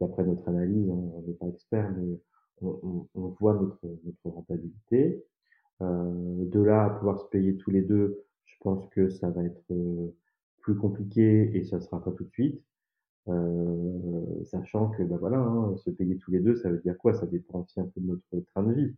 [0.00, 2.20] d'après notre analyse, on n'est pas expert, mais
[2.62, 5.24] on on voit notre notre rentabilité.
[5.82, 9.44] Heu, de là à pouvoir se payer tous les 2, je pense que ça va
[9.44, 10.14] être, heu,
[10.60, 12.62] plus compliqué et ça sera pas tout de suite.
[13.28, 17.14] Heu, sachant que, bah, voilà, hein, se payer tous les 2, ça veut dire quoi?
[17.14, 18.96] Ça dépend aussi un peu de notre train de vie.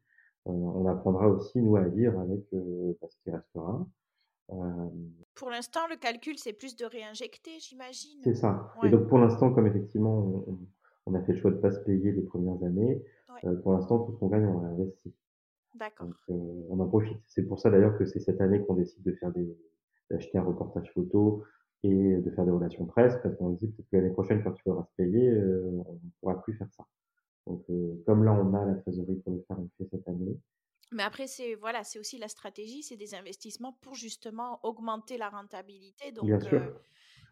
[0.49, 3.87] Heu, on apprendra aussi, nous, à vivre avec, heu, bah, ce qui restera.
[4.51, 8.25] Hem, Pour l'instant, le calcul, c'est plus de réinjecter, j'imagine?
[8.25, 10.59] c'est ça et Ouais, donc pour l'instant, comme effectivement on
[11.05, 13.99] on a fait le choix de pas se payer les premières années, ouais, pour l'instant,
[14.05, 15.13] tout ce qu'on gagne, on réinvestit.
[16.01, 16.31] Donc, d'accord.
[16.31, 16.35] heu,
[16.71, 17.19] on en profite.
[17.29, 19.57] C'est pour ça d'ailleurs que c'est cette année qu'on décide de faire des
[20.11, 21.45] d'acheter un reportage photo
[21.85, 24.55] et de faire des relations presse parce qu'on se dit peut-être que l'année prochaine quand
[24.57, 26.85] il faudra se payer, heu, on ne pourra plus faire ça.
[27.47, 30.09] Donc, heu, comme là on a la trésorerie pour le faire, on le fait cette
[30.09, 30.39] année.
[30.93, 35.31] Mais après, c'est voilà, c'est aussi la stratégie, c'est des investissements pour justement augmenter la
[35.31, 36.13] rentabilité.
[36.21, 36.75] Bien Donc, sûr, heu,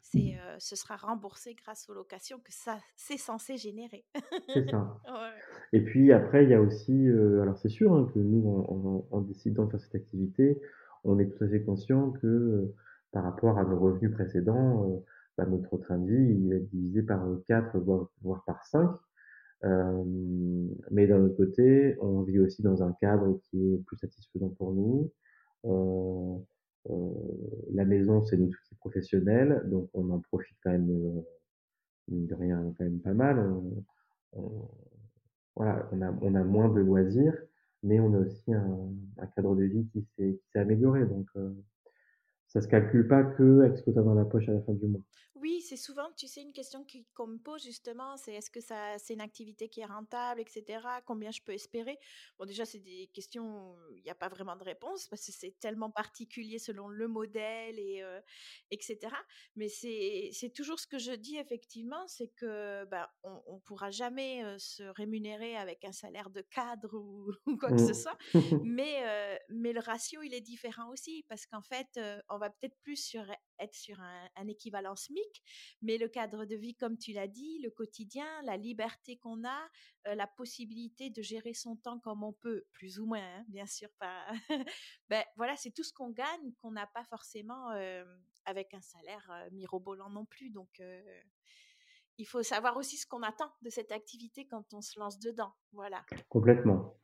[0.01, 4.07] c'est, heu, ce sera remboursé grâce aux locations que ça c'est censé générer.
[4.55, 4.97] c'est ça.
[5.07, 5.43] Ouais.
[5.73, 7.09] Et puis après il y a aussi,
[7.43, 10.61] alors c'est sûr, hein, que nous en en en décidant de faire cette activité,
[11.05, 12.73] on est tout à fait conscient que,
[13.13, 15.05] par rapport à nos revenus précédents,
[15.39, 18.65] bah, notre train de vie, il va être divisé par, heu, 4 voire voire par
[18.67, 18.91] 5.
[19.65, 24.51] Hem, mais d'un autre côté, on vit aussi dans un cadre qui est plus satisfaisant
[24.51, 25.13] pour nous.
[26.89, 26.95] Heu,
[27.73, 31.23] la maison, c'est notre outil professionnel, donc on en profite quand même,
[32.09, 33.39] mine de rien, quand même pas mal.
[33.39, 33.85] On
[34.33, 34.69] on
[35.57, 37.37] voilà, on a on a moins de loisirs,
[37.83, 41.57] mais on a aussi un un cadre de vie qui s'est amélioré, donc heu,
[42.49, 44.73] ça se calcule pas qu'avec ce que tu as dans la poche à la fin
[44.75, 45.03] du mois.
[45.37, 46.85] Oui, c'est souvent, tu sais, une question
[47.15, 50.47] qu'on me pose justement, c'est est-ce que ça c'est une activité qui est rentable et
[50.49, 51.01] cetera?
[51.03, 51.99] Combien je peux espérer?
[52.39, 55.59] Bon déjà, c'est des questions il y a pas vraiment de réponse parce que c'est
[55.61, 58.21] tellement particulier selon le modèle et heu
[58.71, 59.19] et cetera.
[59.57, 63.91] Mais c'est c'est toujours ce que je dis effectivement, c'est que, bah, on on pourra
[63.91, 67.95] jamais, se rémunérer avec un salaire de cadre ou ou quoi que ce Mmh.
[67.95, 68.17] soit.
[68.63, 71.99] Mais mais le ratio, il est différent aussi parce qu'en fait,
[72.29, 73.25] on va peut-être plus sur
[73.59, 75.43] être sur un un équivalent SMIC,
[75.83, 79.69] mais le cadre de vie, comme tu l'as dit, le quotidien, la liberté qu'on a,
[80.09, 83.67] heu, la possibilité de gérer son temps comme on peut, plus ou moins, hein, bien
[83.67, 84.27] sûr pas
[85.09, 89.31] ben, voilà, c'est tout ce qu'on gagne qu'on n'a pas forcément, hem, avec un salaire,
[89.47, 90.81] heu, mirobolant non plus donc
[92.19, 95.55] il faut savoir aussi ce qu'on attend de cette activité quand on se lance dedans,
[95.73, 96.07] voilà.
[96.29, 96.95] Complètement.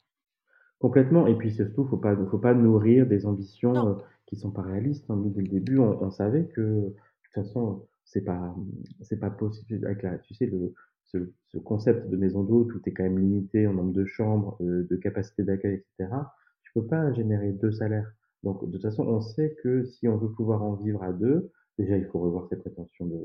[0.80, 3.96] Complètement et puis surtout, faut pas faut pas nourrir des ambitions, heu,
[4.26, 5.16] qui sont pas réalistes, hein.
[5.16, 8.56] Nous, dès le début, on on savait que, de toute façon, c'est pas,
[9.02, 10.74] c'est pas possible avec la tu sais, le
[11.04, 11.18] ce
[11.48, 14.56] ce concept de maison d'hôte où tu es quand même limité en nombre de chambres,
[14.62, 16.34] heu, de capacité d'accueil et cetera.
[16.62, 18.10] Tu peux pas générer 2 salaires.
[18.44, 21.50] Donc de toute façon, on sait que si on veut pouvoir en vivre à 2,
[21.78, 23.20] déjà, il faut revoir ses prétentions de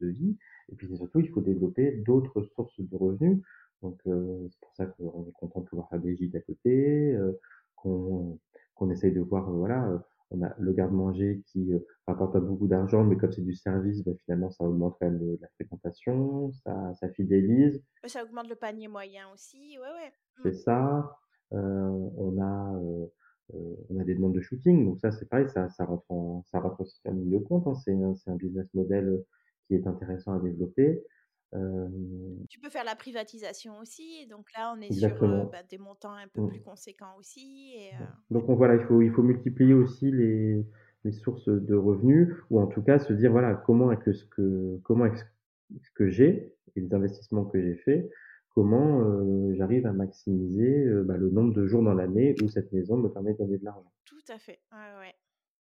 [0.00, 0.36] de vie
[0.72, 3.42] et puis surtout, il faut développer d'autres sources de revenus.
[3.82, 7.12] Donc, heu, c'est pour ça qu'on est content de pouvoir faire des gîtes à côté,
[7.14, 7.38] heu,
[7.76, 8.38] qu'on
[8.74, 10.00] qu'on essaye de voir, heu, voilà, heu,
[10.34, 14.04] on a le garde-manger qui, heu, rapporte pas beaucoup d'argent, mais comme c'est du service,
[14.04, 18.54] bah, finalement, ça augmente quand même le la fréquentation, ça ça fidélise, ça augmente le
[18.56, 20.14] panier moyen aussi, ouais, ouais.
[20.38, 20.44] Mmh.
[20.44, 21.16] c'est ça.
[21.52, 23.12] Heu, on a, heu
[23.54, 26.42] heu, on a des demandes de shooting, donc ça, c'est pareil, ça ça rentre en
[26.44, 27.74] ça rentre aussi en ligne de compte, hein.
[27.74, 27.92] C'est
[28.30, 29.24] un business model,
[29.68, 31.04] qui est intéressant à développer.
[31.52, 36.28] Tu peux faire la privatisation aussi donc là, on est sur, bah, des montants un
[36.28, 36.64] peu plus Mmh.
[36.64, 37.92] conséquents aussi et.
[38.30, 40.64] Donc on voilà, il faut il faut multiplier aussi les
[41.04, 44.78] les sources de revenus ou en tout cas se dire voilà comment avec ce que
[44.84, 48.10] comment ce que j'ai et les investissements que j'ai faits,
[48.54, 53.08] comment, j'arrive à maximiser, bah, le nombre de jours dans l'année où cette maison me
[53.08, 53.92] permet de gagner de l'argent.
[54.04, 55.14] Tout à fait, ouais, ouais.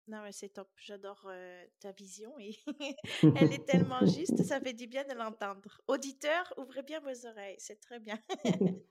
[0.07, 0.69] Non, mais c'est top.
[0.77, 2.57] J'adore euh, ta vision et
[3.35, 5.81] elle est tellement juste, ça fait du bien de l'entendre.
[5.87, 8.19] Auditeurs, ouvrez bien vos oreilles, c'est très bien.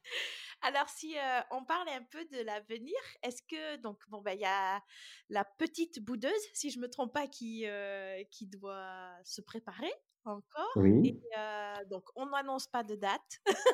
[0.62, 4.40] Alors, si euh, on parle un peu de l'avenir, est-ce que, donc, bon, ben, il
[4.40, 4.80] y a
[5.28, 9.92] la petite boudeuse, si je me trompe pas, qui, euh, qui doit se préparer
[10.24, 10.86] encore.
[11.02, 11.20] Et Oui.
[11.90, 13.40] donc, on n'annonce pas de date.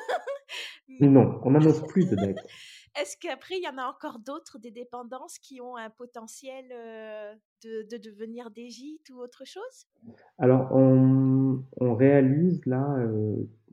[1.01, 2.39] Non, on n'annonce plus de date.
[2.95, 6.67] Est-ce qu'après, il y en a encore d'autres des dépendances qui ont un potentiel
[7.61, 9.85] de, de devenir des gîtes ou autre chose?
[10.37, 12.97] Alors, on, on réalise là,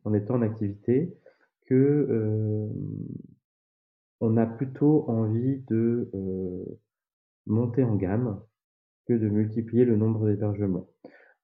[0.05, 1.17] en étant en activité,
[4.21, 6.11] on a plutôt envie de
[7.47, 8.41] monter en gamme
[9.07, 10.89] que de multiplier le nombre d'hébergements.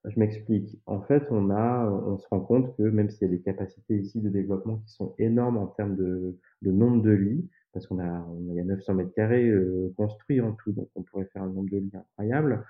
[0.05, 0.81] Je m'explique.
[0.85, 4.29] En fait, on se rend compte que même s'il y a des capacités ici de
[4.29, 8.51] développement qui sont énormes en termes de, nombre de lits, parce qu'on a, on a,
[8.51, 9.51] il y a 900 mètres carrés
[9.95, 12.65] construits en tout, donc on pourrait faire un nombre de lits incroyable.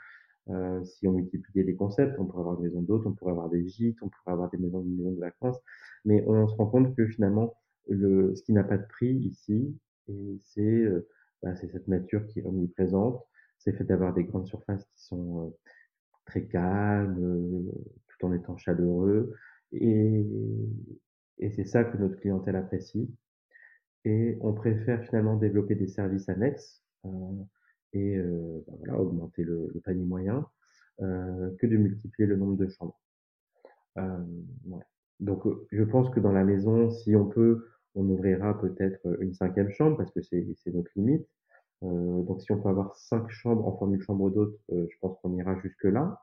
[0.50, 3.50] Euh, si on multipliait les concepts, on pourrait avoir des maisons d'hôtes, on pourrait avoir
[3.50, 5.58] des gîtes, on pourrait avoir des maisons, de vacances,
[6.06, 7.54] mais on se rend compte que finalement,
[7.88, 9.78] le, ce qui n'a pas de prix ici,
[10.40, 11.08] c'est euh,
[11.42, 13.24] bah, cette nature qui est omniprésente,
[13.58, 15.50] c'est fait d'avoir des grandes surfaces qui sont euh,
[16.26, 17.72] très calme, euh,
[18.08, 19.34] tout en étant chaleureux.
[19.72, 20.26] Et,
[21.40, 23.10] et c'est ça que notre clientèle apprécie.
[24.06, 26.84] Et on préfère finalement développer des services annexes
[27.94, 30.46] et euh, ben voilà, augmenter le, le, panier moyen
[31.02, 33.00] euh, que de multiplier le nombre de chambres.
[33.98, 34.18] Euh,
[34.68, 34.84] ouais.
[35.20, 39.70] Donc je pense que dans la maison, si on peut, on ouvrira peut-être une cinquième
[39.70, 41.28] chambre parce que c'est notre limite.
[41.84, 45.18] Euh, donc si on peut avoir cinq chambres en formule chambre d'hôte, euh, je pense
[45.22, 46.22] qu'on ira jusque là.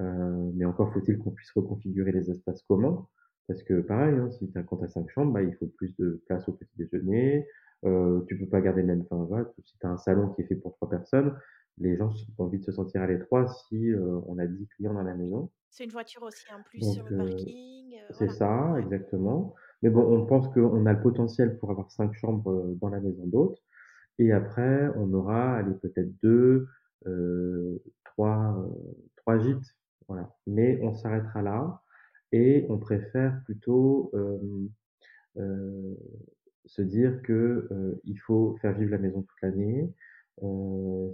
[0.00, 3.06] Euh, mais encore faut-il qu'on puisse reconfigurer les espaces communs.
[3.46, 5.66] Parce que pareil, hein, si tu as, quand tu as cinq chambres, bah, il faut
[5.66, 7.46] plus de place au petit déjeuner.
[7.84, 9.04] Euh, tu peux pas garder le même.
[9.10, 11.38] Voilà, si tu as un salon qui est fait pour trois personnes,
[11.78, 14.94] les gens ont envie de se sentir à l'étroit si euh, on a 10 clients
[14.94, 15.50] dans la maison.
[15.70, 17.94] C'est une voiture aussi en plus Donc, sur le euh, parking.
[17.94, 18.32] Euh, c'est voilà.
[18.32, 19.54] ça, exactement.
[19.82, 23.00] Mais bon, on pense qu'on a le potentiel pour avoir cinq chambres euh, dans la
[23.00, 23.58] maison d'hôte.
[24.18, 26.66] Et après, on aura, allez, peut-être deux,
[28.04, 28.68] trois,
[29.16, 29.78] trois gîtes
[30.08, 30.34] voilà.
[30.46, 31.82] Mais on s'arrêtera là
[32.32, 34.68] et on préfère plutôt euh,
[35.36, 35.94] euh,
[36.68, 39.92] se dire que euh, il faut faire vivre la maison toute l'année,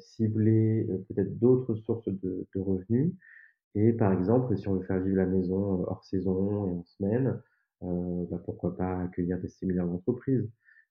[0.01, 3.15] cibler peut-être d'autres sources de, de, revenus.
[3.75, 7.41] Et par exemple, si on veut faire vivre la maison hors saison et en semaine,
[7.81, 10.47] bah pourquoi pas accueillir des séminaires d'entreprise.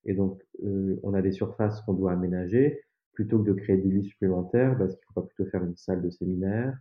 [0.06, 2.82] Et donc, on a des surfaces qu'on doit aménager
[3.14, 6.02] plutôt que de créer des lits supplémentaires, parce qu'il faut pas plutôt faire une salle
[6.02, 6.76] de séminaire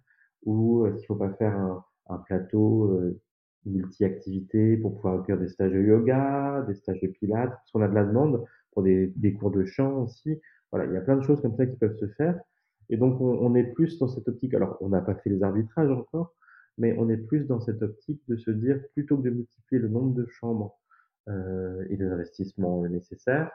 [0.45, 3.21] ou est-ce qu'il faut pas faire un, un plateau euh,
[3.67, 7.89] multi-activités pour pouvoir accueillir des stages de yoga, des stages de pilates, parce qu'on a
[7.89, 10.41] de la demande pour des, des, cours de chant aussi.
[10.71, 12.39] Voilà, il y a plein de choses comme ça qui peuvent se faire.
[12.89, 14.55] Et donc, on, est plus dans cette optique.
[14.55, 16.35] Alors, on n'a pas fait les arbitrages encore,
[16.79, 19.89] mais on est plus dans cette optique de se dire, plutôt que de multiplier le
[19.89, 20.79] nombre de chambres
[21.29, 23.51] euh, et des investissements nécessaires,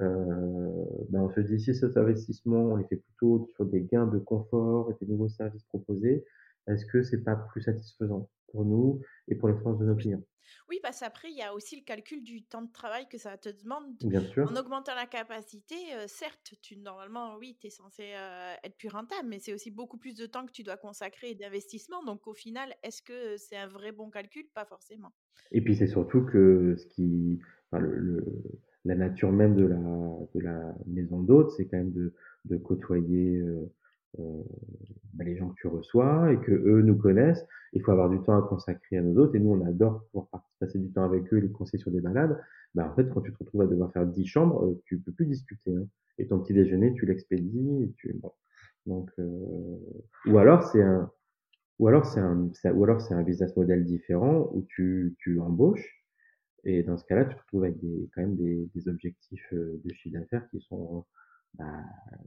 [0.00, 4.06] euh, ben on se dit si cet investissement on les fait plutôt sur des gains
[4.06, 6.24] de confort et des nouveaux services proposés,
[6.68, 8.28] est-ce que c'est pas plus satisfaisant?
[8.52, 10.22] Pour nous et pour l'expérience de nos clients
[10.68, 13.36] Oui, parce qu'après, il y a aussi le calcul du temps de travail que ça
[13.36, 13.96] te demande.
[14.02, 14.50] Bien sûr.
[14.50, 18.88] En augmentant la capacité, euh, certes, tu, normalement, oui, tu es censé euh, être plus
[18.88, 22.02] rentable, mais c'est aussi beaucoup plus de temps que tu dois consacrer et d'investissement.
[22.04, 24.46] Donc, au final, est-ce que c'est un vrai bon calcul?
[24.54, 25.12] Pas forcément.
[25.52, 27.38] Et puis, c'est surtout que ce qui.
[27.70, 28.24] Enfin, le, le,
[28.84, 32.14] la nature même de la, de la maison d'hôte, c'est quand même de,
[32.46, 33.70] de côtoyer euh,
[35.18, 37.44] les gens que tu reçois et que eux nous connaissent.
[37.72, 40.28] Il faut avoir du temps à consacrer à nos hôtes et nous on adore pouvoir
[40.60, 42.40] passer du temps avec eux, les conseiller sur des balades.
[42.74, 45.12] Bah, en fait, quand tu te retrouves à devoir faire 10 chambres, euh, tu peux
[45.12, 45.74] plus discuter.
[45.74, 45.86] Hein.
[46.18, 47.94] Et ton petit déjeuner, tu l'expédies.
[47.96, 48.12] Tu...
[48.14, 48.32] Bon.
[48.86, 49.76] Donc, euh...
[50.26, 51.10] ou alors c'est un,
[51.78, 55.98] ou alors c'est un, ou alors c'est un business model différent où tu, tu embauches
[56.64, 59.80] et dans ce cas-là, tu te retrouves avec des, quand même des, des objectifs euh,
[59.84, 61.04] de chiffre d'affaires qui sont
[61.58, 61.82] bah,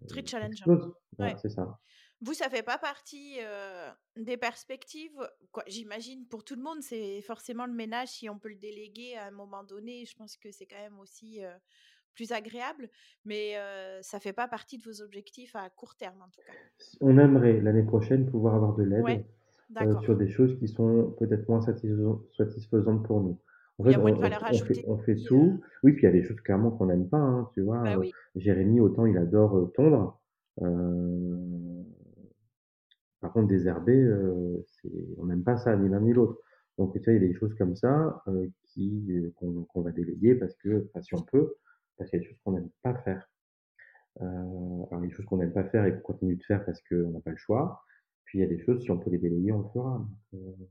[0.07, 0.65] très challengeants.
[0.67, 0.85] Ouais,
[1.19, 1.35] ouais.
[1.41, 1.79] C'est ça.
[2.23, 5.27] Vous, ça fait pas partie euh, des perspectives?
[5.65, 8.09] J'imagine pour tout le monde, c'est forcément le ménage.
[8.09, 10.99] Si on peut le déléguer à un moment donné, je pense que c'est quand même
[10.99, 11.51] aussi euh,
[12.13, 12.89] plus agréable.
[13.25, 16.53] Mais euh, ça fait pas partie de vos objectifs à court terme, en tout cas.
[16.99, 19.25] On aimerait l'année prochaine pouvoir avoir de l'aide ouais,
[20.03, 23.39] sur des choses qui sont peut-être moins satisfaisantes pour nous.
[23.81, 24.73] En fait, il y a moins de on, valeur on ajoutée.
[24.75, 25.61] fait, on fait tout.
[25.83, 27.81] Oui, puis il y a des choses clairement qu'on n'aime pas, hein, tu vois.
[27.81, 28.11] Bah euh, oui.
[28.35, 30.21] Jérémy, autant il adore euh, tondre.
[30.61, 31.83] Euh,
[33.21, 34.63] par contre, désherber, euh,
[35.17, 36.39] on n'aime pas ça, ni l'un ni l'autre.
[36.77, 40.35] Donc, tu vois, il y a des choses comme ça euh, qui qu'on va déléguer
[40.35, 41.55] parce que, enfin, si on peut,
[41.97, 43.27] parce qu'il y a des choses qu'on n'aime pas faire.
[44.21, 46.43] Euh, alors, il y a des choses qu'on n'aime pas faire et qu'on continue de
[46.43, 47.83] faire parce qu'on n'a pas le choix.
[48.25, 50.07] Puis il y a des choses, si on peut les déléguer, on le fera.
[50.33, 50.65] Donc, euh,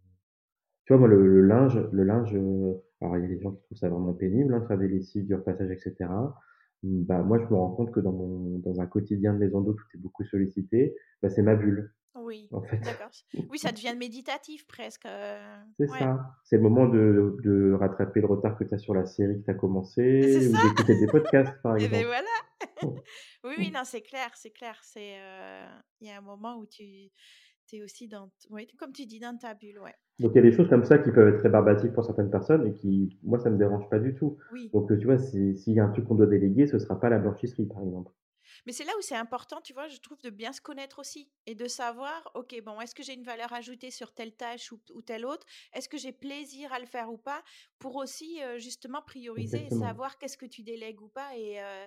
[0.90, 3.52] tu vois, moi, le, le linge, le linge, euh, alors il y a des gens
[3.52, 6.34] qui trouvent ça vraiment pénible, hein, faire des lessives, du repassage, etc.
[6.82, 9.74] Bah, moi, je me rends compte que dans mon, dans un quotidien de maison d'eau,
[9.74, 12.80] tout est beaucoup sollicité, bah, c'est ma bulle, Oui, en fait.
[12.80, 13.10] d'accord.
[13.48, 15.06] Oui, ça devient méditatif presque.
[15.06, 16.36] euh, C'est Ouais, ça.
[16.44, 19.44] C'est le moment de, de rattraper le retard que tu as sur la série que
[19.46, 22.06] tu as c'est commencé ou d'écouter des podcasts, par Et ben exemple.
[22.06, 22.28] voilà.
[23.44, 24.78] Oui, oui, non, c'est clair, c'est clair.
[24.82, 25.66] C'est, euh,
[26.00, 27.10] il y a un moment où tu
[27.76, 29.94] es aussi dans, ouais, comme tu dis, dans ta bulle, ouais.
[30.20, 32.64] Donc il y a des choses comme ça qui peuvent être rébarbatives pour certaines personnes
[32.64, 34.38] et qui, moi, ça me dérange pas du tout.
[34.50, 34.72] Oui.
[34.72, 37.08] Donc, tu vois, si- s'il y a un truc qu'on doit déléguer, ce sera pas
[37.10, 38.12] la blanchisserie, par exemple.
[38.66, 41.30] Mais c'est là où c'est important, tu vois, je trouve, de bien se connaître aussi
[41.46, 44.80] et de savoir, ok, bon, est-ce que j'ai une valeur ajoutée sur telle tâche ou,
[44.94, 45.46] ou telle autre?
[45.72, 47.42] Est-ce que j'ai plaisir à le faire ou pas?
[47.78, 51.86] Pour aussi, euh, justement, prioriser et savoir qu'est-ce que tu délègues ou pas et, euh,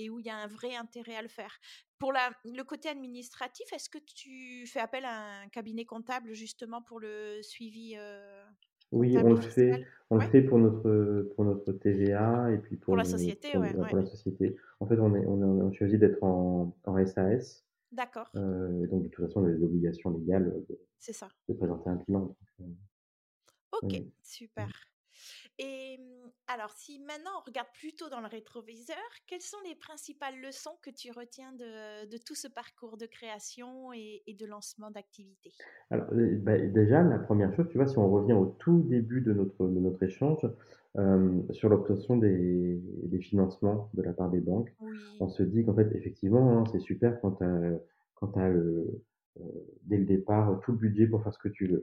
[0.00, 1.58] et où il y a un vrai intérêt à le faire.
[1.98, 6.80] Pour la, le côté administratif, est-ce que tu fais appel à un cabinet comptable, justement,
[6.82, 8.42] pour le suivi euh,
[8.92, 12.86] Oui, on le fait, on le fait pour notre, pour notre TVA et puis pour
[12.86, 13.92] pour la société, pour, ouais, ouais.
[13.94, 14.56] la société.
[14.80, 17.64] En fait, on est, on a, on a choisi d'être en, en SAS.
[17.92, 21.28] D'accord, Euh, donc, de toute façon, on a des obligations légales de, c'est ça.
[21.48, 21.98] de présenter un.
[22.08, 22.64] Donc, euh,
[23.82, 24.68] Ok, super.
[25.60, 28.96] Et hum, alors, si maintenant on regarde plutôt dans le rétroviseur,
[29.28, 33.92] quelles sont les principales leçons que tu retiens de, de tout ce parcours de création
[33.92, 35.54] et, et de lancement d'activité?
[35.90, 39.32] Alors, bah, déjà, la première chose, tu vois, si on revient au tout début de
[39.32, 40.46] notre, de notre échange,
[40.98, 45.64] euh, sur l'obtention des, des financements de la part des banques, Oui, on se dit
[45.64, 47.78] qu'en fait, effectivement, hein, c'est super quand tu as,
[48.14, 49.02] quand euh,
[49.84, 51.82] dès le départ tout le budget pour faire ce que tu veux.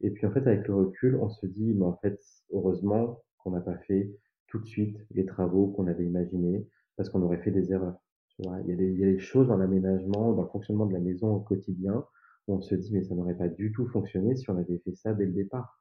[0.00, 2.20] Et puis, en fait, avec le recul, on se dit, mais en fait,
[2.52, 4.10] heureusement qu'on n'a pas fait
[4.46, 6.66] tout de suite les travaux qu'on avait imaginés,
[6.96, 7.98] parce qu'on aurait fait des erreurs.
[8.28, 10.48] Tu vois, il y a des, il y a des choses dans l'aménagement, dans le
[10.48, 12.04] fonctionnement de la maison au quotidien,
[12.48, 15.14] on se dit, mais ça n'aurait pas du tout fonctionné si on avait fait ça
[15.14, 15.80] dès le départ.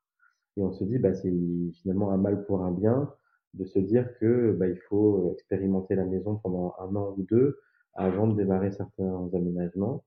[0.57, 1.33] Et on se dit, bah, c'est
[1.81, 3.11] finalement un mal pour un bien
[3.53, 7.59] de se dire que bah, il faut expérimenter la maison pendant un an ou deux
[7.93, 10.03] avant de démarrer certains aménagements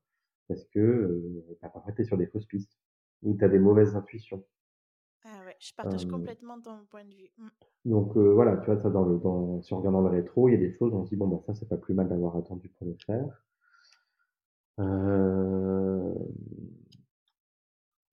[0.49, 2.79] parce que euh, bah, parfois tu es sur des fausses pistes
[3.23, 4.45] ou tu as des mauvaises intuitions.
[5.25, 7.31] ah ouais, je partage Euh, complètement ton point de vue.
[7.39, 7.49] Mm.
[7.85, 10.49] donc euh, voilà, tu vois, ça dans le, dans, si on regarde dans le rétro,
[10.49, 12.09] il y a des choses, on se dit, bon, bah, ça, c'est pas plus mal
[12.09, 13.45] d'avoir attendu pour le faire.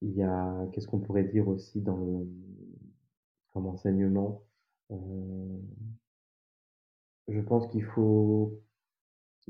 [0.00, 2.26] Il y a, qu'est-ce qu'on pourrait dire aussi dans le,
[3.52, 4.42] comme enseignement?
[7.28, 8.60] Je pense qu'il faut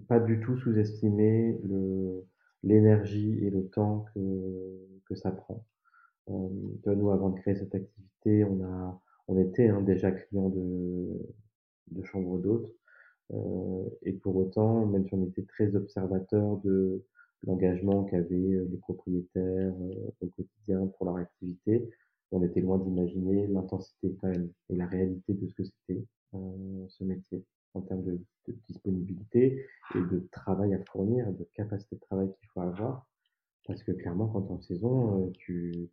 [0.09, 2.27] pas du tout sous-estimer le,
[2.67, 4.21] l'énergie et le temps que,
[5.09, 5.65] que ça prend.
[6.31, 6.49] Euh,
[6.87, 11.19] nous, avant de créer cette activité, on a, on était hein, déjà client de,
[11.93, 12.75] de chambres d'hôtes.
[13.33, 17.05] Euh, et pour autant, même si on était très observateur de
[17.47, 21.89] l'engagement qu'avaient les propriétaires euh, au quotidien pour leur activité,
[22.33, 26.87] on était loin d'imaginer l'intensité quand même et la réalité de ce que c'était euh,
[26.89, 27.45] ce métier
[27.77, 28.21] en termes de,
[28.69, 33.07] disponibilité et de travail à fournir, de capacité de travail qu'il faut avoir.
[33.67, 35.91] Parce que clairement, quand tu es en saison, euh, tu,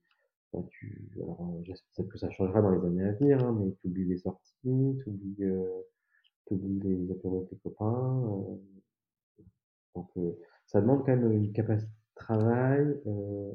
[0.53, 3.87] bah, tu, alors, j'espère que ça changera dans les années à venir, hein, mais tu
[3.87, 5.81] oublies les sorties, tu oublies euh,
[6.45, 8.23] t'oublies les apéros avec tes copains.
[8.27, 9.43] euh,
[9.95, 10.33] donc, euh,
[10.67, 13.01] ça demande quand même une capacité de travail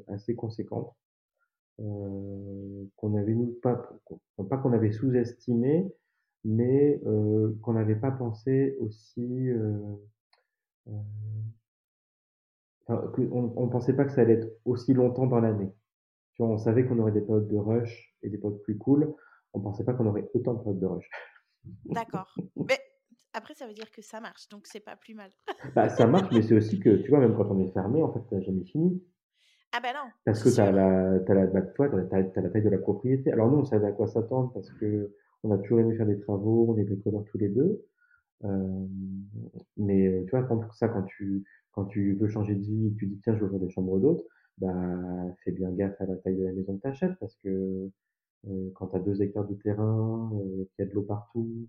[0.07, 0.93] assez conséquente
[1.77, 3.89] qu'on avait nous pas,
[4.49, 5.89] pas qu'on avait sous-estimé,
[6.43, 9.49] mais euh, qu'on n'avait pas pensé aussi.
[12.87, 15.71] Enfin, que on, on pensait pas que ça allait être aussi longtemps dans l'année.
[16.33, 19.13] Tu vois, on savait qu'on aurait des périodes de rush et des périodes plus cool.
[19.53, 21.09] On pensait pas qu'on aurait autant de périodes de rush.
[21.85, 22.33] D'accord.
[22.55, 22.79] Mais
[23.33, 25.29] après, ça veut dire que ça marche, donc c'est pas plus mal.
[25.75, 28.11] Bah, ça marche, mais c'est aussi que, tu vois, même quand on est fermé, en
[28.13, 29.03] fait, t'as jamais fini.
[29.71, 30.71] Ah ben non, Parce que tu as
[31.25, 33.31] t'as la, bah, t'as, t'as- t'as la taille de la propriété.
[33.31, 35.13] Alors nous, on savait à quoi s'attendre parce que
[35.43, 37.85] on a toujours aimé faire des travaux, on est bricoleurs tous les deux.
[38.45, 38.85] Euh,
[39.77, 43.07] mais euh, tu vois, quand, ça, quand tu, quand tu veux changer de vie tu
[43.07, 44.25] dis tiens, je veux ouvrir des chambres d'hôtes,
[44.57, 44.75] bah,
[45.43, 47.89] fais bien gaffe à la taille de la maison que t'achètes parce que
[48.47, 51.67] euh, quand tu as deux hectares de terrain, euh, qu'il y a de l'eau partout,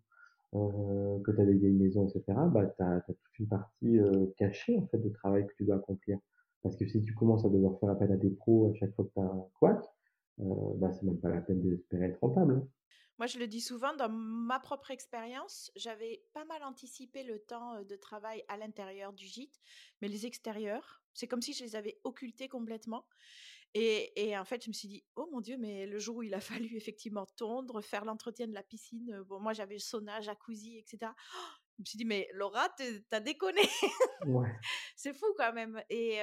[0.54, 4.26] euh, que tu as des vieilles maisons, etc., bah, tu as, toute une partie euh,
[4.36, 6.18] cachée en fait, de travail que tu dois accomplir.
[6.62, 9.04] Parce que si tu commences à devoir faire appel à des pros à chaque fois
[9.06, 9.82] que tu as un couac,
[10.38, 12.66] bah, c'est même pas la peine d'espérer être rentable.
[13.20, 17.82] Moi, je le dis souvent, dans ma propre expérience, j'avais pas mal anticipé le temps
[17.82, 19.60] de travail à l'intérieur du gîte,
[20.00, 23.06] mais les extérieurs, c'est comme si je les avais occultés complètement.
[23.74, 26.22] Et, et en fait, je me suis dit, oh mon Dieu, mais le jour où
[26.22, 30.22] il a fallu effectivement tondre, faire l'entretien de la piscine, bon, moi j'avais le sauna,
[30.22, 31.12] jacuzzi, etc.
[31.76, 33.62] Je me suis dit: «Mais Laura, tu es déconné!»
[34.26, 34.48] Ouais.
[34.96, 36.18] C'est fou quand même et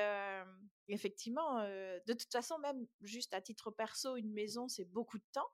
[0.87, 5.49] effectivement, de toute façon, même juste à titre perso, une maison, c'est beaucoup de temps.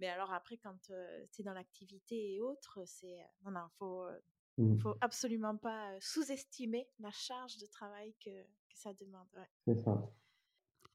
[0.00, 4.04] Mais alors après quand, heu, tu es dans l'activité et autres, c'est, non, non, faut,
[4.06, 4.22] heu,
[4.58, 4.82] Mmh.
[4.82, 9.48] faut absolument pas, sous-estimer la charge de travail que que ça demande, ouais.
[9.64, 10.10] C'est ça.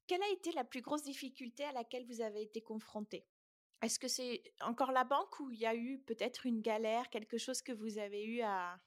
[0.06, 3.26] Quelle a été la plus grosse difficulté à laquelle vous avez été confrontés?
[3.82, 7.38] Est-ce que c'est encore la banque ou il y a eu peut-être une galère, quelque
[7.38, 8.80] chose que vous avez eu à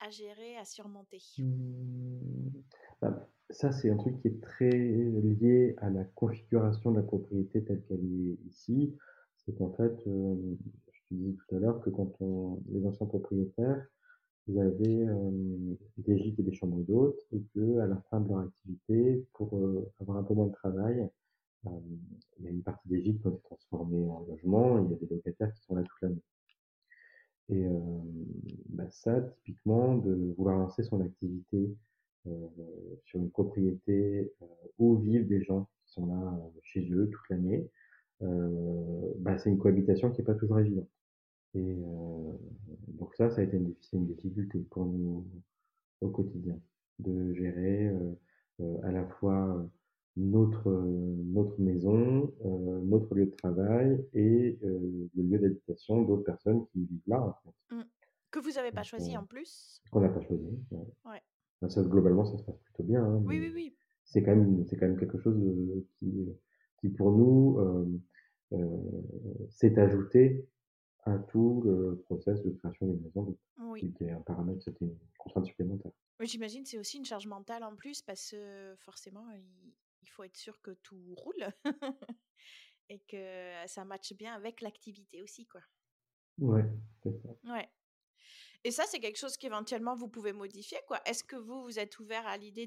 [0.00, 1.22] à gérer, à surmonter?
[1.38, 2.50] Mmh,
[3.00, 7.64] bah, ça, c'est un truc qui est très lié à la configuration de la propriété
[7.64, 8.96] telle qu'elle est ici.
[9.48, 10.58] C'est qu'en fait, hem,
[10.92, 13.86] je te disais tout à l'heure que quand on les anciens propriétaires,
[14.46, 18.40] ils avaient, hem, des gîtes et des chambres d'hôtes et qu'à la fin de leur
[18.40, 21.08] activité, pour, heu, avoir un peu moins de travail,
[21.64, 24.90] il y a une partie des gîtes qui ont été transformés en logements et il
[24.90, 26.22] y a des locataires qui sont là toute l'année.
[27.50, 27.66] Et
[28.68, 31.74] bah, ça, typiquement, de vouloir lancer son activité,
[33.04, 34.32] sur une propriété,
[34.78, 37.68] où vivent des gens qui sont là, chez eux toute l'année,
[38.20, 40.88] bah, c'est une cohabitation qui est pas toujours évidente.
[41.54, 42.38] Et heu,
[42.88, 43.56] donc ça, ça a été
[43.92, 45.26] une difficulté pour nous
[46.00, 46.58] au quotidien,
[46.98, 48.16] de gérer, heu,
[48.82, 49.66] à la fois,
[50.16, 56.80] notre, notre maison, heu, notre lieu de travail et le lieu d'habitation d'autres personnes qui
[56.80, 57.76] vivent là, en fait.
[57.76, 57.82] Mmh.
[58.30, 59.80] Que vous avez pas choisi en plus?
[59.90, 60.78] qu'on n'a pas choisi, ouais.
[61.06, 61.22] Ouais.
[61.62, 63.74] Bah, ça, globalement, ça se passe plutôt bien, hein, Oui, oui, oui.
[64.04, 65.36] c'est quand même c'est quand même quelque chose,
[65.98, 66.28] qui,
[66.80, 67.58] qui pour nous,
[69.50, 70.46] s'est ajouté
[71.04, 73.36] à tout le process de création d'une maison.
[73.60, 73.92] Oui.
[73.94, 75.92] Qui un paramètre, c'était une contrainte supplémentaire.
[76.20, 79.72] Oui, j'imagine, c'est aussi une charge mentale en plus parce que forcément, il
[80.02, 81.48] il faut être sûr que tout roule
[82.88, 85.60] et que ça matche bien avec l'activité aussi, quoi.
[86.38, 86.64] Ouais,
[87.02, 87.28] c'est ça.
[87.44, 87.68] Ouais.
[88.64, 90.98] Et ça, c'est quelque chose qu'éventuellement vous pouvez modifier, quoi?
[91.06, 92.66] Est-ce que vous, vous êtes ouvert à l'idée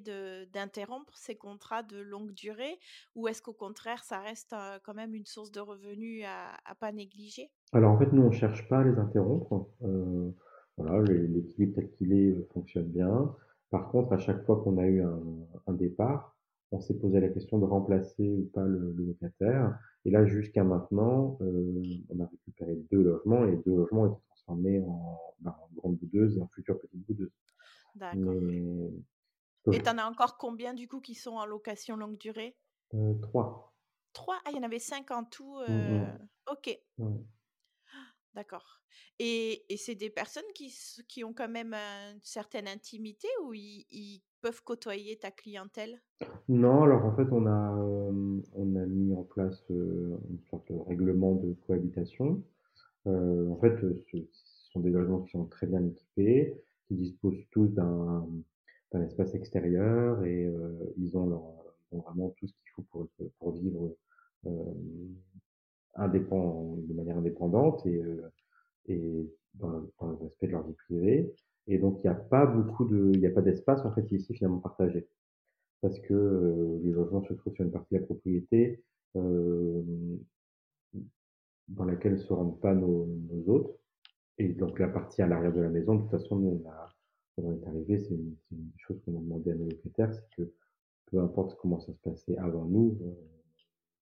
[0.54, 2.80] d'interrompre ces contrats de longue durée?
[3.16, 6.92] Ou est-ce qu'au contraire, ça reste, quand même une source de revenus à à pas
[6.92, 7.52] négliger?
[7.74, 9.68] Alors en fait, nous, on cherche pas à les interrompre,
[10.78, 13.36] voilà, l'é l'équilibre tel qu'il est, fonctionne bien.
[13.70, 15.22] Par contre, à chaque fois qu'on a eu un
[15.68, 16.36] un départ,
[16.72, 19.78] on s'est posé la question de remplacer ou pas le locataire.
[20.06, 24.82] Et là, jusqu'à maintenant, on a récupéré 2 logements et 2 logements ont été transformés
[24.82, 27.32] en, bah, en grandes boudeuses et en futures petites boudeuses.
[27.96, 28.38] D'accord.
[28.42, 28.92] Mais
[29.74, 32.58] Et je tu en as encore combien du coup qui sont en location longue durée?
[32.94, 33.72] Heu, 3.
[34.16, 34.42] 3?
[34.46, 36.28] Ah, il y en avait 5 en tout, Mmh heu, mh.
[36.50, 36.70] OK.
[38.34, 38.82] D'accord.
[39.20, 40.74] Et et c'est des personnes qui
[41.08, 46.02] qui ont quand même, une certaine intimité ou ils ils peuvent côtoyer ta clientèle?
[46.50, 47.72] Non, alors en fait, on a,
[48.10, 52.44] hem, on a mis en place, une sorte de règlement de cohabitation.
[53.06, 56.56] Heu, en fait, heu, ce ce sont des logements qui sont très bien équipés,
[56.88, 58.26] qui disposent tous d'un
[59.04, 61.44] espace extérieur et heu, ils ont leur,
[61.92, 63.08] vraiment tout ce qu'il faut pour
[63.40, 63.96] pour vivre,
[64.46, 65.16] hem,
[65.96, 68.02] indépen de manière indépendante et
[68.88, 69.02] et
[69.56, 71.34] dans dans le respect de leur vie privée.
[71.68, 74.12] Et donc il y a pas beaucoup de il y a pas d'espace, en fait,
[74.12, 75.08] ici, finalement, partagé.
[75.82, 78.84] Parce que, heu, les logements se trouvent sur une partie de la propriété,
[79.16, 80.20] hem,
[81.76, 83.80] dans laquelle se rendent pas nos nos hôtes.
[84.38, 86.90] Et donc la partie à l'arrière de la maison, de toute façon, nous, on a
[87.38, 90.52] on est arrivés, c'est une une chose qu'on a demandé à nos locataires, c'est que
[91.08, 93.18] peu importe comment ça se passait avant nous, heu,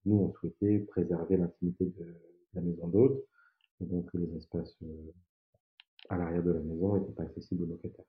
[0.06, 2.16] nous, on souhaitait préserver l'intimité de
[2.54, 3.24] la maison d'hôtes
[3.82, 5.14] et donc les espaces, heu,
[6.10, 8.06] à l'arrière de la maison étaient pas accessibles aux locataires.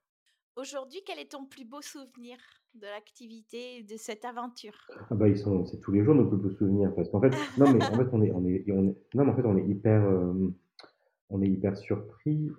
[0.55, 2.39] Aujourd'hui, quel est ton plus beau souvenir
[2.75, 4.93] de l'activité de cette aventure?
[5.11, 7.33] Ah bah, ils sont c'est tous les jours nos plus beaux souvenirs parce qu'en fait
[7.57, 8.95] non, mais en fait, on est on est non,
[9.25, 10.55] mais en fait, on est hyper, hem,
[11.31, 12.51] on est hyper surpris,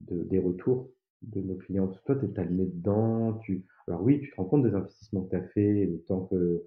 [0.00, 0.90] de des retours
[1.22, 1.88] de nos clients.
[2.06, 5.30] Toi, tu es nez dedans, tu alors oui, tu te rends compte des investissements que
[5.30, 6.64] tu as fait, le temps que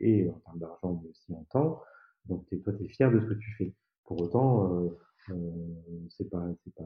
[0.00, 1.82] et en termes d'argent, mais aussi en temps.
[2.26, 3.74] Donc toi, tu es fier de ce que tu fais.
[4.04, 4.98] Pour autant, heu
[5.30, 5.34] heu,
[6.10, 6.84] c'est pas c'est pas,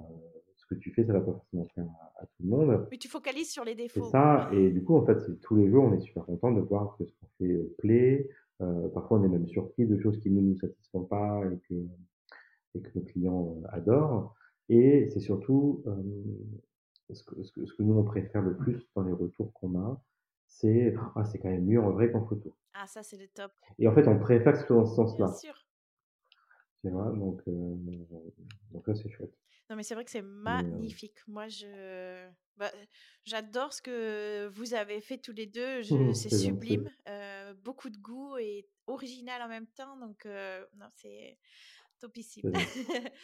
[0.69, 1.87] ce que tu fais, ça va pas forcément plaire
[2.19, 2.89] à à tout le monde.
[2.91, 4.05] Oui, tu focalises sur les C'est défauts.
[4.05, 6.61] ça et du coup, en fait, c'est tous les jours, on est super content de
[6.61, 8.29] voir que ce qu'on fait, heu, plaît.
[8.63, 11.75] Heu, parfois, on est même surpris de choses qui ne nous satisfont pas et que
[12.75, 14.35] et que nos clients, heu, adorent.
[14.71, 15.85] Et c'est surtout,
[17.11, 19.79] ce que ce que ce que nous, on préfère le plus dans les retours qu'on
[19.79, 20.03] a,
[20.47, 22.55] c'est: «Ah, c'est quand même mieux en vrai qu'en photo».
[22.73, 23.53] Ah ça, c'est le top.
[23.79, 25.43] Et en fait, on préfère que ce soit dans ce sens-là.
[26.91, 27.77] Donc heu,
[28.71, 29.35] donc là, c'est chouette.
[29.71, 31.19] Non, mais c'est vrai que c'est Mais heu magnifique.
[31.27, 32.73] Moi, je bah,
[33.25, 35.83] j'adore ce que vous avez fait tous les 2.
[35.91, 36.15] Mmh Je mh.
[36.15, 39.97] c'est sublime, heu, beaucoup de goût et original en même temps.
[39.99, 41.39] Donc heu, non, c'est
[42.01, 42.51] topissime.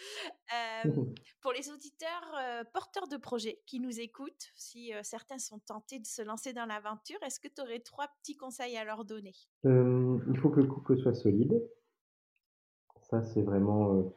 [1.41, 2.35] pour les auditeurs
[2.73, 7.23] porteurs de projets qui nous écoutent, si certains sont tentés de se lancer dans l'aventure,
[7.23, 9.35] est-ce que tu aurais trois petits conseils à leur donner?
[9.65, 11.69] Il faut que le couple soit solide.
[13.15, 14.12] Ça, c'est vraiment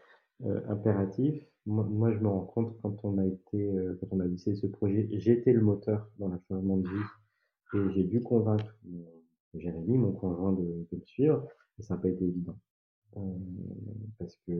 [0.69, 1.43] impératif.
[1.65, 5.53] Moi, je me rends compte quand on a été, quand on a ce projet, j'étais
[5.53, 8.73] le moteur dans la changement de vie et j'ai dû convaincre
[9.53, 11.47] Jérémy, mon conjoint, de, me suivre
[11.79, 12.57] et ça n'a pas été évident.
[13.17, 13.21] Euh,
[14.19, 14.53] parce que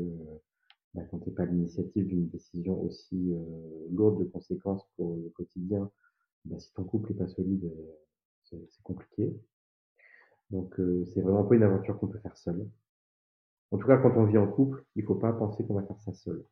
[0.93, 5.29] bah, quand tu n'es pas l'initiative d'une décision aussi euh, lourde de conséquences pour le
[5.29, 5.89] quotidien,
[6.45, 9.35] bah, si ton couple n'est pas solide, euh, c'est compliqué.
[10.49, 10.79] Donc
[11.13, 12.65] c'est vraiment pas une aventure qu'on peut faire seul.
[13.71, 15.99] En tout cas, quand on vit en couple, il faut pas penser qu'on va faire
[16.01, 16.43] ça seul.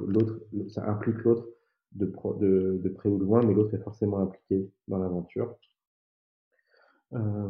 [0.00, 1.46] L'autre, ça implique l'autre
[1.92, 5.56] de, près ou de loin, mais l'autre est forcément impliqué dans l'aventure.
[7.14, 7.48] Euh,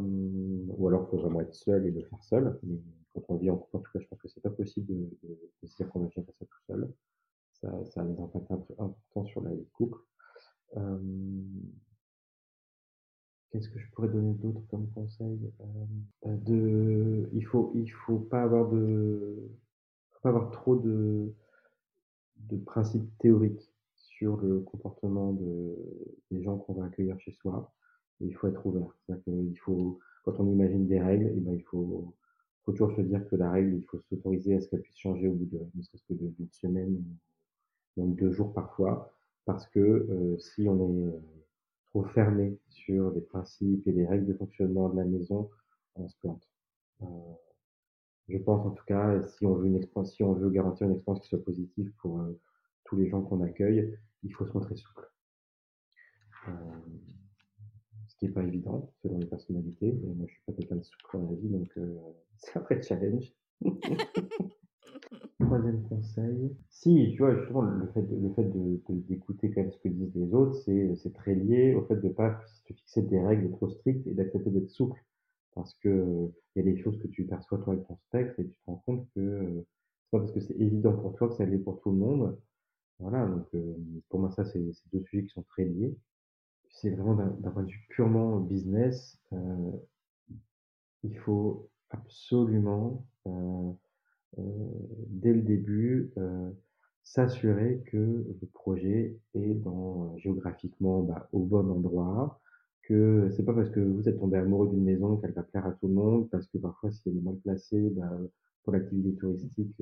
[0.77, 2.59] ou alors, il faut vraiment être seul et le faire seul.
[2.63, 2.79] Mais
[3.13, 5.67] quand on vit en couple, en tout cas, je pense que c'est pas possible de,
[5.67, 6.93] se dire qu'on va faire ça tout seul.
[7.53, 9.99] Ça, ça a des impacts importants sur la vie de couple.
[10.77, 10.99] Euh,
[13.51, 15.39] Qu'est-ce que je pourrais donner d'autre comme conseil?
[16.25, 18.69] Euh, de, Il faut, il faut pas avoir
[20.21, 21.33] pas avoir trop de,
[22.49, 25.75] de principes théoriques sur le comportement de,
[26.31, 27.73] des gens qu'on va accueillir chez soi.
[28.19, 28.87] Il faut être ouvert.
[29.63, 32.13] Faut, quand on imagine des règles, eh ben, il faut,
[32.65, 35.33] toujours se dire que la règle, il faut s'autoriser à ce qu'elle puisse changer au
[35.33, 37.03] bout de, ne serait-ce que d'une semaine,
[37.97, 39.11] même deux jours parfois,
[39.45, 41.19] parce que euh, si on est euh,
[41.89, 45.49] trop fermé sur les principes et les règles de fonctionnement de la maison,
[45.95, 46.47] on se plante.
[47.01, 47.05] Euh,
[48.27, 50.93] je pense en tout cas, si on veut une expérience, si on veut garantir une
[50.93, 52.39] expérience qui soit positive pour euh,
[52.85, 55.09] tous les gens qu'on accueille, il faut se montrer souple.
[56.47, 56.51] Euh,
[58.17, 59.87] qui n'est pas évident selon les personnalités.
[59.87, 61.79] Et moi, je suis pas quelqu'un de souple dans la vie, donc
[62.37, 63.33] c'est un vrai challenge.
[65.39, 66.55] Troisième conseil.
[66.69, 68.43] Si, tu vois, justement, le fait de, le fait
[69.07, 72.13] d'écouter quand même ce que disent les autres, c'est, très lié au fait de ne
[72.13, 75.03] pas te fixer des règles trop strictes et d'accepter d'être souple.
[75.55, 78.45] Parce que il y a des choses que tu perçois toi avec ton spectre et
[78.45, 79.65] tu te rends compte que euh,
[80.03, 82.39] c'est pas parce que c'est évident pour toi que ça l'est pour tout le monde.
[82.99, 83.75] Voilà, donc euh,
[84.09, 84.59] pour moi ça c'est,
[84.93, 85.95] deux sujets qui sont très liés
[86.69, 89.71] c'est vraiment d'un point de vue purement business, euh,
[91.03, 93.05] il faut absolument,
[94.37, 96.11] dès le début,
[97.03, 102.39] s'assurer que le projet est dans, géographiquement bah, au bon endroit,
[102.83, 105.71] que c'est pas parce que vous êtes tombé amoureux d'une maison qu'elle va plaire à
[105.71, 108.11] tout le monde, parce que parfois si elle est mal placée, bah,
[108.63, 109.81] pour l'activité touristique,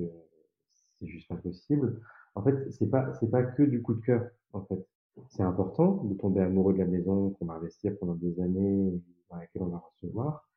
[0.98, 2.00] c'est juste pas possible.
[2.34, 4.86] En fait, c'est pas c'est pas que du coup de cœur, en fait
[5.28, 8.92] c'est important de tomber amoureux de la maison qu'on va investir pendant des années,
[9.30, 10.48] dans laquelle on va recevoir.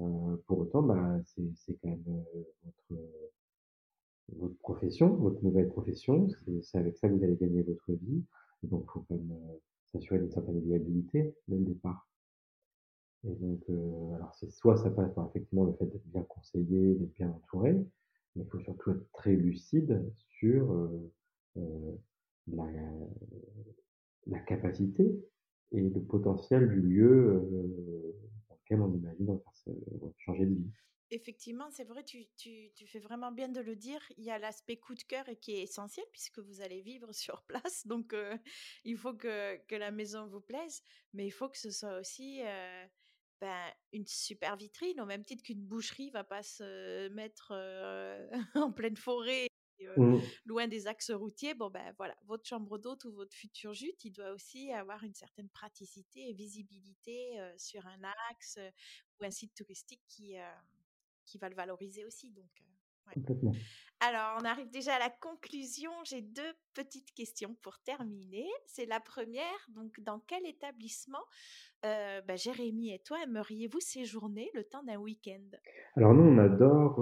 [0.00, 3.02] Euh, pour autant, bah, c'est quand même euh, votre,
[4.36, 6.28] votre profession, votre nouvelle profession.
[6.62, 8.22] C'est avec ça que vous allez gagner votre vie.
[8.62, 12.08] Donc, il faut quand même euh, s'assurer d'une certaine viabilité dès le départ.
[13.24, 16.94] Et donc, euh, alors c'est soit ça passe par effectivement le fait d'être bien conseillé,
[16.94, 17.74] d'être bien entouré,
[18.36, 20.04] mais il faut surtout être très lucide
[20.38, 21.12] sur euh,
[21.56, 21.92] euh
[22.50, 22.64] la,
[24.26, 25.22] la capacité
[25.72, 28.16] et le potentiel du lieu euh,
[28.48, 29.38] dans lequel on imagine
[30.16, 30.70] changer de vie.
[31.10, 34.00] Effectivement, c'est vrai, tu, tu, tu, fais vraiment bien de le dire.
[34.18, 37.12] Il y a l'aspect coup de cœur et qui est essentiel puisque vous allez vivre
[37.14, 37.86] sur place.
[37.86, 38.36] Donc, euh,
[38.84, 40.82] il faut que, que, la maison vous plaise,
[41.14, 42.86] mais il faut que ce soit aussi euh,
[43.40, 47.52] ben, une super vitrine, au même titre qu'une boucherie va pas se mettre
[48.54, 49.48] en pleine forêt
[49.96, 50.18] Mmh.
[50.44, 54.10] loin des axes routiers, bon ben voilà, votre chambre d'hôte ou votre futur gîte, il
[54.10, 58.58] doit aussi avoir une certaine praticité et visibilité sur un axe
[59.20, 60.36] ou un site touristique qui,
[61.28, 62.30] qui va le valoriser aussi.
[62.30, 62.48] Donc,
[64.00, 65.90] Alors, on arrive déjà à la conclusion.
[66.04, 68.46] J'ai deux petites questions pour terminer.
[68.66, 69.58] C'est la première.
[69.68, 71.24] Donc, dans quel établissement,
[71.82, 75.56] ben, Jérémy et toi, aimeriez-vous séjourner le temps d'un week-end?
[75.96, 77.00] Alors, nous, on adore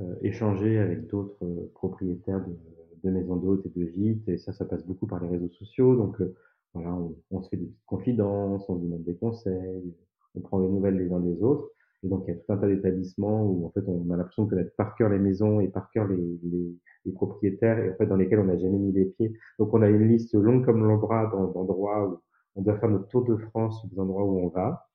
[0.00, 2.54] euh, échanger avec d'autres euh, propriétaires de,
[3.02, 4.28] de maisons d'hôtes et de gîtes.
[4.28, 5.96] Et ça, ça passe beaucoup par les réseaux sociaux.
[5.96, 6.34] Donc, euh,
[6.74, 9.94] voilà, on, on, se fait des confidences, on se demande des conseils,
[10.34, 11.70] on prend des nouvelles les uns des autres.
[12.02, 14.44] Et donc, il y a tout un tas d'établissements où, en fait, on a l'impression
[14.44, 17.94] de connaître par cœur les maisons et par cœur les, les, les, propriétaires, et en
[17.96, 19.32] fait, dans lesquels on n'a jamais mis les pieds.
[19.58, 22.20] Donc, on a une liste longue comme l'embras d'endroits où
[22.54, 24.88] on doit faire notre tour de France des endroits où on va.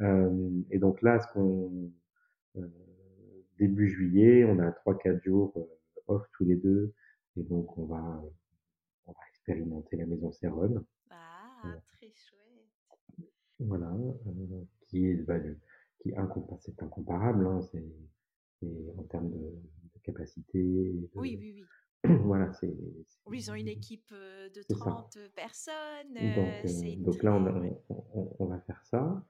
[0.00, 1.90] Euh, et donc là, ce qu'on
[2.56, 2.68] euh,
[3.58, 4.44] début juillet.
[4.44, 6.92] On a 3-4 jours euh, off tous les deux.
[7.36, 8.22] Et donc, on va,
[9.06, 10.84] on va expérimenter la maison Céronne.
[11.10, 13.28] Ah, très chouette.
[13.60, 15.38] Voilà, euh, qui est, bah,
[16.02, 16.12] qui
[16.60, 17.84] c'est incomparable, hein, c'est,
[18.98, 19.62] en termes de,
[20.02, 20.60] capacité.
[21.14, 21.64] Oui, oui, oui.
[22.24, 22.74] voilà, c'est.
[23.32, 26.14] Ils ont une équipe de 30 personnes.
[26.14, 29.24] Donc, donc là, on, on, va faire ça.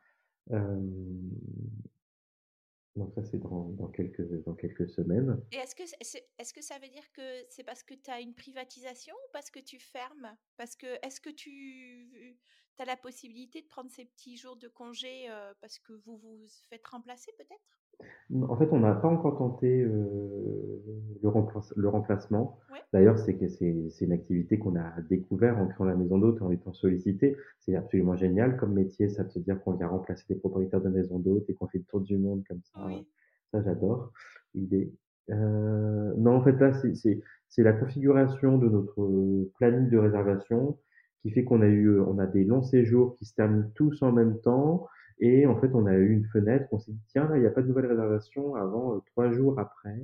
[2.96, 5.42] Donc ça, c'est dans, dans, quelques, dans quelques semaines.
[5.50, 5.82] Et est-ce que,
[6.38, 9.50] est-ce que ça veut dire que c'est parce que tu as une privatisation ou parce
[9.50, 10.36] que tu fermes?
[10.58, 12.38] Parce que est-ce que tu
[12.82, 15.28] as la possibilité de prendre ces petits jours de congé
[15.60, 16.38] parce que vous vous
[16.68, 17.82] faites remplacer peut-être?
[18.48, 19.90] En fait, on n'a pas encore tenté euh,
[21.22, 21.30] le,
[21.76, 22.58] le, remplacement.
[22.92, 23.38] D'ailleurs, c'est
[24.00, 27.36] une activité qu'on a découvert en créant la maison d'hôte, en étant sollicité.
[27.60, 30.88] C'est absolument génial comme métier, ça de se dire qu'on vient remplacer des propriétaires de
[30.88, 32.80] maison d'hôtes et qu'on fait le tour du monde comme ça.
[33.50, 34.12] Ça, j'adore
[34.54, 34.92] l'idée.
[35.30, 40.78] Euh, non, en fait, là, c'est, la configuration de notre planning de réservation
[41.22, 44.12] qui fait qu'on a eu, on a des longs séjours qui se terminent tous en
[44.12, 44.88] même temps
[45.24, 47.46] et en fait, on a eu une fenêtre, on s'est dit, tiens, là, il n'y
[47.46, 49.96] a pas de nouvelle réservation avant euh, trois jours après.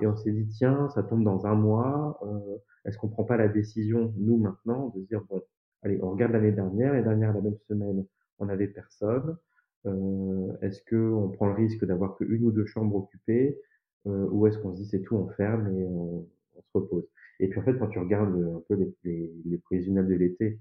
[0.00, 3.36] Et on s'est dit, tiens, ça tombe dans un mois, euh, est-ce qu'on prend pas
[3.36, 5.42] la décision, nous, maintenant, de dire, bon,
[5.82, 8.06] allez, on regarde l'année dernière, l'année dernière, la même semaine,
[8.38, 9.36] on n'avait personne.
[9.86, 13.58] Euh, est-ce qu'on prend le risque d'avoir qu'une ou deux chambres occupées
[14.04, 16.26] ou est-ce qu'on se dit, c'est tout, on ferme et on,
[16.60, 17.08] se repose?
[17.42, 20.58] Et puis, en fait, quand tu regardes un peu les, les, les prévisionnels de l'été,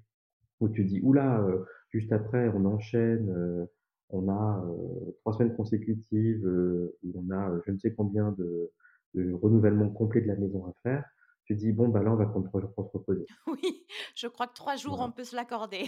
[0.59, 1.45] où tu dis, oula,
[1.91, 3.67] juste après, on enchaîne
[4.11, 8.31] on a euh, trois semaines consécutives euh, où on a euh, je ne sais combien
[8.31, 8.71] de,
[9.13, 11.03] de renouvellement complet de la maison à faire,
[11.45, 13.25] tu dis bon bah là on va prendre trois jours pour se reposer.
[13.47, 13.85] Oui,
[14.15, 15.87] je crois que trois jours on peut se l'accorder.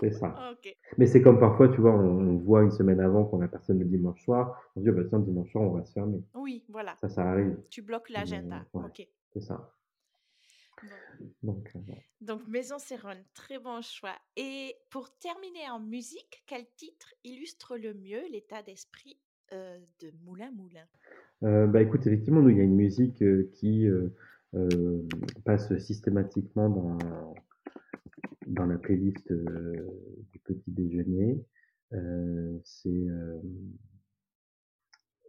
[0.00, 0.34] c'est ça.
[0.98, 3.84] Mais c'est comme parfois, tu vois, on, voit une semaine avant qu'on a personne le
[3.84, 6.22] dimanche soir, on se dit bah tiens dimanche soir on va se fermer.
[6.34, 6.94] Oui, voilà.
[7.00, 7.56] Ça, ça arrive.
[7.70, 8.64] Tu bloques l'agenda.
[8.74, 9.06] ok.
[9.32, 9.74] C'est ça.
[11.42, 14.16] Donc, euh, Donc, Maison Céronne, très bon choix.
[14.36, 19.18] Et pour terminer en musique, quel titre illustre le mieux l'état d'esprit
[19.52, 20.86] euh, de Moulin Moulin?
[21.44, 23.22] Euh, Bah écoute, effectivement, nous, il y a une musique
[23.52, 23.86] qui
[25.44, 27.34] passe systématiquement dans,
[28.46, 31.44] dans la playlist du petit déjeuner.
[32.64, 33.06] c'est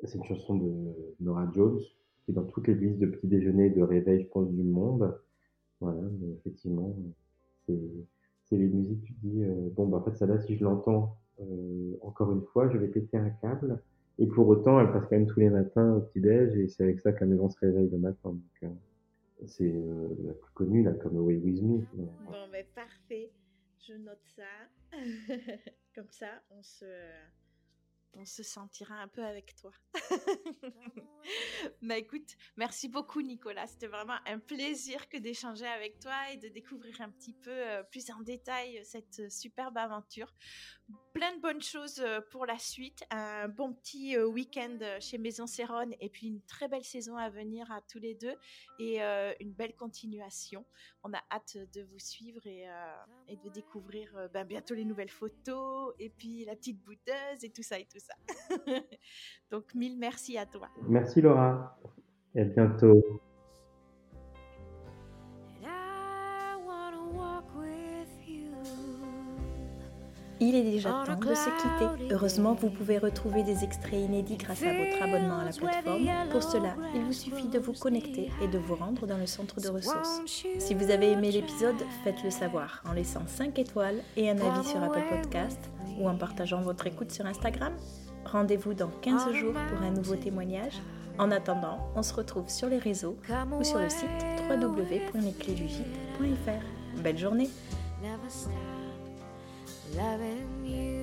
[0.03, 1.79] c'est une chanson de Nora Jones
[2.23, 4.63] qui est dans toutes les listes de petit déjeuner et de réveil, je pense, du
[4.63, 5.13] monde.
[5.79, 6.95] Voilà, mais effectivement,
[7.67, 11.17] c'est les musiques, tu dis, euh, bon, bah, en fait, ça là, si je l'entends
[11.39, 13.81] euh, encore une fois, je vais péter un câble.
[14.17, 16.99] Et pour autant, elle passe quand même tous les matins au petit-déj, et c'est avec
[16.99, 18.31] ça la maison se réveille le matin.
[18.31, 18.67] Donc, euh,
[19.45, 19.73] c'est
[20.25, 21.85] la plus connue, là, comme Away With Me.
[21.93, 23.31] Bon, ben parfait.
[23.87, 24.43] Je note ça.
[25.95, 26.85] comme ça, on se
[28.13, 29.71] on se sentira un peu avec toi.
[31.81, 33.67] bah écoute, merci beaucoup Nicolas.
[33.67, 37.83] C'était vraiment un plaisir que d'échanger avec toi et de découvrir un petit peu euh,
[37.83, 40.33] plus en détail cette superbe aventure
[41.13, 43.03] plein de bonnes choses euh, pour la suite.
[43.11, 47.17] Un bon petit euh, week-end euh, chez Maison Céronne et puis une très belle saison
[47.17, 48.35] à venir à tous les deux
[48.79, 49.01] et
[49.39, 50.65] une belle continuation.
[51.03, 52.65] On a hâte de vous suivre et,
[53.43, 57.79] de découvrir ben, bientôt les nouvelles photos et puis la petite bouteuse et tout ça
[57.79, 58.13] et tout ça.
[59.51, 60.69] Donc mille merci à toi.
[60.87, 61.77] Merci Laura
[62.35, 63.21] et à bientôt.
[70.41, 72.11] Il est déjà temps de se quitter.
[72.11, 76.07] Heureusement, vous pouvez retrouver des extraits inédits grâce à votre abonnement à la plateforme.
[76.31, 79.59] Pour cela, il vous suffit de vous connecter et de vous rendre dans le centre
[79.59, 80.21] de ressources.
[80.25, 84.81] Si vous avez aimé l'épisode, faites-le savoir en laissant 5 étoiles et un avis sur
[84.81, 85.59] Apple Podcast
[85.99, 87.73] ou en partageant votre écoute sur Instagram.
[88.25, 90.81] Rendez-vous dans 15 jours pour un nouveau témoignage.
[91.17, 93.17] En attendant, on se retrouve sur les réseaux
[93.59, 94.07] ou sur le site
[94.49, 97.01] www.lesclésdugite.fr.
[97.01, 97.49] Belle journée
[99.95, 100.98] loving you.